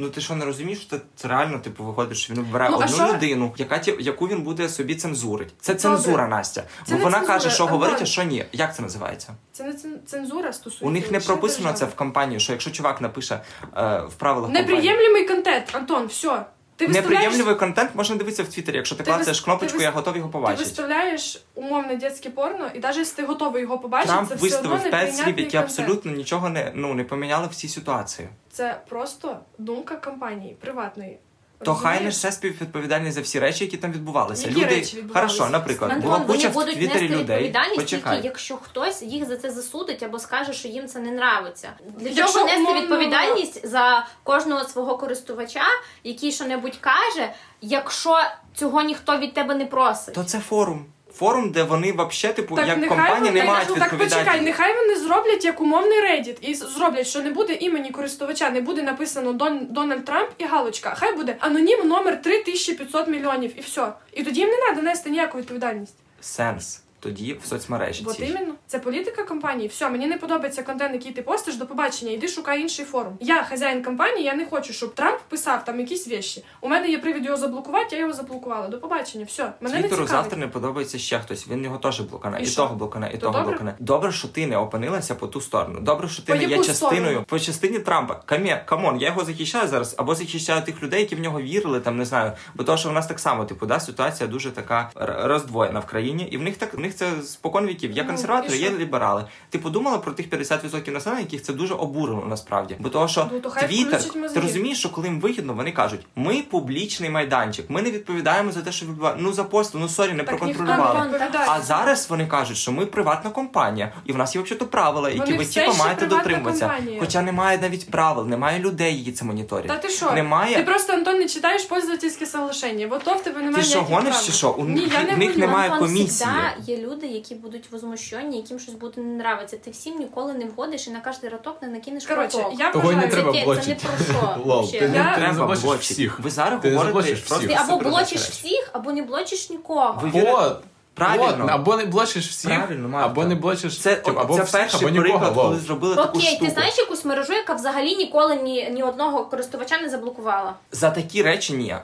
Ну 0.00 0.08
ти 0.10 0.20
що 0.20 0.34
не 0.34 0.44
розумієш, 0.44 0.80
що 0.80 0.96
це, 1.16 1.28
реально 1.28 1.58
типу 1.58 1.84
виходить, 1.84 2.16
що 2.18 2.34
він 2.34 2.40
обирає 2.40 2.70
Ну, 2.70 2.76
одну 2.76 2.88
що? 2.96 3.06
людину, 3.14 3.54
яка 3.56 3.78
ті, 3.78 3.96
яку 4.00 4.28
він 4.28 4.42
буде 4.42 4.68
собі 4.68 4.94
цензурить. 4.94 5.54
Це 5.60 5.74
Добре. 5.74 5.82
цензура, 5.82 6.28
Настя. 6.28 6.64
Це 6.86 6.94
Бо 6.94 6.98
вона 6.98 7.16
цензура, 7.16 7.34
каже, 7.34 7.50
що 7.50 7.66
говорить, 7.66 8.02
а 8.02 8.04
що 8.04 8.22
ні. 8.22 8.44
Як 8.52 8.76
це 8.76 8.82
називається? 8.82 9.34
Це 9.52 9.64
не 9.64 9.74
цензура 10.06 10.52
стосується. 10.52 10.86
У 10.86 10.90
них 10.90 11.10
не 11.10 11.20
прописано 11.20 11.72
це 11.72 11.84
в 11.84 11.94
компанії, 11.94 12.40
що 12.40 12.52
якщо 12.52 12.70
чувак 12.70 13.00
напише 13.00 13.34
е, 13.76 14.00
в 14.00 14.14
правилах 14.14 14.50
компанії. 14.52 15.26
Контент, 15.28 15.64
Антон, 15.72 16.06
все. 16.06 16.44
Ти 16.80 16.88
Неприємливий 16.88 17.54
контент 17.54 17.90
можна 17.94 18.16
дивитися 18.16 18.42
в 18.42 18.48
Твіттері. 18.48 18.76
Якщо 18.76 18.94
ти, 18.94 19.02
Ти 19.02 19.10
клацаєш 19.10 19.40
кнопочку, 19.40 19.78
ти 19.78 19.84
я 19.84 19.90
готовий 19.90 20.18
його 20.18 20.30
побачити. 20.30 20.58
ти 20.58 20.68
виставляєш 20.68 21.44
умовне 21.54 21.96
дітське 21.96 22.30
порно, 22.30 22.70
і 22.74 22.78
навіть 22.78 22.96
якщо 22.96 23.16
ти 23.16 23.24
готовий 23.24 23.62
його 23.62 23.78
побачити, 23.78 24.12
Трамп 24.12 24.28
це 24.28 24.34
все 24.34 24.42
виставив 24.44 24.90
п'ять 24.90 25.16
слів, 25.16 25.38
які 25.38 25.56
абсолютно 25.56 26.12
нічого 26.12 26.48
не 26.48 26.72
ну 26.74 26.94
не 26.94 27.04
поміняли 27.04 27.46
в 27.46 27.54
цій 27.54 27.68
ситуації. 27.68 28.28
Це 28.52 28.80
просто 28.88 29.40
думка 29.58 29.96
компанії 29.96 30.56
приватної. 30.60 31.18
То 31.64 31.74
хай 31.74 32.00
несе 32.04 32.32
співвідповідальність 32.32 33.14
за 33.14 33.20
всі 33.20 33.38
речі, 33.40 33.64
які 33.64 33.76
там 33.76 33.92
відбувалися. 33.92 34.48
Які 34.48 34.60
Люди 34.60 34.74
речі 34.74 34.96
відбувалися? 34.96 35.34
хорошо, 35.36 35.52
наприклад, 35.52 35.90
Антон, 35.90 36.04
була 36.10 36.18
вони 36.18 36.32
куча 36.34 36.48
в 36.48 36.52
будуть 36.52 36.74
Твіттері 36.74 37.02
нести 37.08 37.16
людей. 37.16 37.36
відповідальність 37.36 37.86
тільки, 37.86 38.20
якщо 38.24 38.56
хтось 38.56 39.02
їх 39.02 39.28
за 39.28 39.36
це 39.36 39.50
засудить 39.50 40.02
або 40.02 40.18
скаже, 40.18 40.52
що 40.52 40.68
їм 40.68 40.86
це 40.86 40.98
не 40.98 41.08
нравиться. 41.10 41.72
Для 41.98 42.08
Якщо 42.08 42.32
чого 42.38 42.44
нести 42.46 42.60
умовно- 42.60 42.80
відповідальність 42.80 43.66
за 43.68 44.06
кожного 44.22 44.64
свого 44.64 44.96
користувача, 44.98 45.62
який 46.04 46.32
що-небудь 46.32 46.76
каже, 46.80 47.32
якщо 47.60 48.18
цього 48.54 48.82
ніхто 48.82 49.18
від 49.18 49.34
тебе 49.34 49.54
не 49.54 49.66
просить? 49.66 50.14
То 50.14 50.24
це 50.24 50.38
форум. 50.38 50.86
Форум, 51.20 51.50
де 51.50 51.62
вони 51.62 51.92
взагалі, 51.92 52.36
типу, 52.36 52.56
Так 52.56 52.68
як 52.68 52.78
нехай 52.78 52.98
компанія 52.98 53.32
не 53.32 53.44
мають 53.44 53.74
так 53.78 53.98
почекай, 53.98 54.40
нехай 54.40 54.76
вони 54.76 54.96
зроблять 54.96 55.44
як 55.44 55.60
умовний 55.60 56.00
Reddit 56.00 56.36
і 56.40 56.54
зроблять, 56.54 57.06
що 57.06 57.22
не 57.22 57.30
буде 57.30 57.54
імені 57.54 57.90
користувача, 57.90 58.50
не 58.50 58.60
буде 58.60 58.82
написано 58.82 59.32
Дон, 59.32 59.66
Дональд 59.70 60.04
Трамп 60.04 60.30
і 60.38 60.44
галочка. 60.44 60.94
Хай 60.98 61.16
буде 61.16 61.36
анонім 61.40 61.88
номер 61.88 62.22
3500 62.22 63.08
мільйонів 63.08 63.58
і 63.58 63.60
все. 63.60 63.92
І 64.12 64.22
тоді 64.22 64.40
їм 64.40 64.48
не 64.48 64.56
треба 64.56 64.82
нести 64.82 65.10
ніяку 65.10 65.38
відповідальність. 65.38 65.94
Сенс 66.20 66.82
тоді 67.00 67.38
в 67.42 67.46
соцмережі. 67.46 68.04
От 68.08 68.20
іменно. 68.20 68.54
Це 68.66 68.78
політика 68.78 69.24
компанії. 69.24 69.68
Все, 69.68 69.90
мені 69.90 70.06
не 70.06 70.18
подобається 70.18 70.62
контент, 70.62 70.94
який 70.94 71.12
ти 71.12 71.22
постиш, 71.22 71.56
до 71.56 71.66
побачення. 71.66 72.12
Йди 72.12 72.28
шукай 72.28 72.60
інший 72.60 72.84
форум. 72.84 73.16
Я 73.20 73.42
хазяїн 73.42 73.82
компанії, 73.82 74.24
я 74.24 74.34
не 74.34 74.46
хочу, 74.46 74.72
щоб 74.72 74.94
Трамп 74.94 75.18
писав 75.28 75.64
там 75.64 75.80
якісь 75.80 76.08
вещі. 76.08 76.44
У 76.60 76.68
мене 76.68 76.88
є 76.88 76.98
привід 76.98 77.24
його 77.24 77.36
заблокувати, 77.36 77.96
я 77.96 78.00
його 78.00 78.12
заблокувала. 78.12 78.68
До 78.68 78.78
побачення. 78.80 79.24
Все, 79.24 79.52
мене 79.60 79.74
не 79.76 79.82
Твіттеру 79.82 80.02
цікавить. 80.04 80.08
завтра 80.24 80.38
не 80.38 80.48
подобається 80.48 80.98
ще 80.98 81.18
хтось. 81.18 81.48
Він 81.48 81.64
його 81.64 81.78
теж 81.78 82.00
блокане, 82.00 82.40
І 82.40 82.44
і, 82.46 82.54
того 82.54 82.74
блокане, 82.74 83.10
і 83.14 83.18
То 83.18 83.18
того 83.20 83.32
добре? 83.38 83.48
блокане. 83.50 83.74
Добре, 83.78 84.12
що 84.12 84.28
ти 84.28 84.46
не 84.46 84.56
опинилася 84.56 85.14
по 85.14 85.26
ту 85.26 85.40
сторону. 85.40 85.80
Добре, 85.80 86.08
що 86.08 86.22
ти 86.22 86.32
По 86.32 86.38
не 86.38 86.44
є 86.44 86.56
частиною 86.56 87.00
сторону? 87.02 87.24
по 87.28 87.38
частині 87.38 87.78
Трампа. 87.78 88.14
Камє, 88.14 88.62
come 88.66 88.85
on, 88.85 89.00
я 89.00 89.08
його 89.08 89.24
захищаю 89.24 89.68
зараз, 89.68 89.94
або 89.98 90.14
захищаю 90.14 90.62
тих 90.62 90.82
людей, 90.82 91.00
які 91.00 91.14
в 91.14 91.20
нього 91.20 91.40
вірили, 91.40 91.80
там 91.80 91.96
не 91.96 92.04
знаю. 92.04 92.32
Бо 92.54 92.64
то, 92.64 92.76
що 92.76 92.88
в 92.88 92.92
нас 92.92 93.06
так 93.06 93.20
само, 93.20 93.44
типу, 93.44 93.66
да, 93.66 93.80
ситуація 93.80 94.28
дуже 94.28 94.50
така 94.50 94.90
роздвоєна 95.24 95.80
в 95.80 95.86
країні, 95.86 96.28
і 96.30 96.36
в 96.36 96.42
них 96.42 96.56
так 96.56 96.74
в 96.74 96.78
них 96.78 96.89
це 96.94 97.10
спокон 97.24 97.66
віків. 97.66 97.90
Є 97.92 98.02
Ну, 98.02 98.08
консерватори, 98.08 98.56
є 98.58 98.70
ліберали. 98.70 99.24
Ти 99.50 99.58
подумала 99.58 99.98
про 99.98 100.12
тих 100.12 100.30
50% 100.30 100.90
населення, 100.92 101.20
яких 101.22 101.42
це 101.42 101.52
дуже 101.52 101.74
обурило 101.74 102.24
насправді. 102.28 102.76
Бо 102.78 102.88
того, 102.88 103.08
що 103.08 103.28
Ну, 103.32 103.40
то 103.40 103.50
Твіттер, 103.50 104.02
ти 104.34 104.40
розумієш, 104.40 104.78
що 104.78 104.88
коли 104.90 105.06
їм 105.08 105.20
вигідно, 105.20 105.54
вони 105.54 105.72
кажуть: 105.72 106.00
ми 106.16 106.42
публічний 106.50 107.10
майданчик, 107.10 107.70
ми 107.70 107.82
не 107.82 107.90
відповідаємо 107.90 108.52
за 108.52 108.60
те, 108.62 108.72
що 108.72 108.86
відбувається. 108.86 109.24
Ну 109.24 109.32
за 109.32 109.44
пост, 109.44 109.74
ну 109.74 109.88
сорі, 109.88 110.12
не 110.12 110.24
Так 110.24 110.42
ніхто 110.42 110.64
проконтролювали. 110.64 111.10
А 111.48 111.60
зараз 111.60 112.06
вони 112.10 112.26
кажуть, 112.26 112.56
що 112.56 112.72
ми 112.72 112.86
приватна 112.86 113.30
компанія, 113.30 113.92
і 114.04 114.12
в 114.12 114.16
нас 114.16 114.36
є 114.36 114.42
взагалі 114.42 114.64
правила, 114.66 115.08
які 115.10 115.20
Вони 115.20 115.36
ви 115.38 115.44
типу 115.44 115.72
маєте 115.78 116.06
дотримуватися. 116.06 116.66
компанія. 116.68 117.00
Хоча 117.00 117.22
немає 117.22 117.58
навіть 117.62 117.90
правил, 117.90 118.26
немає 118.26 118.58
людей, 118.58 118.98
які 118.98 119.12
це 119.12 119.24
моніторять. 119.24 119.66
Та 119.68 119.76
ти 119.76 119.88
що? 119.88 120.10
Немає. 120.12 120.56
Ти 120.56 120.62
просто 120.62 120.92
Антон 120.92 121.18
не 121.18 121.28
читаєш 121.28 121.64
пользовательське 121.64 122.26
соглашення, 122.26 122.86
бо 122.86 122.98
то 122.98 123.14
в 123.14 123.22
тебе 123.22 123.42
немає 123.42 123.64
Ти 123.64 123.70
що, 123.70 123.82
гониш 123.82 124.26
чи 124.26 124.32
що? 124.32 124.50
У 124.50 124.64
Ні, 124.64 124.74
них- 124.80 124.92
я 124.92 125.02
не 125.02 125.16
них 125.16 125.36
немає 125.36 125.70
комісії. 125.78 126.06
всегда 126.06 126.54
є 126.66 126.76
люди, 126.80 127.06
які 127.06 127.34
будуть 127.34 127.72
возмущені, 127.72 128.36
яким 128.36 128.58
щось 128.58 128.74
буде 128.74 129.00
не 129.00 129.14
нравиться. 129.14 129.56
Ти 129.56 129.70
всім 129.70 129.98
ніколи 129.98 130.32
не 130.32 130.44
вгодиш 130.44 130.86
і 130.86 130.90
на 130.90 131.00
кожний 131.00 131.32
роток 131.32 131.62
не 131.62 131.68
накинеш 131.68 132.06
Коротше, 132.06 132.38
платок. 132.38 132.60
я 132.60 132.72
Того 132.72 132.92
й 132.92 132.96
не 132.96 133.06
вважаю, 133.06 133.12
треба 133.32 133.32
це, 133.32 133.38
це 133.40 133.46
не 133.46 133.54
блочити. 133.54 133.86
про 133.86 134.04
що. 134.14 134.36
Лол, 134.44 134.70
ти 134.70 134.88
не, 134.88 134.96
Я- 134.96 135.04
ти 135.04 135.10
не 135.10 135.16
Треба 135.16 135.34
заблочиш 135.34 135.64
блочити. 135.64 135.94
всіх. 135.94 136.20
Ви 136.20 136.30
зараз 136.30 136.60
Ти 136.62 136.70
не 136.70 136.76
говорите 136.76 136.98
заблочиш 137.02 137.18
просто 137.28 137.46
Ти 137.46 137.54
всіх. 137.54 137.60
або 137.64 137.72
супер 137.72 137.88
блочиш 137.88 138.20
всіх, 138.20 138.70
або 138.72 138.92
не 138.92 139.02
блочиш 139.02 139.50
нікого. 139.50 140.00
Ви? 140.02 140.22
От, 140.32 140.56
Правильно. 140.94 141.44
от, 141.44 141.50
або 141.50 141.76
не 141.76 141.84
блочиш 141.84 142.28
всіх, 142.28 142.50
Правильно, 142.50 142.88
Марта. 142.88 143.10
або 143.10 143.24
не 143.24 143.34
блочиш 143.34 143.80
Це, 143.80 143.96
типу, 143.96 144.20
або 144.20 144.36
це 144.36 144.42
всіх, 144.42 144.52
перший 144.60 144.80
або 144.80 144.88
нікого. 144.88 145.08
приклад, 145.18 145.36
лол. 145.36 145.46
коли 145.46 145.58
зробили 145.60 145.96
таку 145.96 146.18
Окей, 146.18 146.28
штуку. 146.30 146.44
ти 146.46 146.50
знаєш 146.50 146.78
якусь 146.78 147.04
мережу, 147.04 147.32
яка 147.32 147.54
взагалі 147.54 147.96
ніколи 147.96 148.36
ні, 148.36 148.70
ні 148.70 148.82
одного 148.82 149.24
користувача 149.24 149.78
не 149.78 149.88
заблокувала? 149.88 150.54
За 150.72 150.90
такі 150.90 151.22
речі 151.22 151.52
ні. 151.52 151.76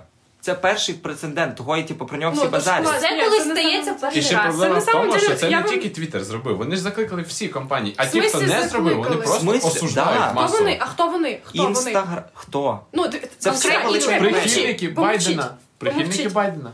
Це 0.47 0.55
перший 0.55 0.95
прецедент, 0.95 1.57
того 1.57 1.77
і 1.77 1.83
типу 1.83 2.07
про 2.07 2.19
нього 2.19 2.33
Ну, 2.37 2.41
всі 2.41 2.47
ж 2.47 2.53
базарять. 2.53 3.01
Це 3.01 3.09
коли 3.25 3.39
це 3.39 3.45
стається 3.45 3.91
І 3.91 3.95
перший 4.01 4.23
ще 4.23 4.37
раз. 4.37 4.45
проблема 4.47 4.81
Це 4.81 4.91
в 4.91 4.95
тому, 4.95 5.19
що 5.19 5.35
це 5.35 5.51
я 5.51 5.57
не 5.57 5.63
вам- 5.63 5.73
тільки 5.73 5.91
Твіттер 5.91 6.25
зробив. 6.25 6.57
Вони 6.57 6.77
ж 6.77 6.83
закликали 6.83 7.23
всі 7.23 7.49
компанії, 7.49 7.95
а 7.97 8.07
ті, 8.07 8.21
хто 8.21 8.41
не 8.41 8.69
зробив, 8.69 8.97
вони 8.97 9.17
просто 9.17 9.41
смислі? 9.41 9.69
осуждають 9.69 10.35
Да. 10.35 10.47
Хто 10.47 10.59
вони? 10.59 10.77
А 10.81 10.85
хто 10.85 11.09
вони? 11.09 11.41
Хто 11.45 11.73
вони? 11.73 12.03
Хто? 12.35 12.81
Ну, 12.93 13.11
Це 13.39 13.51
все 13.51 13.85
величезне 13.85 14.19
Прихильники 14.19 14.89
Байдена. 14.89 15.51
Прихильники 15.79 16.29
Байдена. 16.29 16.71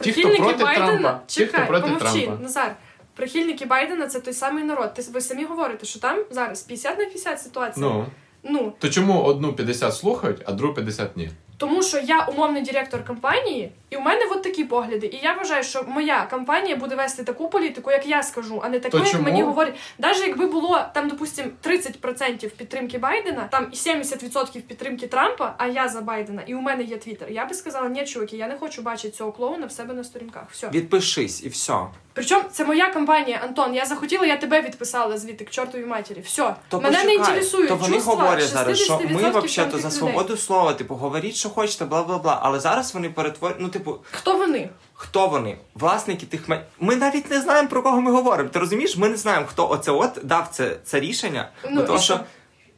Ті, 0.00 0.12
хто 0.12 0.22
Прихильники 0.22 0.42
проти 0.42 0.64
Байдена? 0.64 0.86
Трампа. 0.86 1.20
Ті, 1.26 1.46
хто 1.46 1.66
проти 1.66 1.90
Трампа. 1.90 2.42
Назар. 2.42 2.76
Прихильники 3.14 3.66
Байдена 3.66 4.06
це 4.06 4.20
той 4.20 4.34
самий 4.34 4.64
народ. 4.64 4.94
Ти 4.94 5.04
ви 5.12 5.20
самі 5.20 5.44
говорите, 5.44 5.86
що 5.86 5.98
там 5.98 6.18
зараз 6.30 6.62
50 6.62 6.98
на 6.98 7.04
50 7.04 7.40
ситуація. 7.40 7.86
Ну, 7.86 8.06
ну 8.42 8.72
то 8.78 8.88
чому 8.88 9.22
одну 9.22 9.52
50 9.52 9.94
слухають, 9.94 10.42
а 10.46 10.52
другу 10.52 10.74
50 10.74 11.16
ні? 11.16 11.30
Тому 11.58 11.82
що 11.82 11.98
я 11.98 12.24
умовний 12.24 12.62
директор 12.62 13.04
компанії, 13.04 13.72
і 13.90 13.96
у 13.96 14.00
мене 14.00 14.20
от 14.30 14.42
такі 14.42 14.64
погляди. 14.64 15.06
І 15.06 15.16
я 15.22 15.32
вважаю, 15.32 15.64
що 15.64 15.82
моя 15.88 16.26
компанія 16.30 16.76
буде 16.76 16.94
вести 16.94 17.24
таку 17.24 17.48
політику, 17.48 17.90
як 17.90 18.06
я 18.06 18.22
скажу, 18.22 18.60
а 18.64 18.68
не 18.68 18.80
таку, 18.80 18.98
То 18.98 18.98
як 18.98 19.08
чому? 19.12 19.24
мені 19.24 19.42
говорять. 19.42 19.74
Навіть 19.98 20.26
якби 20.26 20.46
було 20.46 20.84
там, 20.94 21.08
допустим, 21.08 21.50
30% 21.64 22.48
підтримки 22.48 22.98
Байдена, 22.98 23.48
там 23.50 23.66
і 23.72 23.76
70% 23.76 24.60
підтримки 24.60 25.06
Трампа, 25.06 25.54
а 25.58 25.66
я 25.66 25.88
за 25.88 26.00
Байдена, 26.00 26.42
і 26.46 26.54
у 26.54 26.60
мене 26.60 26.84
є 26.84 26.96
твіттер. 26.96 27.30
Я 27.30 27.46
би 27.46 27.54
сказала, 27.54 27.88
ні, 27.88 28.04
чуваки, 28.04 28.36
я 28.36 28.48
не 28.48 28.56
хочу 28.56 28.82
бачити 28.82 29.16
цього 29.16 29.32
клоуна 29.32 29.66
в 29.66 29.72
себе 29.72 29.94
на 29.94 30.04
сторінках. 30.04 30.44
Все. 30.52 30.68
Відпишись 30.68 31.44
і 31.44 31.48
все. 31.48 31.74
Причому 32.12 32.44
це 32.52 32.64
моя 32.64 32.88
компанія, 32.88 33.40
Антон. 33.44 33.74
Я 33.74 33.86
захотіла, 33.86 34.26
я 34.26 34.36
тебе 34.36 34.62
відписала 34.62 35.18
звідти 35.18 35.44
к 35.44 35.50
чортовій 35.50 35.84
матері. 35.84 36.20
Все. 36.20 36.54
То 36.68 36.80
Мене 36.80 36.88
почекай, 36.88 37.06
не 37.06 37.14
інтересує. 37.14 37.68
То 37.68 37.76
вони 37.76 37.94
чувства 37.94 38.14
говорять 38.14 38.48
зараз, 38.48 38.78
що 38.78 39.00
ми 39.10 39.40
взагалі 39.40 39.80
за 39.80 39.90
свободу 39.90 40.36
слова, 40.36 40.74
типу, 40.74 40.94
говоріть, 40.94 41.36
що 41.46 41.54
хочете, 41.54 41.84
бла 41.84 42.02
бла 42.02 42.18
бла. 42.18 42.38
Але 42.42 42.60
зараз 42.60 42.94
вони 42.94 43.10
перетворюють. 43.10 43.62
Ну, 43.62 43.68
типу, 43.68 43.98
Хто 44.12 44.36
вони? 44.36 44.70
хто 44.94 45.26
вони? 45.26 45.58
Власники 45.74 46.26
тих 46.26 46.48
ме- 46.48 46.64
Ми 46.80 46.96
навіть 46.96 47.30
не 47.30 47.40
знаємо 47.40 47.68
про 47.68 47.82
кого 47.82 48.00
ми 48.00 48.12
говоримо. 48.12 48.48
Ти 48.48 48.58
розумієш? 48.58 48.96
Ми 48.96 49.08
не 49.08 49.16
знаємо, 49.16 49.46
хто 49.48 49.70
оце 49.70 49.90
от 49.90 50.18
дав 50.22 50.48
це, 50.52 50.76
це 50.84 51.00
рішення. 51.00 51.48
Ну, 51.70 51.80
бо 51.80 51.86
того, 51.86 51.98
і 51.98 52.02
що. 52.02 52.20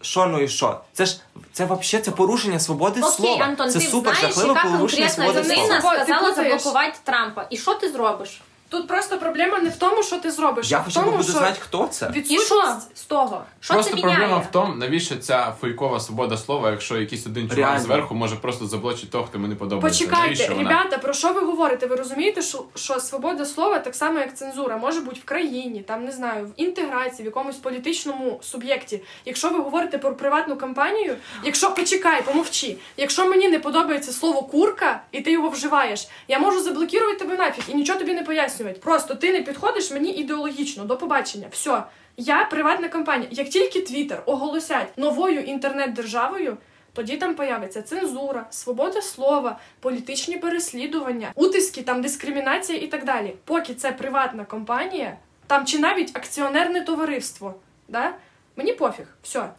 що? 0.00 0.26
Ну 0.26 0.40
і 0.40 0.48
що? 0.48 0.80
Це 0.92 1.06
ж 1.06 1.20
це 1.52 1.64
взагалі 1.64 2.04
це 2.04 2.10
порушення 2.10 2.60
свободи 2.60 3.00
Окей, 3.00 3.12
слова. 3.12 3.44
Антон, 3.44 3.70
це 3.70 3.78
ти 3.78 3.86
супер 3.86 4.14
знаєш, 4.14 4.34
жахливе 4.36 4.58
яка 4.58 4.68
порушення 4.76 5.06
конкретна 5.06 5.24
свободи 5.24 5.54
людина 5.54 5.80
слова. 5.80 5.96
Ти 5.98 6.04
сказала 6.04 6.34
заблокувати 6.34 6.98
Трампа. 7.04 7.46
І 7.50 7.56
що 7.56 7.74
ти 7.74 7.88
зробиш? 7.92 8.40
Тут 8.70 8.88
просто 8.88 9.18
проблема 9.18 9.58
не 9.58 9.68
в 9.68 9.76
тому, 9.76 10.02
що 10.02 10.18
ти 10.18 10.30
зробиш, 10.30 10.70
Я 10.70 10.78
а 10.78 10.80
в 10.80 10.84
хоча 10.84 11.00
б 11.00 11.04
тому, 11.04 11.16
буду 11.16 11.28
що 11.28 11.38
знати, 11.38 11.56
хто 11.60 11.86
це. 11.86 12.06
І 12.06 12.08
що 12.08 12.20
відсутність 12.20 12.96
з 12.96 13.04
того? 13.04 13.42
Що 13.60 13.74
Просто 13.74 13.90
це 13.90 13.96
міняє? 13.96 14.16
проблема 14.16 14.38
в 14.38 14.50
тому, 14.50 14.74
навіщо 14.74 15.16
ця 15.16 15.54
фейкова 15.60 16.00
свобода 16.00 16.36
слова, 16.36 16.70
якщо 16.70 16.96
якийсь 16.98 17.26
один 17.26 17.42
чувак 17.48 17.58
Реально. 17.58 17.80
зверху 17.80 18.14
може 18.14 18.36
просто 18.36 18.66
заблочити 18.66 19.06
того, 19.06 19.24
хто 19.24 19.38
мені 19.38 19.54
подобається. 19.54 20.04
Почекайте, 20.04 20.26
Навіщо 20.26 20.54
вона? 20.54 20.68
ребята, 20.68 20.98
про 20.98 21.12
що 21.12 21.32
ви 21.32 21.40
говорите? 21.40 21.86
Ви 21.86 21.96
розумієте, 21.96 22.42
що, 22.42 22.64
що 22.74 23.00
свобода 23.00 23.44
слова 23.44 23.78
так 23.78 23.94
само, 23.94 24.18
як 24.18 24.36
цензура, 24.36 24.76
може 24.76 25.00
бути 25.00 25.20
в 25.20 25.24
країні, 25.24 25.80
там 25.88 26.04
не 26.04 26.12
знаю, 26.12 26.46
в 26.46 26.50
інтеграції, 26.56 27.22
в 27.22 27.26
якомусь 27.26 27.56
політичному 27.56 28.38
суб'єкті. 28.42 29.02
Якщо 29.24 29.48
ви 29.50 29.58
говорите 29.58 29.98
про 29.98 30.14
приватну 30.14 30.56
компанію, 30.56 31.16
якщо 31.44 31.70
почекай, 31.74 32.22
помовчи, 32.22 32.76
якщо 32.96 33.28
мені 33.28 33.48
не 33.48 33.58
подобається 33.58 34.12
слово 34.12 34.42
курка, 34.42 35.00
і 35.12 35.20
ти 35.20 35.32
його 35.32 35.48
вживаєш, 35.48 36.08
я 36.28 36.38
можу 36.38 36.60
заблокувати 36.60 36.88
тебе 37.18 37.36
нафіг 37.36 37.64
і 37.68 37.74
нічого 37.74 37.98
тобі 37.98 38.14
не 38.14 38.22
пояснювати. 38.58 38.80
Просто 38.80 39.14
ти 39.14 39.32
не 39.32 39.42
підходиш 39.42 39.90
мені 39.90 40.10
ідеологічно. 40.10 40.84
До 40.84 40.96
побачення. 40.96 41.48
Все. 41.50 41.82
Я 42.16 42.44
приватна 42.44 42.88
компанія. 42.88 43.28
Як 43.32 43.48
тільки 43.48 43.80
Твіттер 43.80 44.22
оголосять 44.26 44.98
новою 44.98 45.40
інтернет-державою, 45.40 46.56
тоді 46.92 47.16
там 47.16 47.34
появиться 47.34 47.82
цензура, 47.82 48.46
свобода 48.50 49.02
слова, 49.02 49.58
політичні 49.80 50.36
переслідування, 50.36 51.32
утиски, 51.34 51.82
там 51.82 52.02
дискримінація 52.02 52.78
і 52.78 52.86
так 52.86 53.04
далі. 53.04 53.34
Поки 53.44 53.74
це 53.74 53.92
приватна 53.92 54.44
компанія, 54.44 55.16
там 55.46 55.66
чи 55.66 55.78
навіть 55.78 56.16
акціонерне 56.16 56.80
товариство, 56.80 57.54
да? 57.88 58.14
мені 58.56 58.72
пофіг, 58.72 59.06
все. 59.22 59.50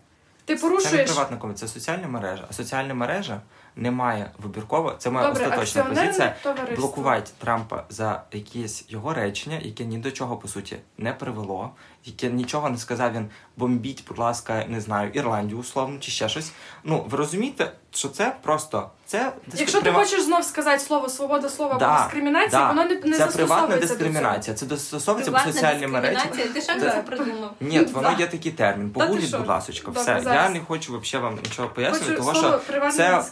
Ти 0.49 0.55
Це 0.55 0.63
не 0.65 0.69
порушуєш. 0.69 1.11
приватна 1.11 1.53
це 1.53 1.67
соціальна 1.67 2.07
мережа. 2.07 2.45
А 2.49 2.53
соціальна 2.53 2.93
мережа 2.93 3.41
не 3.75 3.91
має 3.91 4.31
вибірково. 4.37 4.95
Це 4.97 5.09
моя 5.09 5.27
Добре, 5.27 5.43
остаточна 5.43 5.83
позиція. 5.83 6.35
товариство. 6.43 6.75
Блокувати 6.75 7.31
Трампа 7.37 7.83
за 7.89 8.23
якісь 8.31 8.85
його 8.89 9.13
речення, 9.13 9.59
яке 9.61 9.85
ні 9.85 9.97
до 9.97 10.11
чого 10.11 10.37
по 10.37 10.47
суті 10.47 10.77
не 10.97 11.13
привело, 11.13 11.69
яке 12.05 12.29
нічого 12.29 12.69
не 12.69 12.77
сказав 12.77 13.13
він 13.13 13.29
бомбіть, 13.57 14.03
будь 14.07 14.17
ласка, 14.17 14.65
не 14.67 14.81
знаю, 14.81 15.11
Ірландію 15.13 15.59
условно 15.59 15.99
чи 15.99 16.11
ще 16.11 16.29
щось. 16.29 16.51
Ну 16.83 17.05
ви 17.09 17.17
розумієте, 17.17 17.71
що 17.91 18.09
це 18.09 18.35
просто 18.41 18.89
це 19.09 19.31
Якщо 19.53 19.81
ти 19.81 19.91
хочеш 19.91 20.21
знов 20.21 20.43
сказати 20.43 20.79
слово 20.79 21.09
свобода 21.09 21.49
слова 21.49 21.75
Да, 21.79 21.97
дискримінація, 22.03 22.61
да. 22.61 22.67
воно 22.67 22.85
не, 22.85 22.95
не 22.95 23.17
це 23.17 23.25
приватна 23.25 23.77
дискримінація. 23.77 24.55
Це 24.55 24.65
достосовується 24.65 25.31
по 25.31 25.37
Приватна 25.37 25.53
соціальні 25.53 25.87
мережі. 25.87 26.19
Ти 26.53 26.61
що 26.61 26.79
Це- 26.79 27.03
придумав? 27.05 27.51
Ні, 27.59 27.79
воно 27.79 28.15
є 28.19 28.27
такий 28.27 28.51
термін. 28.51 28.89
Що? 29.27 29.37
будь 29.37 29.47
ласка, 29.47 29.73
Добре, 29.85 30.01
все. 30.01 30.21
Я 30.25 30.49
не 30.49 30.59
хочу 30.59 30.99
взагалі 30.99 31.23
вам 31.23 31.39
нічого 31.43 31.69
пояснювати, 31.69 32.13
того 32.15 32.33
що 32.33 32.59
це 32.91 33.23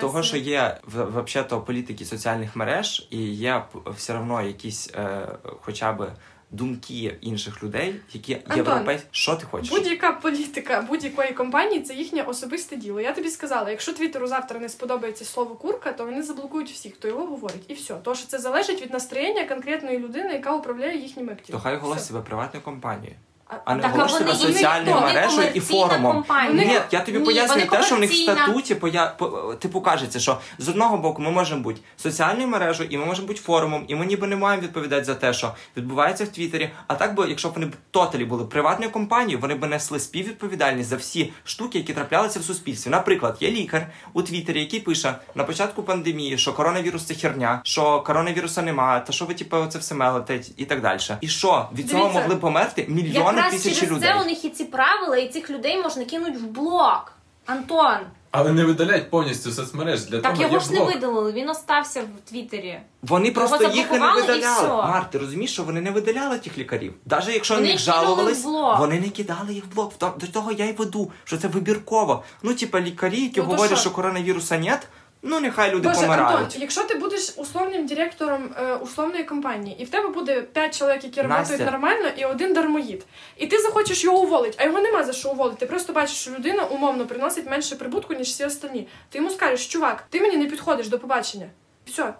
того, 0.00 0.22
що 0.22 0.36
є 0.36 0.80
в- 0.84 1.04
взагалі-то 1.24 1.60
політики 1.60 2.04
соціальних 2.04 2.56
мереж, 2.56 3.06
і 3.10 3.18
є 3.22 3.62
все 3.96 4.14
одно 4.14 4.42
якісь, 4.42 4.90
е, 4.94 5.28
хоча 5.62 5.92
б 5.92 6.06
думки 6.50 7.18
інших 7.20 7.62
людей, 7.62 8.00
які 8.12 8.38
європейські. 8.56 9.08
Що 9.10 9.34
ти 9.34 9.46
хочеш? 9.46 9.70
Будь-яка 9.70 10.12
політика 10.12 10.82
будь-якої 10.88 11.32
компанії 11.32 11.80
це 11.82 11.94
їхнє 11.94 12.22
особисте 12.22 12.76
діло. 12.76 13.00
Я 13.00 13.12
тобі 13.12 13.28
сказала, 13.28 13.70
якщо 13.70 13.92
Твіттеру 13.92 14.26
завтра 14.26 14.60
не 14.60 14.68
сподобається 14.68 15.24
слово 15.24 15.54
курка, 15.54 15.92
то 15.92 16.04
вони 16.04 16.22
заблокують 16.22 16.70
всіх, 16.70 16.94
хто 16.94 17.08
його 17.08 17.26
говорить, 17.26 17.64
і 17.68 17.74
все. 17.74 17.96
Тож 18.02 18.24
це 18.24 18.38
залежить 18.38 18.82
від 18.82 18.92
настроєння 18.92 19.44
конкретної 19.44 19.98
людини, 19.98 20.32
яка 20.32 20.56
управляє 20.56 20.98
їхніми 20.98 21.32
активами. 21.32 21.62
То 21.62 21.68
хай 21.68 21.76
оголосить 21.76 22.06
себе 22.06 22.20
приватною 22.20 22.64
компанією. 22.64 23.16
А, 23.48 23.74
не 23.74 23.82
Так, 23.82 23.90
а 23.90 23.94
оголошуй 23.94 24.18
вони 24.18 24.32
і 24.32 24.36
соціальною 24.36 25.00
мережею 25.00 25.50
і 25.54 25.60
форумом. 25.60 26.12
компанія. 26.12 26.68
Ні, 26.68 26.80
я 26.90 27.00
тобі 27.00 27.18
Ні, 27.18 27.24
пояснюю 27.24 27.66
те, 27.66 27.82
що 27.82 27.96
в 27.96 28.00
них 28.00 28.10
в 28.10 28.14
статуті 28.14 28.74
поя... 28.74 29.16
типу 29.58 29.80
кажеться, 29.80 30.20
що 30.20 30.38
з 30.58 30.68
одного 30.68 30.96
боку 30.96 31.22
ми 31.22 31.30
можемо 31.30 31.60
бути 31.60 31.80
соціальною 31.96 32.48
мережею, 32.48 32.88
і 32.90 32.98
ми 32.98 33.04
можемо 33.04 33.28
бути 33.28 33.40
форумом, 33.40 33.84
і 33.88 33.94
ми 33.94 34.06
ніби 34.06 34.26
не 34.26 34.36
маємо 34.36 34.62
відповідати 34.62 35.04
за 35.04 35.14
те, 35.14 35.32
що 35.32 35.54
відбувається 35.76 36.24
в 36.24 36.28
Твіттері. 36.28 36.70
А 36.86 36.94
так 36.94 37.14
би, 37.14 37.26
якщо 37.28 37.48
б 37.48 37.54
вони 37.54 37.70
тоталі 37.90 38.24
були 38.24 38.44
приватною 38.44 38.90
компанією, 38.90 39.38
вони 39.38 39.54
б 39.54 39.66
несли 39.66 40.00
співвідповідальність 40.00 40.88
за 40.88 40.96
всі 40.96 41.32
штуки, 41.44 41.78
які 41.78 41.92
траплялися 41.92 42.40
в 42.40 42.42
суспільстві. 42.42 42.90
Наприклад, 42.90 43.36
є 43.40 43.50
лікар 43.50 43.86
у 44.12 44.22
Твіттері, 44.22 44.60
який 44.60 44.80
пише 44.80 45.14
на 45.34 45.44
початку 45.44 45.82
пандемії, 45.82 46.38
що 46.38 46.52
коронавірус 46.52 47.04
це 47.04 47.14
херня, 47.14 47.60
що 47.64 48.00
коронавіруса 48.00 48.62
немає, 48.62 49.02
та 49.06 49.12
що 49.12 49.24
ви 49.24 49.34
типу, 49.34 49.56
це 49.68 49.78
все 49.78 49.94
мелите 49.94 50.40
і 50.56 50.64
так 50.64 50.80
далі. 50.82 51.00
І 51.20 51.28
що 51.28 51.68
від 51.74 51.90
цього 51.90 52.02
Дивіться, 52.02 52.20
могли 52.20 52.36
померти 52.36 52.86
мільйони 52.88 53.35
Якраз 53.36 53.62
через 53.62 53.90
людей. 53.90 54.08
це 54.08 54.20
у 54.20 54.24
них 54.24 54.44
і 54.44 54.50
ці 54.50 54.64
правила, 54.64 55.16
і 55.16 55.28
цих 55.28 55.50
людей 55.50 55.82
можна 55.82 56.04
кинути 56.04 56.38
в 56.38 56.46
блок. 56.46 57.12
Антон, 57.46 57.96
Але 58.30 58.52
не 58.52 58.64
видалять 58.64 59.10
повністю 59.10 59.50
соцмереж. 59.50 60.04
Для 60.04 60.20
так 60.20 60.30
того 60.32 60.42
його 60.42 60.54
є 60.54 60.60
ж 60.60 60.72
не 60.72 60.78
блок. 60.78 60.94
видалили, 60.94 61.32
він 61.32 61.48
остався 61.50 62.00
в 62.00 62.30
Твіттері. 62.30 62.80
Вони 63.02 63.30
просто 63.30 63.64
їх 63.64 63.92
не 63.92 63.98
видаляли. 64.12 64.68
Март, 64.68 65.10
ти 65.10 65.18
розумієш, 65.18 65.52
що 65.52 65.62
вони 65.62 65.80
не 65.80 65.90
видаляли 65.90 66.38
тих 66.38 66.58
лікарів. 66.58 66.94
Навіть 67.06 67.28
якщо 67.34 67.54
Вони 67.54 67.68
їх 67.68 67.78
жалувались, 67.78 68.44
вони 68.78 69.00
не 69.00 69.08
кидали 69.08 69.54
їх 69.54 69.64
в 69.64 69.74
блок. 69.74 69.92
До 69.98 70.26
того 70.26 70.52
я 70.52 70.64
й 70.64 70.72
веду, 70.72 71.10
що 71.24 71.36
це 71.38 71.48
вибірково. 71.48 72.24
Ну, 72.42 72.54
типа, 72.54 72.80
лікарі, 72.80 73.20
які 73.20 73.40
Ну, 73.40 73.46
говорять, 73.46 73.70
що? 73.70 73.76
що 73.80 73.90
коронавіруса 73.90 74.58
нет, 74.58 74.88
ну 75.26 75.40
нехай 75.40 75.74
люди 75.74 75.88
Боже, 75.88 76.00
помирають. 76.00 76.40
Антон, 76.40 76.60
якщо 76.60 76.82
ти 76.82 76.94
будеш 76.94 77.32
условним 77.36 77.86
директором 77.86 78.50
е, 78.58 78.74
условної 78.74 79.24
компанії, 79.24 79.76
і 79.82 79.84
в 79.84 79.90
тебе 79.90 80.08
буде 80.08 80.42
5 80.42 80.78
чоловік, 80.78 81.04
які 81.04 81.22
Настя. 81.22 81.64
нормально, 81.64 82.08
і 82.16 82.24
один 82.24 82.52
дармоїд, 82.52 83.04
і 83.36 83.46
ти 83.46 83.58
захочеш 83.58 84.04
його 84.04 84.18
уволити, 84.18 84.56
а 84.60 84.64
його 84.64 84.80
нема 84.80 85.04
за 85.04 85.12
що 85.12 85.30
уволити. 85.30 85.56
Ти 85.56 85.66
просто 85.66 85.92
бачиш, 85.92 86.16
що 86.16 86.30
людина 86.30 86.64
умовно 86.64 87.06
приносить 87.06 87.50
менше 87.50 87.76
прибутку, 87.76 88.14
ніж 88.14 88.28
всі 88.28 88.44
остальні. 88.44 88.88
Ти 89.10 89.18
йому 89.18 89.30
скажеш, 89.30 89.66
чувак, 89.66 90.04
ти 90.10 90.20
мені 90.20 90.36
не 90.36 90.46
підходиш 90.46 90.88
до 90.88 90.98
побачення. 90.98 91.46
Все. 91.86 92.14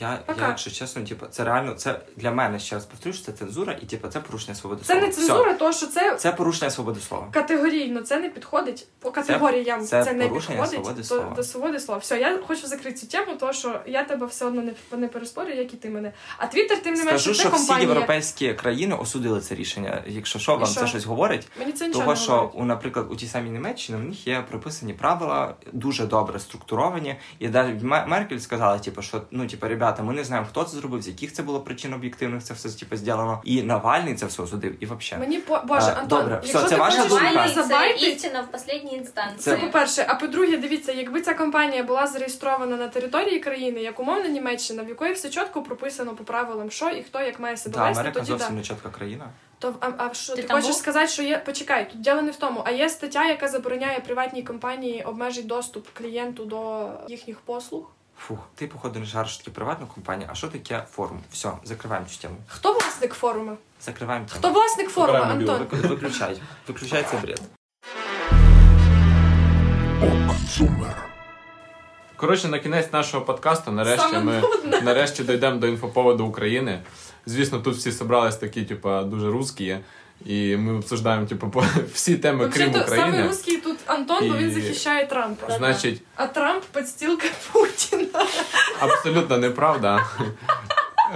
Я, 0.00 0.18
Пока. 0.26 0.42
я, 0.42 0.48
якщо 0.48 0.70
чесно, 0.70 1.02
типу, 1.02 1.26
це 1.30 1.44
реально, 1.44 1.74
це 1.74 2.00
для 2.16 2.30
мене 2.30 2.58
ще 2.58 2.74
раз 2.76 2.84
повторюю, 2.84 3.14
що 3.16 3.26
це 3.26 3.32
цензура, 3.32 3.76
і 3.82 3.86
типу, 3.86 4.08
це 4.08 4.20
порушення 4.20 4.54
свободи 4.54 4.80
Це 4.84 4.86
слова. 4.92 5.00
не 5.06 5.12
цензура, 5.12 5.54
тому 5.54 5.72
що 5.72 5.86
це 5.86 6.16
Це 6.16 6.32
порушення 6.32 6.70
свободи 6.70 7.00
слова. 7.00 7.28
категорійно, 7.32 8.00
це 8.02 8.20
не 8.20 8.28
підходить. 8.28 8.86
По 8.98 9.10
категоріям 9.10 9.80
це 9.84 10.04
це, 10.04 10.12
не 10.12 10.28
порушення 10.28 10.56
підходить 10.62 10.80
свободи 10.84 11.00
до, 11.02 11.06
слова. 11.06 11.32
до 11.36 11.42
свободи 11.44 11.80
слова. 11.80 11.98
Все, 11.98 12.18
я 12.18 12.38
хочу 12.46 12.66
закрити 12.66 12.96
цю 12.98 13.06
тему, 13.06 13.32
тому 13.40 13.52
що 13.52 13.80
я 13.86 14.04
тебе 14.04 14.26
все 14.26 14.44
одно 14.46 14.62
не, 14.62 14.98
не 14.98 15.08
переспорю, 15.08 15.48
як 15.50 15.74
і 15.74 15.76
ти 15.76 15.90
мене. 15.90 16.12
А 16.38 16.46
Твіттер, 16.46 16.82
тим 16.82 16.94
не 16.94 17.04
менше, 17.04 17.18
Скажу, 17.18 17.34
це 17.34 17.40
що 17.40 17.48
всі 17.56 17.66
компанія. 17.66 17.88
європейські 17.88 18.54
країни 18.54 18.94
осудили 18.94 19.40
це 19.40 19.54
рішення. 19.54 20.02
Якщо 20.06 20.38
що, 20.38 20.56
вам 20.56 20.66
що? 20.66 20.80
це 20.80 20.86
щось 20.86 21.04
говорить, 21.04 21.48
Мені 21.58 21.72
це 21.72 21.86
нічого 21.86 22.04
Того, 22.04 22.14
не 22.14 22.20
що, 22.20 22.32
говорить. 22.32 22.52
у, 22.54 22.64
наприклад, 22.64 23.06
у 23.10 23.16
тій 23.16 23.26
самій 23.26 23.50
Німеччині 23.50 23.98
в 23.98 24.04
них 24.04 24.26
є 24.26 24.44
прописані 24.50 24.92
правила, 24.94 25.54
дуже 25.72 26.06
добре 26.06 26.38
структуровані. 26.40 27.16
І 27.38 27.48
навіть 27.48 27.82
Ме- 27.82 28.06
Меркель 28.06 28.38
сказала, 28.38 28.78
типу, 28.78 29.02
що 29.02 29.22
ну, 29.30 29.46
типу, 29.46 29.68
ребята, 29.82 30.02
ми 30.02 30.12
не 30.14 30.24
знаємо, 30.24 30.48
хто 30.50 30.64
це 30.64 30.76
зробив, 30.76 31.02
з 31.02 31.08
яких 31.08 31.32
це 31.32 31.42
було 31.42 31.60
причин 31.60 31.94
об'єктивних, 31.94 32.42
це 32.42 32.54
все 32.54 32.68
типу, 32.78 32.96
зроблено. 32.96 33.40
І 33.44 33.62
Навальний 33.62 34.14
це 34.14 34.26
все 34.26 34.42
осудив, 34.42 34.82
і 34.82 34.86
взагалі. 34.86 35.26
Мені 35.26 35.38
по 35.38 35.60
Боже, 35.64 35.86
Антон, 35.86 36.06
добре, 36.20 36.40
все, 36.44 36.62
це 36.62 36.68
ти 36.68 36.76
ваша 36.76 37.04
думка. 37.04 37.48
це 37.68 37.90
істина 37.90 38.48
в 38.52 38.56
останній 38.56 38.94
інстанції. 38.94 39.38
Це 39.38 39.56
по-перше. 39.56 40.04
А 40.08 40.14
по-друге, 40.14 40.56
дивіться, 40.56 40.92
якби 40.92 41.20
ця 41.20 41.34
компанія 41.34 41.82
була 41.82 42.06
зареєстрована 42.06 42.76
на 42.76 42.88
території 42.88 43.40
країни, 43.40 43.80
як 43.80 44.00
умовна 44.00 44.28
Німеччина, 44.28 44.82
в 44.82 44.88
якої 44.88 45.12
все 45.12 45.30
чітко 45.30 45.62
прописано 45.62 46.14
по 46.14 46.24
правилам, 46.24 46.70
що 46.70 46.90
і 46.90 47.02
хто 47.02 47.20
як 47.20 47.40
має 47.40 47.56
себе 47.56 47.74
Да, 47.76 47.84
вести, 47.84 48.00
Америка 48.00 48.20
тоді 48.20 48.32
да. 48.32 48.38
зовсім 48.38 48.56
не 48.56 48.62
чітка 48.62 48.90
країна. 48.90 49.30
То 49.58 49.74
а, 49.80 49.90
а 49.98 50.14
що 50.14 50.34
Ти 50.34 50.42
ти, 50.42 50.48
хочеш 50.54 50.70
був? 50.70 50.78
сказати, 50.78 51.08
що 51.08 51.22
є 51.22 51.38
почекай, 51.38 51.90
тут 51.90 52.00
діло 52.00 52.22
не 52.22 52.30
в 52.30 52.36
тому. 52.36 52.62
А 52.64 52.70
є 52.70 52.88
стаття, 52.88 53.24
яка 53.24 53.48
забороняє 53.48 54.00
приватній 54.00 54.42
компанії 54.42 55.02
обмежити 55.02 55.48
доступ 55.48 55.88
клієнту 55.92 56.44
до 56.44 56.90
їхніх 57.08 57.40
послуг. 57.40 57.90
Фух, 58.26 58.38
ти, 58.54 58.66
походу, 58.66 58.98
не 59.00 59.06
жариш 59.06 59.36
таки 59.36 59.50
приватну 59.50 59.86
компанію. 59.86 60.28
А 60.32 60.34
що 60.34 60.48
таке 60.48 60.84
форум? 60.92 61.20
Все, 61.32 61.50
закриваємо 61.64 62.06
цю 62.08 62.16
тему. 62.20 62.34
Хто 62.48 62.72
власник 62.72 63.14
форуму? 63.14 63.56
Закриваємо 63.80 64.26
Хто 64.30 64.50
власник 64.50 64.88
форуму, 64.90 65.18
Забираємо. 65.18 65.52
Антон? 65.52 65.78
Вик- 65.80 65.88
Виключай. 65.88 66.40
Виключай 66.68 67.04
цей 67.10 67.20
бред. 67.20 67.42
Коротше, 72.16 72.48
на 72.48 72.58
кінець 72.58 72.92
нашого 72.92 73.24
подкасту, 73.24 73.70
нарешті 73.72 74.06
Саме 74.10 74.20
ми 74.20 74.40
нудне. 74.40 74.80
нарешті 74.80 75.24
дійдемо 75.24 75.56
до 75.56 75.66
інфоповоду 75.66 76.26
України. 76.26 76.82
Звісно, 77.26 77.58
тут 77.58 77.76
всі 77.76 77.90
зібрались 77.90 78.36
такі, 78.36 78.64
типа, 78.64 79.02
дуже 79.02 79.30
русські, 79.30 79.78
і 80.26 80.56
ми 80.56 80.72
обсуждаємо, 80.74 81.26
типу, 81.26 81.48
по- 81.50 81.64
всі 81.92 82.16
теми, 82.16 82.48
крім 82.48 82.70
Взагалі, 82.70 82.88
саме 82.88 83.02
України. 83.02 83.28
русський 83.28 83.56
тут 83.56 83.78
Антон, 83.86 84.28
бо 84.28 84.36
він 84.36 84.50
захищає 84.52 85.06
Трампа. 85.06 85.56
Значить, 85.56 86.02
А 86.16 86.26
Трамп 86.26 86.64
подстілка 86.64 87.26
Путіна. 87.52 88.26
абсолютно 88.80 89.38
неправда. 89.38 90.06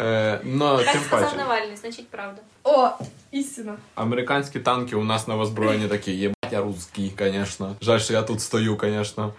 Е, 0.03 0.41
но 0.45 0.77
Так 0.79 0.93
тим 0.93 1.03
сказав 1.03 1.31
паче, 1.31 1.37
Навальний, 1.43 1.77
значить 1.77 2.09
правда. 2.09 2.43
О, 2.65 2.89
істина. 3.33 3.75
американські 3.95 4.61
танки 4.61 4.97
у 4.97 5.05
нас 5.05 5.29
на 5.29 5.37
озброєнні 5.37 5.89
такі, 5.89 6.13
єбать, 6.13 6.53
я 6.53 6.61
русський, 6.63 7.13
звісно. 7.19 7.77
Жаль, 7.81 7.99
що 7.99 8.13
я 8.13 8.23
тут 8.23 8.41
стою, 8.41 8.79
звісно. 8.83 9.33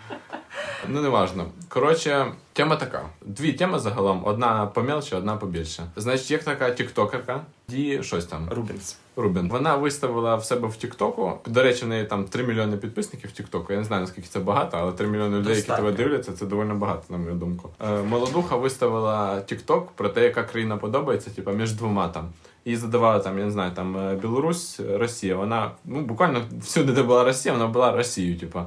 Ну, 0.88 1.02
не 1.02 1.10
важно. 1.10 1.46
Коротше, 1.70 2.26
тема 2.54 2.76
така. 2.76 3.06
Дві 3.22 3.54
теми 3.54 3.80
загалом: 3.80 4.22
одна 4.26 4.66
помельче, 4.66 5.16
одна 5.16 5.36
побільше. 5.38 5.84
Значить, 5.96 6.32
є 6.32 6.38
така 6.38 6.72
тіктокерка, 6.72 7.42
Ді 7.68 8.00
щось 8.04 8.26
там. 8.26 8.50
Рубінс. 8.52 8.98
Рубін. 9.18 9.50
Вона 9.50 9.76
виставила 9.76 10.36
в 10.36 10.46
себе 10.46 10.68
в 10.68 10.76
Тіктоку. 10.76 11.40
До 11.46 11.64
речі, 11.64 11.86
в 11.86 11.88
неї 11.88 12.06
там 12.06 12.26
3 12.26 12.44
мільйони 12.44 12.78
підписників 12.78 13.30
в 13.30 13.34
Тіктоку. 13.34 13.74
Я 13.74 13.80
не 13.80 13.86
знаю, 13.86 14.02
наскільки 14.02 14.28
це 14.28 14.40
багато, 14.40 14.78
але 14.78 14.92
3 14.92 15.08
мільйони 15.08 15.38
людей, 15.38 15.56
які 15.56 15.68
тебе 15.68 15.92
дивляться, 15.92 16.32
це 16.32 16.46
доволі 16.46 16.70
багато, 16.70 17.04
на 17.10 17.18
мою 17.18 17.36
думку. 17.36 17.70
Е, 17.80 18.02
молодуха 18.02 18.56
виставила 18.56 19.42
Тікток 19.42 19.92
про 19.92 20.10
те, 20.10 20.24
яка 20.24 20.44
країна 20.44 20.78
подобається, 20.78 21.30
типу, 21.30 21.52
між 21.52 21.72
двома 21.72 22.08
там. 22.08 22.30
І 22.66 22.76
задавала 22.76 23.20
там, 23.20 23.40
я 23.40 23.46
не 23.46 23.52
знаю, 23.52 23.72
там 23.76 23.98
е, 23.98 24.16
Білорусь, 24.16 24.80
Росія. 24.80 25.36
Вона 25.36 25.72
ну 25.86 26.02
буквально 26.02 26.42
всюди, 26.62 26.94
де 26.94 27.04
була 27.04 27.24
Росія, 27.24 27.54
вона 27.54 27.68
була 27.68 27.92
Росією, 27.92 28.40
типу. 28.40 28.62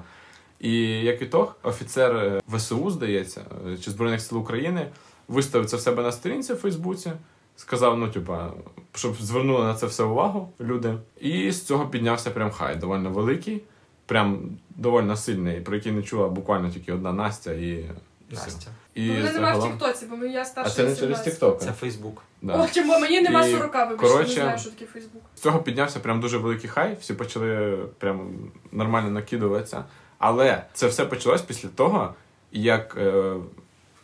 І 0.60 0.72
як 0.88 1.22
ітог, 1.22 1.56
офіцер 1.62 2.16
е, 2.16 2.40
ВСУ, 2.48 2.90
здається, 2.90 3.40
е, 3.72 3.78
чи 3.78 3.90
Збройних 3.90 4.20
сил 4.20 4.38
України, 4.38 4.86
виставив 5.28 5.66
це 5.66 5.76
в 5.76 5.80
себе 5.80 6.02
на 6.02 6.12
сторінці 6.12 6.52
в 6.52 6.56
Фейсбуці. 6.56 7.12
Сказав, 7.60 7.98
ну, 7.98 8.08
типа, 8.08 8.50
щоб 8.94 9.14
звернули 9.14 9.64
на 9.64 9.74
це 9.74 9.86
все 9.86 10.02
увагу 10.02 10.52
люди. 10.60 10.94
І 11.20 11.52
з 11.52 11.66
цього 11.66 11.86
піднявся 11.86 12.30
прям 12.30 12.50
хай, 12.50 12.76
доволі 12.76 13.08
великий, 13.08 13.62
прям 14.06 14.40
доволі 14.70 15.16
сильний, 15.16 15.60
про 15.60 15.74
який 15.74 15.92
не 15.92 16.02
чула 16.02 16.28
буквально 16.28 16.70
тільки 16.70 16.92
одна 16.92 17.12
Настя 17.12 17.52
і. 17.52 17.84
Настя. 18.30 18.70
І 18.94 19.10
У 19.10 19.14
мене 19.14 19.32
нема 19.32 19.54
в. 19.54 19.62
Тіктоці, 19.62 20.06
бо 20.06 20.26
я 20.26 20.44
старша. 20.44 20.72
А 20.72 20.74
це 20.74 20.84
не 20.84 20.96
через 20.96 21.20
Тікток. 21.20 21.60
Це 21.60 21.72
Фейсбук. 21.72 22.22
Да. 22.42 22.62
О, 22.62 22.68
чому 22.74 23.00
мені 23.00 23.20
нема 23.20 23.44
40, 23.44 23.74
вибачте, 23.74 24.18
не 24.18 24.26
знаю, 24.26 24.58
що 24.58 24.70
таке 24.70 24.86
Фейсбук. 24.86 25.22
З 25.36 25.40
цього 25.40 25.62
піднявся 25.62 26.00
прям 26.00 26.20
дуже 26.20 26.38
великий 26.38 26.70
хай, 26.70 26.96
всі 27.00 27.14
почали 27.14 27.78
прям 27.98 28.30
нормально 28.72 29.10
накидуватися. 29.10 29.84
Але 30.18 30.64
це 30.72 30.86
все 30.86 31.06
почалось 31.06 31.42
після 31.42 31.68
того, 31.68 32.14
як 32.52 32.96
е, 32.96 33.34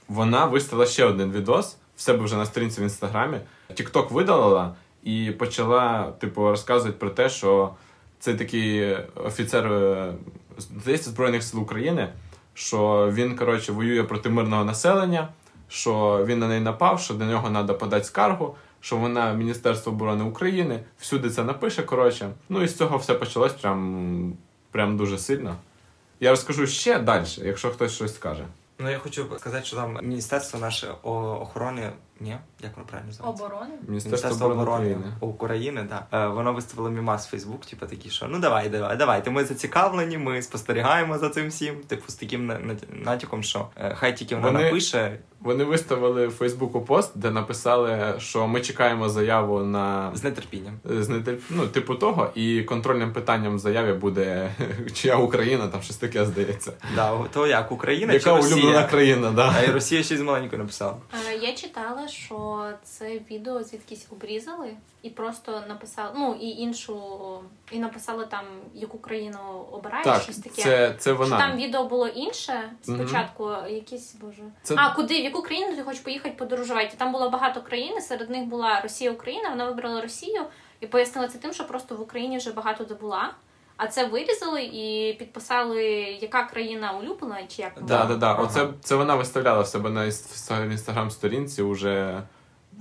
вона 0.09 0.45
виставила 0.45 0.87
ще 0.87 1.05
один 1.05 1.33
відос 1.33 1.77
в 1.97 2.01
себе 2.01 2.25
вже 2.25 2.37
на 2.37 2.47
сторінці 2.47 2.81
в 2.81 2.85
інстаграмі. 2.85 3.41
Тікток 3.75 4.11
видалила 4.11 4.75
і 5.03 5.31
почала, 5.31 6.13
типу, 6.19 6.43
розказувати 6.43 6.99
про 6.99 7.11
те, 7.11 7.29
що 7.29 7.71
цей 8.19 8.35
такий 8.35 8.97
офіцер 9.15 9.67
е, 9.67 10.13
здається, 10.59 11.11
Збройних 11.11 11.43
сил 11.43 11.61
України, 11.61 12.09
що 12.55 13.11
він, 13.15 13.37
коротше, 13.37 13.73
воює 13.73 14.05
проти 14.05 14.29
мирного 14.29 14.65
населення, 14.65 15.29
що 15.69 16.25
він 16.27 16.39
на 16.39 16.49
неї 16.49 16.61
напав, 16.61 17.01
що 17.01 17.15
до 17.15 17.25
нього 17.25 17.51
треба 17.51 17.75
подати 17.75 18.05
скаргу, 18.05 18.55
що 18.81 18.97
вона 18.97 19.33
Міністерство 19.33 19.93
оборони 19.93 20.25
України, 20.25 20.81
всюди 20.99 21.31
це 21.31 21.45
напише, 21.45 21.83
коротше. 21.83 22.31
Ну 22.49 22.63
і 22.63 22.69
з 22.69 22.77
цього 22.77 22.97
все 22.97 23.15
почалось 23.15 23.53
прям, 23.53 24.33
прям 24.71 24.97
дуже 24.97 25.19
сильно. 25.19 25.57
Я 26.21 26.31
розкажу 26.31 26.67
ще 26.67 26.99
далі, 26.99 27.27
якщо 27.43 27.71
хтось 27.71 27.95
щось 27.95 28.15
скаже. 28.15 28.45
Ну 28.79 28.91
я 28.91 28.99
хочу 28.99 29.27
сказати, 29.39 29.65
що 29.65 29.77
там 29.77 29.99
міністерство 30.03 30.61
наше 30.61 30.91
охорони 31.03 31.93
Ні, 32.21 32.37
як 32.63 32.77
воно 32.77 32.87
правильно 32.89 33.11
називається? 33.11 33.45
Оборони. 33.45 33.73
Міністерство 33.89 34.47
оборони 34.47 34.63
України. 34.63 35.05
України, 35.21 35.87
да. 35.89 36.25
Е, 36.25 36.27
воно 36.29 36.53
виставило 36.53 36.91
мімас 36.91 37.27
в 37.27 37.31
Фейсбук, 37.31 37.67
типу 37.67 37.87
такі, 37.87 38.11
що 38.11 38.27
ну 38.29 38.39
давай, 38.39 38.69
давай, 38.69 38.97
давайте. 38.97 39.31
Ми 39.31 39.45
зацікавлені, 39.45 40.19
ми 40.19 40.43
спостерігаємо 40.43 41.19
за 41.19 41.29
цим 41.31 41.49
всім. 41.49 41.75
Типу, 41.77 42.03
з 42.09 42.15
таким 42.15 42.47
на- 42.47 42.59
на- 42.59 42.77
натяком, 43.05 43.43
що 43.43 43.69
е, 43.77 43.95
хай 43.95 44.17
тільки 44.17 44.35
вона 44.35 44.47
Вони- 44.51 44.65
напише 44.65 45.19
Вони 45.41 45.65
виставили 45.65 46.27
в 46.27 46.31
Фейсбуку 46.31 46.81
пост, 46.81 47.13
де 47.15 47.31
написали, 47.31 48.15
що 48.19 48.47
ми 48.47 48.61
чекаємо 48.61 49.09
заяву 49.09 49.61
на 49.61 50.11
з 50.15 50.31
нетерпінням. 50.31 50.75
з 50.85 51.09
нетерп... 51.23 51.41
ну, 51.51 51.67
типу 51.67 51.95
того, 51.95 52.31
і 52.35 52.63
контрольним 52.63 53.13
питанням 53.13 53.57
в 53.57 53.59
заяві 53.59 53.93
буде 53.93 54.51
чия 54.95 55.17
Україна, 55.17 55.69
там 55.69 55.83
щось 55.83 55.97
таке 55.97 56.25
здається. 56.25 56.73
Да, 56.95 57.19
то 57.33 57.47
як 57.47 57.73
Україна 57.73 58.13
Яка 58.13 58.25
чи 58.25 58.37
Росія? 58.37 58.57
улюблена 58.57 58.85
країна, 58.87 59.31
да. 59.31 59.55
А 59.59 59.63
і 59.63 59.71
Росія 59.73 60.03
щось 60.03 60.21
маленько 60.21 60.57
написала. 60.57 60.97
Я 61.37 61.53
читала, 61.53 62.09
що 62.09 62.69
це 62.83 63.21
відео 63.31 63.63
звідкись 63.63 64.07
обрізали 64.13 64.77
і 65.03 65.11
просто 65.11 65.63
написали, 65.69 66.11
ну 66.17 66.37
і 66.41 66.49
іншу, 66.49 67.01
і 67.73 67.79
написали 67.79 68.27
там, 68.27 68.45
яку 68.75 68.99
країну 68.99 69.67
обираєш, 69.73 70.05
Так, 70.05 70.23
щось 70.23 70.39
таке. 70.39 70.63
це, 70.63 70.95
це 70.99 71.15
Що 71.15 71.29
там 71.29 71.57
відео 71.57 71.85
було 71.85 72.09
інше 72.09 72.71
спочатку, 72.83 73.51
якісь 73.69 74.15
боже. 74.15 74.43
Це- 74.63 74.75
А 74.79 74.95
куди? 74.95 75.21
В 75.21 75.25
яку 75.25 75.43
країну 75.43 75.77
ти 75.77 75.83
хочеш 75.83 76.01
поїхати 76.01 76.35
подорожувати? 76.39 76.95
Там 76.97 77.13
було 77.13 77.31
багато 77.31 77.63
країн, 77.63 78.01
серед 78.01 78.31
них 78.31 78.45
була 78.45 78.81
Росія, 78.81 79.11
Україна. 79.11 79.49
Вона 79.51 79.65
вибрала 79.65 80.01
Росію 80.01 80.43
і 80.81 80.87
пояснила 80.87 81.29
це 81.29 81.39
тим, 81.39 81.53
що 81.53 81.67
просто 81.67 81.97
в 81.97 82.01
Україні 82.01 82.39
вже 82.39 82.53
багато 82.53 82.85
де 82.85 82.95
була. 82.95 83.35
А 83.77 83.87
це 83.87 84.07
вирізали 84.07 84.63
і 84.63 85.17
підписали, 85.19 85.85
яка 86.21 86.43
країна 86.45 86.93
улюблена, 87.03 87.39
чи 87.49 87.63
як 87.63 87.73
Да, 87.83 88.05
Да, 88.05 88.15
да. 88.15 88.31
Ага. 88.33 88.43
Оце 88.43 88.69
це 88.81 88.97
вона 88.97 89.15
виставляла 89.15 89.61
в 89.63 89.67
себе 89.67 89.91
на 89.91 90.05
інстаграм 90.65 91.11
сторінці 91.11 91.63
уже. 91.63 92.23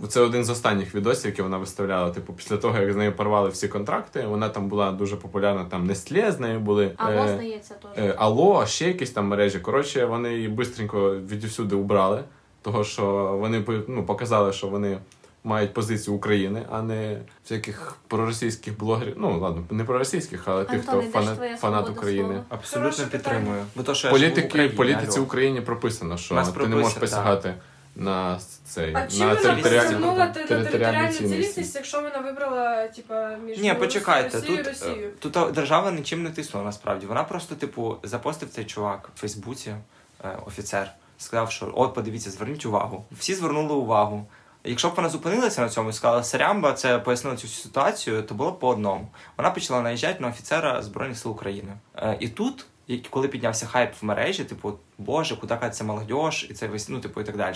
Це 0.09 0.21
один 0.21 0.43
з 0.43 0.49
останніх 0.49 0.95
відосів, 0.95 1.25
які 1.25 1.41
вона 1.41 1.57
виставляла. 1.57 2.11
Типу, 2.11 2.33
після 2.33 2.57
того, 2.57 2.79
як 2.79 2.93
з 2.93 2.95
нею 2.95 3.13
порвали 3.15 3.49
всі 3.49 3.67
контракти, 3.67 4.21
вона 4.27 4.49
там 4.49 4.67
була 4.67 4.91
дуже 4.91 5.15
популярна, 5.15 5.65
там 5.65 5.89
Nestlé 5.89 6.31
з 6.31 6.39
нею 6.39 6.59
були. 6.59 6.91
Алло, 6.97 7.23
е, 7.23 7.33
здається, 7.33 7.73
теж. 7.73 8.03
е, 8.05 8.15
Алло, 8.17 8.65
ще 8.65 8.87
якісь 8.87 9.11
там 9.11 9.27
мережі. 9.27 9.59
Коротше, 9.59 10.05
вони 10.05 10.33
її 10.33 10.47
бистренько 10.47 11.15
відусюди 11.15 11.75
убрали, 11.75 12.23
того 12.61 12.83
що 12.83 13.05
вони 13.39 13.65
ну, 13.87 14.05
показали, 14.05 14.53
що 14.53 14.67
вони 14.67 14.97
мають 15.45 15.73
позицію 15.73 16.15
України, 16.17 16.65
а 16.71 16.81
не 16.81 17.17
всяких 17.43 17.97
проросійських 18.07 18.77
блогерів. 18.79 19.13
Ну 19.17 19.39
ладно, 19.39 19.63
не 19.69 19.83
проросійських, 19.83 20.43
але 20.47 20.63
тих, 20.65 20.79
Антоне, 20.79 20.91
хто 20.91 21.01
де 21.01 21.07
ж 21.07 21.11
фанат, 21.11 21.35
твоя 21.35 21.57
фанат 21.57 21.85
свобода 21.85 21.99
України. 22.01 22.27
слова? 22.29 22.43
Абсолютно 22.49 22.91
Хороше 22.91 23.11
підтримую. 23.11 23.63
Бо 23.75 23.83
то, 23.83 23.95
що 23.95 24.07
я 24.07 24.13
живу 24.13 24.25
в 24.25 24.29
Політики, 24.29 24.47
Україні, 24.47 24.75
політиці 24.75 25.11
в 25.11 25.13
алло. 25.15 25.23
Україні 25.25 25.61
прописано, 25.61 26.17
що 26.17 26.35
нас 26.35 26.47
ти 26.47 26.51
не 26.51 26.53
прописано, 26.55 26.77
можеш 26.81 26.93
так. 26.93 27.01
посягати 27.01 27.53
на 27.95 28.39
цей 28.65 28.93
А 28.95 29.07
чим 29.07 29.19
на 29.19 29.33
вона 29.33 29.41
територіальну- 29.41 30.17
на 30.17 30.27
територіальну 30.27 31.11
цілісність, 31.11 31.75
якщо 31.75 32.01
вона 32.01 32.17
вибрала, 32.19 32.87
типа, 32.87 33.29
між 33.45 33.57
Ні, 33.59 33.73
почекайте, 33.73 34.37
Росією 34.37 34.53
і 34.59 34.63
тут, 34.63 34.67
Росією? 34.67 35.07
е, 35.07 35.11
тут 35.19 35.37
е, 35.37 35.51
держава 35.51 35.91
нічим 35.91 36.23
не 36.23 36.29
тиснула 36.29 36.65
насправді. 36.65 37.05
Вона 37.05 37.23
просто, 37.23 37.55
типу, 37.55 37.95
запостив 38.03 38.49
цей 38.49 38.65
чувак 38.65 39.09
в 39.15 39.19
Фейсбуці, 39.19 39.75
е, 40.25 40.37
офіцер, 40.47 40.91
сказав, 41.17 41.51
що 41.51 41.71
от, 41.75 41.93
подивіться, 41.93 42.31
зверніть 42.31 42.65
увагу. 42.65 43.05
Всі 43.11 43.33
звернули 43.35 43.73
увагу. 43.73 44.25
Якщо 44.65 44.89
б 44.89 44.93
вона 44.95 45.09
зупинилася 45.09 45.61
на 45.61 45.69
цьому 45.69 45.89
і 45.89 45.93
сказала 45.93 46.23
Сарямба, 46.23 46.73
це 46.73 46.99
пояснила 46.99 47.37
цю 47.37 47.47
ситуацію, 47.47 48.23
то 48.23 48.35
було 48.35 48.51
б 48.51 48.59
по 48.59 48.67
одному. 48.67 49.07
Вона 49.37 49.49
почала 49.49 49.81
наїжджати 49.81 50.19
на 50.19 50.27
офіцера 50.27 50.81
Збройних 50.81 51.17
сил 51.17 51.31
України. 51.31 51.73
Е, 51.95 52.17
і 52.19 52.27
тут, 52.29 52.65
коли 53.09 53.27
піднявся 53.27 53.65
хайп 53.65 53.93
в 54.01 54.05
мережі, 54.05 54.43
типу, 54.43 54.73
Боже, 54.97 55.35
куди 55.35 55.55
катиться 55.55 55.83
молодь, 55.83 56.45
і 56.49 56.53
це 56.53 56.67
весь, 56.67 56.89
ну, 56.89 56.99
типу, 56.99 57.21
і 57.21 57.23
так 57.23 57.37
далі. 57.37 57.55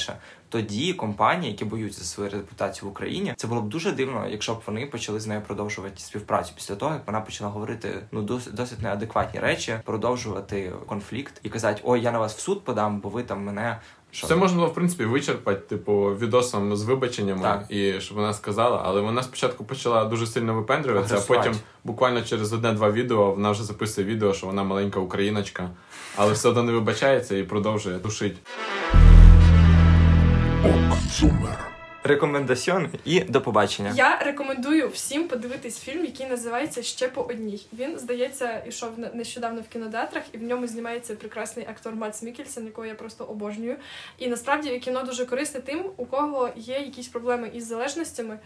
Тоді 0.49 0.93
компанії, 0.93 1.51
які 1.51 1.65
боються 1.65 1.99
за 1.99 2.05
свою 2.05 2.29
репутацію 2.29 2.89
в 2.89 2.91
Україні, 2.91 3.33
це 3.37 3.47
було 3.47 3.61
б 3.61 3.69
дуже 3.69 3.91
дивно, 3.91 4.27
якщо 4.27 4.53
б 4.53 4.61
вони 4.65 4.85
почали 4.85 5.19
з 5.19 5.27
нею 5.27 5.41
продовжувати 5.41 5.93
співпрацю 5.97 6.53
після 6.55 6.75
того, 6.75 6.93
як 6.93 7.07
вона 7.07 7.21
почала 7.21 7.49
говорити 7.49 7.93
ну 8.11 8.21
досить, 8.21 8.53
досить 8.53 8.81
неадекватні 8.81 9.39
речі, 9.39 9.79
продовжувати 9.85 10.71
конфлікт 10.87 11.39
і 11.43 11.49
казати, 11.49 11.81
ой, 11.83 12.01
я 12.01 12.11
на 12.11 12.19
вас 12.19 12.35
в 12.35 12.39
суд 12.39 12.63
подам, 12.63 12.99
бо 12.99 13.09
ви 13.09 13.23
там 13.23 13.43
мене. 13.43 13.79
Що? 14.11 14.27
Це 14.27 14.35
можна 14.35 14.55
було, 14.55 14.67
в 14.67 14.73
принципі, 14.73 15.05
вичерпати, 15.05 15.59
типу, 15.59 16.15
відосом 16.19 16.75
з 16.75 16.83
вибаченнями, 16.83 17.41
Так. 17.41 17.65
і 17.69 18.01
щоб 18.01 18.17
вона 18.17 18.33
сказала, 18.33 18.81
але 18.85 19.01
вона 19.01 19.23
спочатку 19.23 19.63
почала 19.63 20.05
дуже 20.05 20.27
сильно 20.27 20.53
випендрюватися, 20.53 21.17
а 21.17 21.21
потім 21.21 21.53
буквально 21.83 22.21
через 22.21 22.53
одне-два 22.53 22.91
відео 22.91 23.31
вона 23.31 23.51
вже 23.51 23.63
записує 23.63 24.07
відео, 24.07 24.33
що 24.33 24.47
вона 24.47 24.63
маленька 24.63 24.99
україночка, 24.99 25.69
але 26.15 26.33
все 26.33 26.49
одно 26.49 26.63
не 26.63 26.71
вибачається 26.71 27.37
і 27.37 27.43
продовжує 27.43 27.97
душить. 27.97 28.37
Рекомендаціони 32.09 32.89
і 33.05 33.19
до 33.19 33.41
побачення. 33.41 33.93
Я 33.95 34.17
рекомендую 34.19 34.89
всім 34.89 35.27
подивитись 35.27 35.79
фільм, 35.79 36.05
який 36.05 36.27
називається 36.27 36.83
Ще 36.83 37.07
по 37.07 37.21
одній. 37.21 37.65
Він, 37.73 37.99
здається, 37.99 38.63
ішов 38.67 38.99
не- 38.99 39.09
нещодавно 39.13 39.61
в 39.61 39.67
кінотеатрах, 39.67 40.23
і 40.33 40.37
в 40.37 40.43
ньому 40.43 40.67
знімається 40.67 41.15
прекрасний 41.15 41.65
актор 41.69 41.95
Мац 41.95 42.23
Мікельсен, 42.23 42.65
якого 42.65 42.87
я 42.87 42.95
просто 42.95 43.23
обожнюю. 43.23 43.75
І 44.17 44.27
насправді 44.27 44.79
кіно 44.79 45.03
дуже 45.03 45.25
корисне 45.25 45.59
тим, 45.59 45.85
у 45.97 46.05
кого 46.05 46.49
є 46.55 46.79
якісь 46.79 47.07
проблеми 47.07 47.51
із 47.53 47.67
залежностями. 47.67 48.39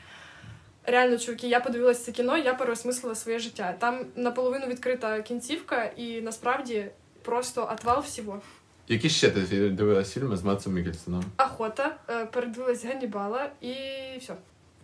Реально, 0.86 1.18
чуваки, 1.18 1.48
я 1.48 1.60
подивилася 1.60 2.04
це 2.06 2.12
кіно, 2.12 2.38
я 2.38 2.54
переосмислила 2.54 3.16
своє 3.16 3.40
життя. 3.40 3.76
Там 3.80 4.06
наполовину 4.16 4.68
відкрита 4.68 5.22
кінцівка, 5.22 5.84
і 5.84 6.22
насправді 6.22 6.86
просто 7.22 7.70
отвал 7.74 8.02
всього. 8.02 8.42
Які 8.88 9.10
ще 9.10 9.30
ти 9.30 9.70
дивилась 9.70 10.14
фільми 10.14 10.38
з 10.38 10.44
Матсом 10.44 10.74
Мікельсоном? 10.74 11.24
Охота, 11.38 11.96
е, 12.10 12.26
передивилась 12.26 12.86
Ганнібала 12.86 13.50
і 13.62 13.74
все. 14.20 14.36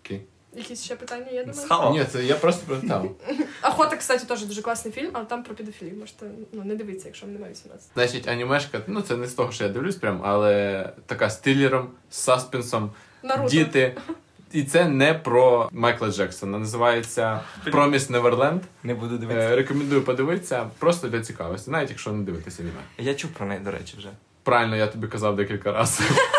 Окей. 0.05 0.21
Якісь 0.53 0.83
ще 0.83 0.95
питання 0.95 1.31
мене? 1.31 1.53
Схавав. 1.53 1.93
Ні, 1.93 2.05
це 2.05 2.25
я 2.25 2.35
просто 2.35 2.65
прочитав. 2.67 3.11
Охота, 3.63 3.95
кстати, 3.97 4.25
теж 4.25 4.45
дуже 4.45 4.61
класний 4.61 4.93
фільм, 4.93 5.09
але 5.13 5.25
там 5.25 5.43
про 5.43 5.55
педофілію. 5.55 5.97
Можете 5.97 6.25
ну, 6.51 6.63
не 6.63 6.75
дивитися, 6.75 7.07
якщо 7.07 7.25
вам 7.25 7.33
немає 7.33 7.53
18. 7.53 7.89
Значить, 7.93 8.27
анімешка, 8.27 8.81
ну 8.87 9.01
це 9.01 9.17
не 9.17 9.27
з 9.27 9.33
того, 9.33 9.51
що 9.51 9.63
я 9.63 9.69
дивлюсь 9.69 9.95
прям, 9.95 10.21
але 10.23 10.89
така 11.05 11.29
з 11.29 11.37
трилером, 11.37 11.89
з 12.09 12.17
саспенсом, 12.17 12.91
Наруто. 13.23 13.49
діти. 13.49 13.97
І 14.51 14.63
це 14.63 14.87
не 14.87 15.13
про 15.13 15.69
Майкла 15.71 16.11
Джексона. 16.11 16.59
Називається 16.59 17.39
Проміс 17.71 18.09
Неверленд. 18.09 18.61
Не 18.83 18.93
буду 18.93 19.17
дивитися. 19.17 19.49
Е, 19.49 19.55
Рекомендую 19.55 20.01
подивитися 20.01 20.69
просто 20.79 21.07
для 21.07 21.21
цікавості, 21.21 21.71
навіть 21.71 21.89
якщо 21.89 22.11
не 22.11 22.23
дивитися 22.23 22.63
аніме. 22.63 22.79
Я 22.97 23.13
чув 23.15 23.31
про 23.31 23.45
неї, 23.45 23.59
до 23.59 23.71
речі, 23.71 23.95
вже. 23.97 24.09
Правильно, 24.43 24.75
я 24.75 24.87
тобі 24.87 25.07
казав 25.07 25.35
декілька 25.35 25.71
разів. 25.71 26.17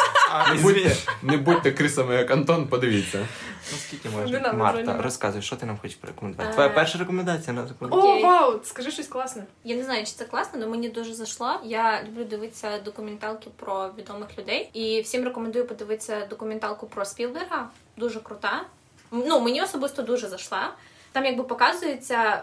Не 0.54 0.62
будьте, 0.62 0.96
не 1.22 1.36
будьте 1.36 1.72
крисами, 1.72 2.14
як 2.14 2.30
Антон, 2.30 2.66
подивіться. 2.66 3.26
Ну 3.72 3.78
скільки 3.78 4.08
можна? 4.08 4.52
Марта, 4.52 5.02
розказуй, 5.02 5.42
що 5.42 5.56
ти 5.56 5.66
нам 5.66 5.78
хочеш 5.78 5.96
порекомендувати? 5.96 6.50
Е. 6.50 6.54
Твоя 6.54 6.68
перша 6.68 6.98
рекомендація 6.98 7.52
на. 7.52 7.68
О, 7.90 8.20
вау! 8.20 8.60
Скажи 8.64 8.90
щось 8.90 9.06
класне. 9.06 9.44
Я 9.64 9.76
не 9.76 9.84
знаю, 9.84 10.04
чи 10.04 10.12
це 10.12 10.24
класно, 10.24 10.52
але 10.54 10.66
мені 10.66 10.88
дуже 10.88 11.14
зайшло. 11.14 11.60
Я 11.64 12.02
люблю 12.08 12.24
дивитися 12.24 12.78
документалки 12.78 13.50
про 13.56 13.90
відомих 13.98 14.38
людей. 14.38 14.70
І 14.72 15.00
всім 15.00 15.24
рекомендую 15.24 15.66
подивитися 15.66 16.26
документалку 16.30 16.86
про 16.86 17.04
Спілберга. 17.04 17.68
Дуже 18.00 18.20
крута. 18.20 18.62
Ну, 19.10 19.40
мені 19.40 19.62
особисто 19.62 20.02
дуже 20.02 20.28
зайшла. 20.28 20.74
Там 21.12 21.24
якби 21.24 21.44
показується 21.44 22.42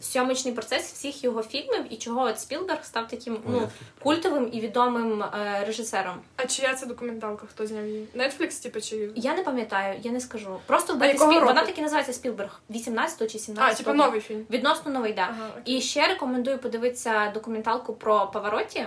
сьомичний 0.00 0.54
процес 0.54 0.92
всіх 0.92 1.24
його 1.24 1.42
фільмів 1.42 1.84
і 1.90 1.96
чого 1.96 2.20
от 2.22 2.40
Спілберг 2.40 2.84
став 2.84 3.08
таким 3.08 3.38
ну, 3.46 3.68
культовим 4.02 4.48
і 4.52 4.60
відомим 4.60 5.22
е, 5.22 5.64
режисером. 5.66 6.14
А 6.36 6.46
чия 6.46 6.74
це 6.74 6.86
документалка? 6.86 7.46
Хто 7.50 7.66
зняв 7.66 7.86
її? 7.86 8.06
Netflix, 8.16 8.62
типу, 8.62 8.80
чи. 8.80 9.10
Я 9.14 9.34
не 9.34 9.42
пам'ятаю, 9.42 10.00
я 10.02 10.12
не 10.12 10.20
скажу. 10.20 10.60
Просто 10.66 10.92
А 10.92 10.96
вбити 10.96 11.12
якого 11.12 11.30
Спілберг. 11.30 11.48
року? 11.48 11.54
Вона 11.54 11.66
так 11.66 11.78
і 11.78 11.82
називається 11.82 12.12
Спілберг. 12.12 12.60
18 12.70 13.32
чи 13.32 13.38
17 13.38 13.74
А, 13.80 13.84
типу 13.84 13.96
новий 13.96 14.20
фільм. 14.20 14.46
Відносно 14.50 14.92
новий, 14.92 15.12
да. 15.12 15.22
Ага. 15.22 15.50
І 15.64 15.80
ще 15.80 16.06
рекомендую 16.06 16.58
подивитися 16.58 17.30
документалку 17.34 17.94
про 17.94 18.30
Павароті. 18.32 18.86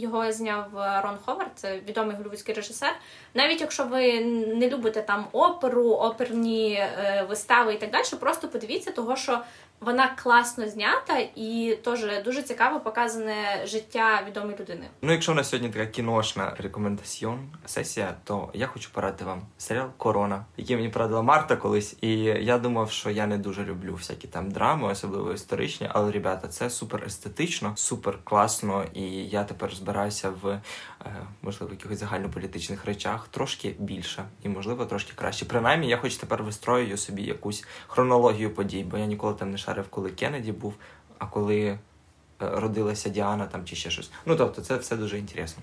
Його 0.00 0.32
зняв 0.32 0.78
е, 0.78 1.00
Рон 1.04 1.18
Ховард, 1.26 1.50
це 1.54 1.80
відомий 1.88 2.16
голівудський 2.16 2.54
режисер. 2.54 2.92
Навіть 3.34 3.60
якщо 3.60 3.84
ви 3.84 4.20
не 4.54 4.68
любите 4.68 5.02
там 5.02 5.26
оперу, 5.32 5.90
оперні 5.90 6.72
е, 6.72 7.26
вистави 7.28 7.74
і 7.74 7.78
так 7.78 7.90
далі, 7.90 8.04
просто 8.20 8.48
подивіться, 8.48 8.90
того 8.90 9.16
що 9.16 9.40
вона 9.80 10.08
класно 10.22 10.68
знята 10.68 11.18
і 11.36 11.78
теж 11.84 12.22
дуже 12.24 12.42
цікаво 12.42 12.80
показане 12.80 13.62
життя 13.64 14.22
відомої 14.28 14.56
людини. 14.60 14.88
Ну, 15.02 15.12
якщо 15.12 15.32
у 15.32 15.34
нас 15.34 15.48
сьогодні 15.48 15.68
така 15.68 15.86
кіношна 15.86 16.54
рекомендаціон 16.58 17.38
сесія, 17.66 18.14
то 18.24 18.50
я 18.54 18.66
хочу 18.66 18.90
порадити 18.92 19.24
вам 19.24 19.42
серіал 19.58 19.88
Корона, 19.96 20.44
який 20.56 20.76
мені 20.76 20.88
порадила 20.88 21.22
Марта 21.22 21.56
колись. 21.56 21.96
І 22.00 22.14
я 22.22 22.58
думав, 22.58 22.90
що 22.90 23.10
я 23.10 23.26
не 23.26 23.38
дуже 23.38 23.64
люблю 23.64 23.94
всякі 23.94 24.28
там 24.28 24.50
драми, 24.50 24.88
особливо 24.88 25.32
історичні. 25.32 25.90
Але 25.92 26.12
ребята, 26.12 26.48
це 26.48 26.70
супер 26.70 27.04
естетично, 27.06 27.72
супер 27.76 28.18
класно. 28.24 28.84
І 28.94 29.02
я 29.10 29.44
тепер 29.44 29.74
збираюся 29.74 30.30
в 30.42 30.60
можливо 31.42 31.72
якихось 31.72 31.98
загальнополітичних 31.98 32.84
речах 32.84 33.28
трошки 33.28 33.74
більше 33.78 34.24
і 34.42 34.48
можливо 34.48 34.86
трошки 34.86 35.12
краще. 35.14 35.44
Принаймні, 35.44 35.88
я 35.88 35.96
хоч 35.96 36.16
тепер 36.16 36.42
вистрою 36.42 36.96
собі 36.96 37.22
якусь 37.22 37.64
хронологію 37.86 38.54
подій, 38.54 38.86
бо 38.90 38.98
я 38.98 39.06
ніколи 39.06 39.34
там 39.34 39.50
не 39.50 39.58
шарив, 39.58 39.88
коли 39.90 40.10
Кеннеді 40.10 40.52
був, 40.52 40.74
а 41.18 41.26
коли 41.26 41.60
е, 41.64 41.78
родилася 42.38 43.08
Діана 43.08 43.46
там 43.46 43.64
чи 43.64 43.76
ще 43.76 43.90
щось. 43.90 44.10
Ну 44.26 44.36
тобто, 44.36 44.62
це 44.62 44.76
все 44.76 44.96
дуже 44.96 45.18
інтересно. 45.18 45.62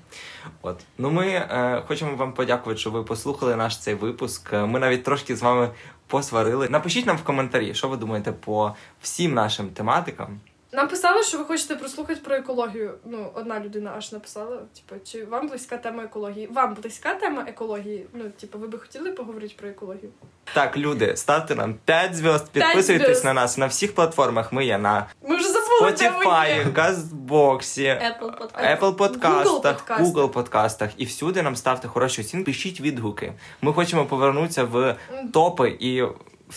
От 0.62 0.80
ну 0.98 1.12
ми 1.12 1.28
е, 1.28 1.84
хочемо 1.88 2.16
вам 2.16 2.34
подякувати, 2.34 2.80
що 2.80 2.92
ви 2.92 3.04
послухали 3.04 3.56
наш 3.56 3.78
цей 3.78 3.96
випуск. 3.96 4.54
Е, 4.54 4.66
Ми 4.66 4.80
навіть 4.80 5.04
трошки 5.04 5.36
з 5.36 5.42
вами 5.42 5.70
посварили. 6.08 6.70
Напишіть 6.70 7.06
нам 7.06 7.18
в 7.18 7.24
коментарі, 7.24 7.74
що 7.74 7.88
ви 7.88 7.98
думаєте 7.98 8.32
по 8.32 8.76
всім 9.02 9.34
нашим 9.34 9.70
тематикам. 9.70 10.40
Нам 10.76 10.88
писали, 10.88 11.24
що 11.24 11.38
ви 11.38 11.46
хочете 11.46 11.76
прослухати 11.76 12.22
про 12.24 12.36
екологію. 12.36 12.94
Ну, 13.06 13.32
одна 13.34 13.60
людина 13.60 13.94
аж 13.98 14.12
написала. 14.12 14.58
Типу, 14.58 15.02
чи 15.04 15.26
вам 15.26 15.48
близька 15.48 15.78
тема 15.78 16.04
екології? 16.04 16.48
Вам 16.48 16.74
близька 16.82 17.14
тема 17.14 17.46
екології? 17.48 18.06
Ну, 18.14 18.24
типу, 18.30 18.60
ви 18.60 18.68
би 18.68 18.80
хотіли 18.80 19.12
поговорити 19.12 19.54
про 19.58 19.70
екологію? 19.70 20.12
Так, 20.54 20.78
люди, 20.78 21.18
ставте 21.18 21.56
нам 21.56 21.76
5 21.86 22.16
зв'язд, 22.16 22.52
підписуйтесь 22.52 23.24
на 23.24 23.34
нас 23.34 23.58
на 23.58 23.66
всіх 23.66 23.96
платформах. 23.96 24.54
Ми 24.54 24.66
є 24.66 24.78
на 24.78 25.06
Ми 25.28 25.36
вже 25.36 25.50
Spotify, 25.82 26.48
є. 26.48 26.68
Газбоксі. 26.76 27.84
Apple 27.84 28.38
Podcast. 28.40 28.80
Apple 28.80 28.80
Google 28.80 28.96
подкастах, 28.96 29.78
подкастах. 29.78 30.00
Google 30.00 30.30
подкастах 30.30 30.90
і 30.98 31.06
всюди 31.06 31.42
нам 31.42 31.56
ставте 31.56 31.88
хороші 31.88 32.22
оцінки, 32.22 32.46
пишіть 32.46 32.82
відгуки. 32.82 33.34
Ми 33.62 33.74
хочемо 33.74 34.06
повернутися 34.06 34.64
в 34.64 34.96
топи 35.34 35.78
і 35.80 36.04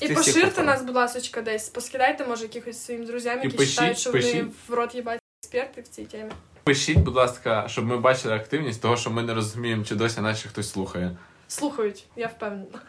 І 0.00 0.08
поширте 0.08 0.62
нас, 0.62 0.82
будь 0.82 0.94
ласка, 0.94 1.42
десь. 1.42 1.68
Поскидайте, 1.68 2.24
може, 2.24 2.42
якихось 2.42 2.84
своїм 2.84 3.04
друзям, 3.04 3.42
які 3.42 3.56
пишіть, 3.56 3.78
вважають, 3.78 3.98
що 3.98 4.10
вони 4.12 4.46
в 4.68 4.74
рот 4.74 4.94
їбать 4.94 5.20
експерти 5.42 5.80
в 5.80 5.88
цій 5.88 6.04
темі. 6.04 6.30
Пишіть, 6.64 6.98
будь 6.98 7.14
ласка, 7.14 7.68
щоб 7.68 7.86
ми 7.86 7.96
бачили 7.96 8.34
активність, 8.34 8.82
того 8.82 8.96
що 8.96 9.10
ми 9.10 9.22
не 9.22 9.34
розуміємо, 9.34 9.84
чи 9.84 9.94
досі 9.94 10.20
наші 10.20 10.48
хтось 10.48 10.70
слухає. 10.70 11.16
Слухають, 11.48 12.04
я 12.16 12.26
впевнена. 12.26 12.80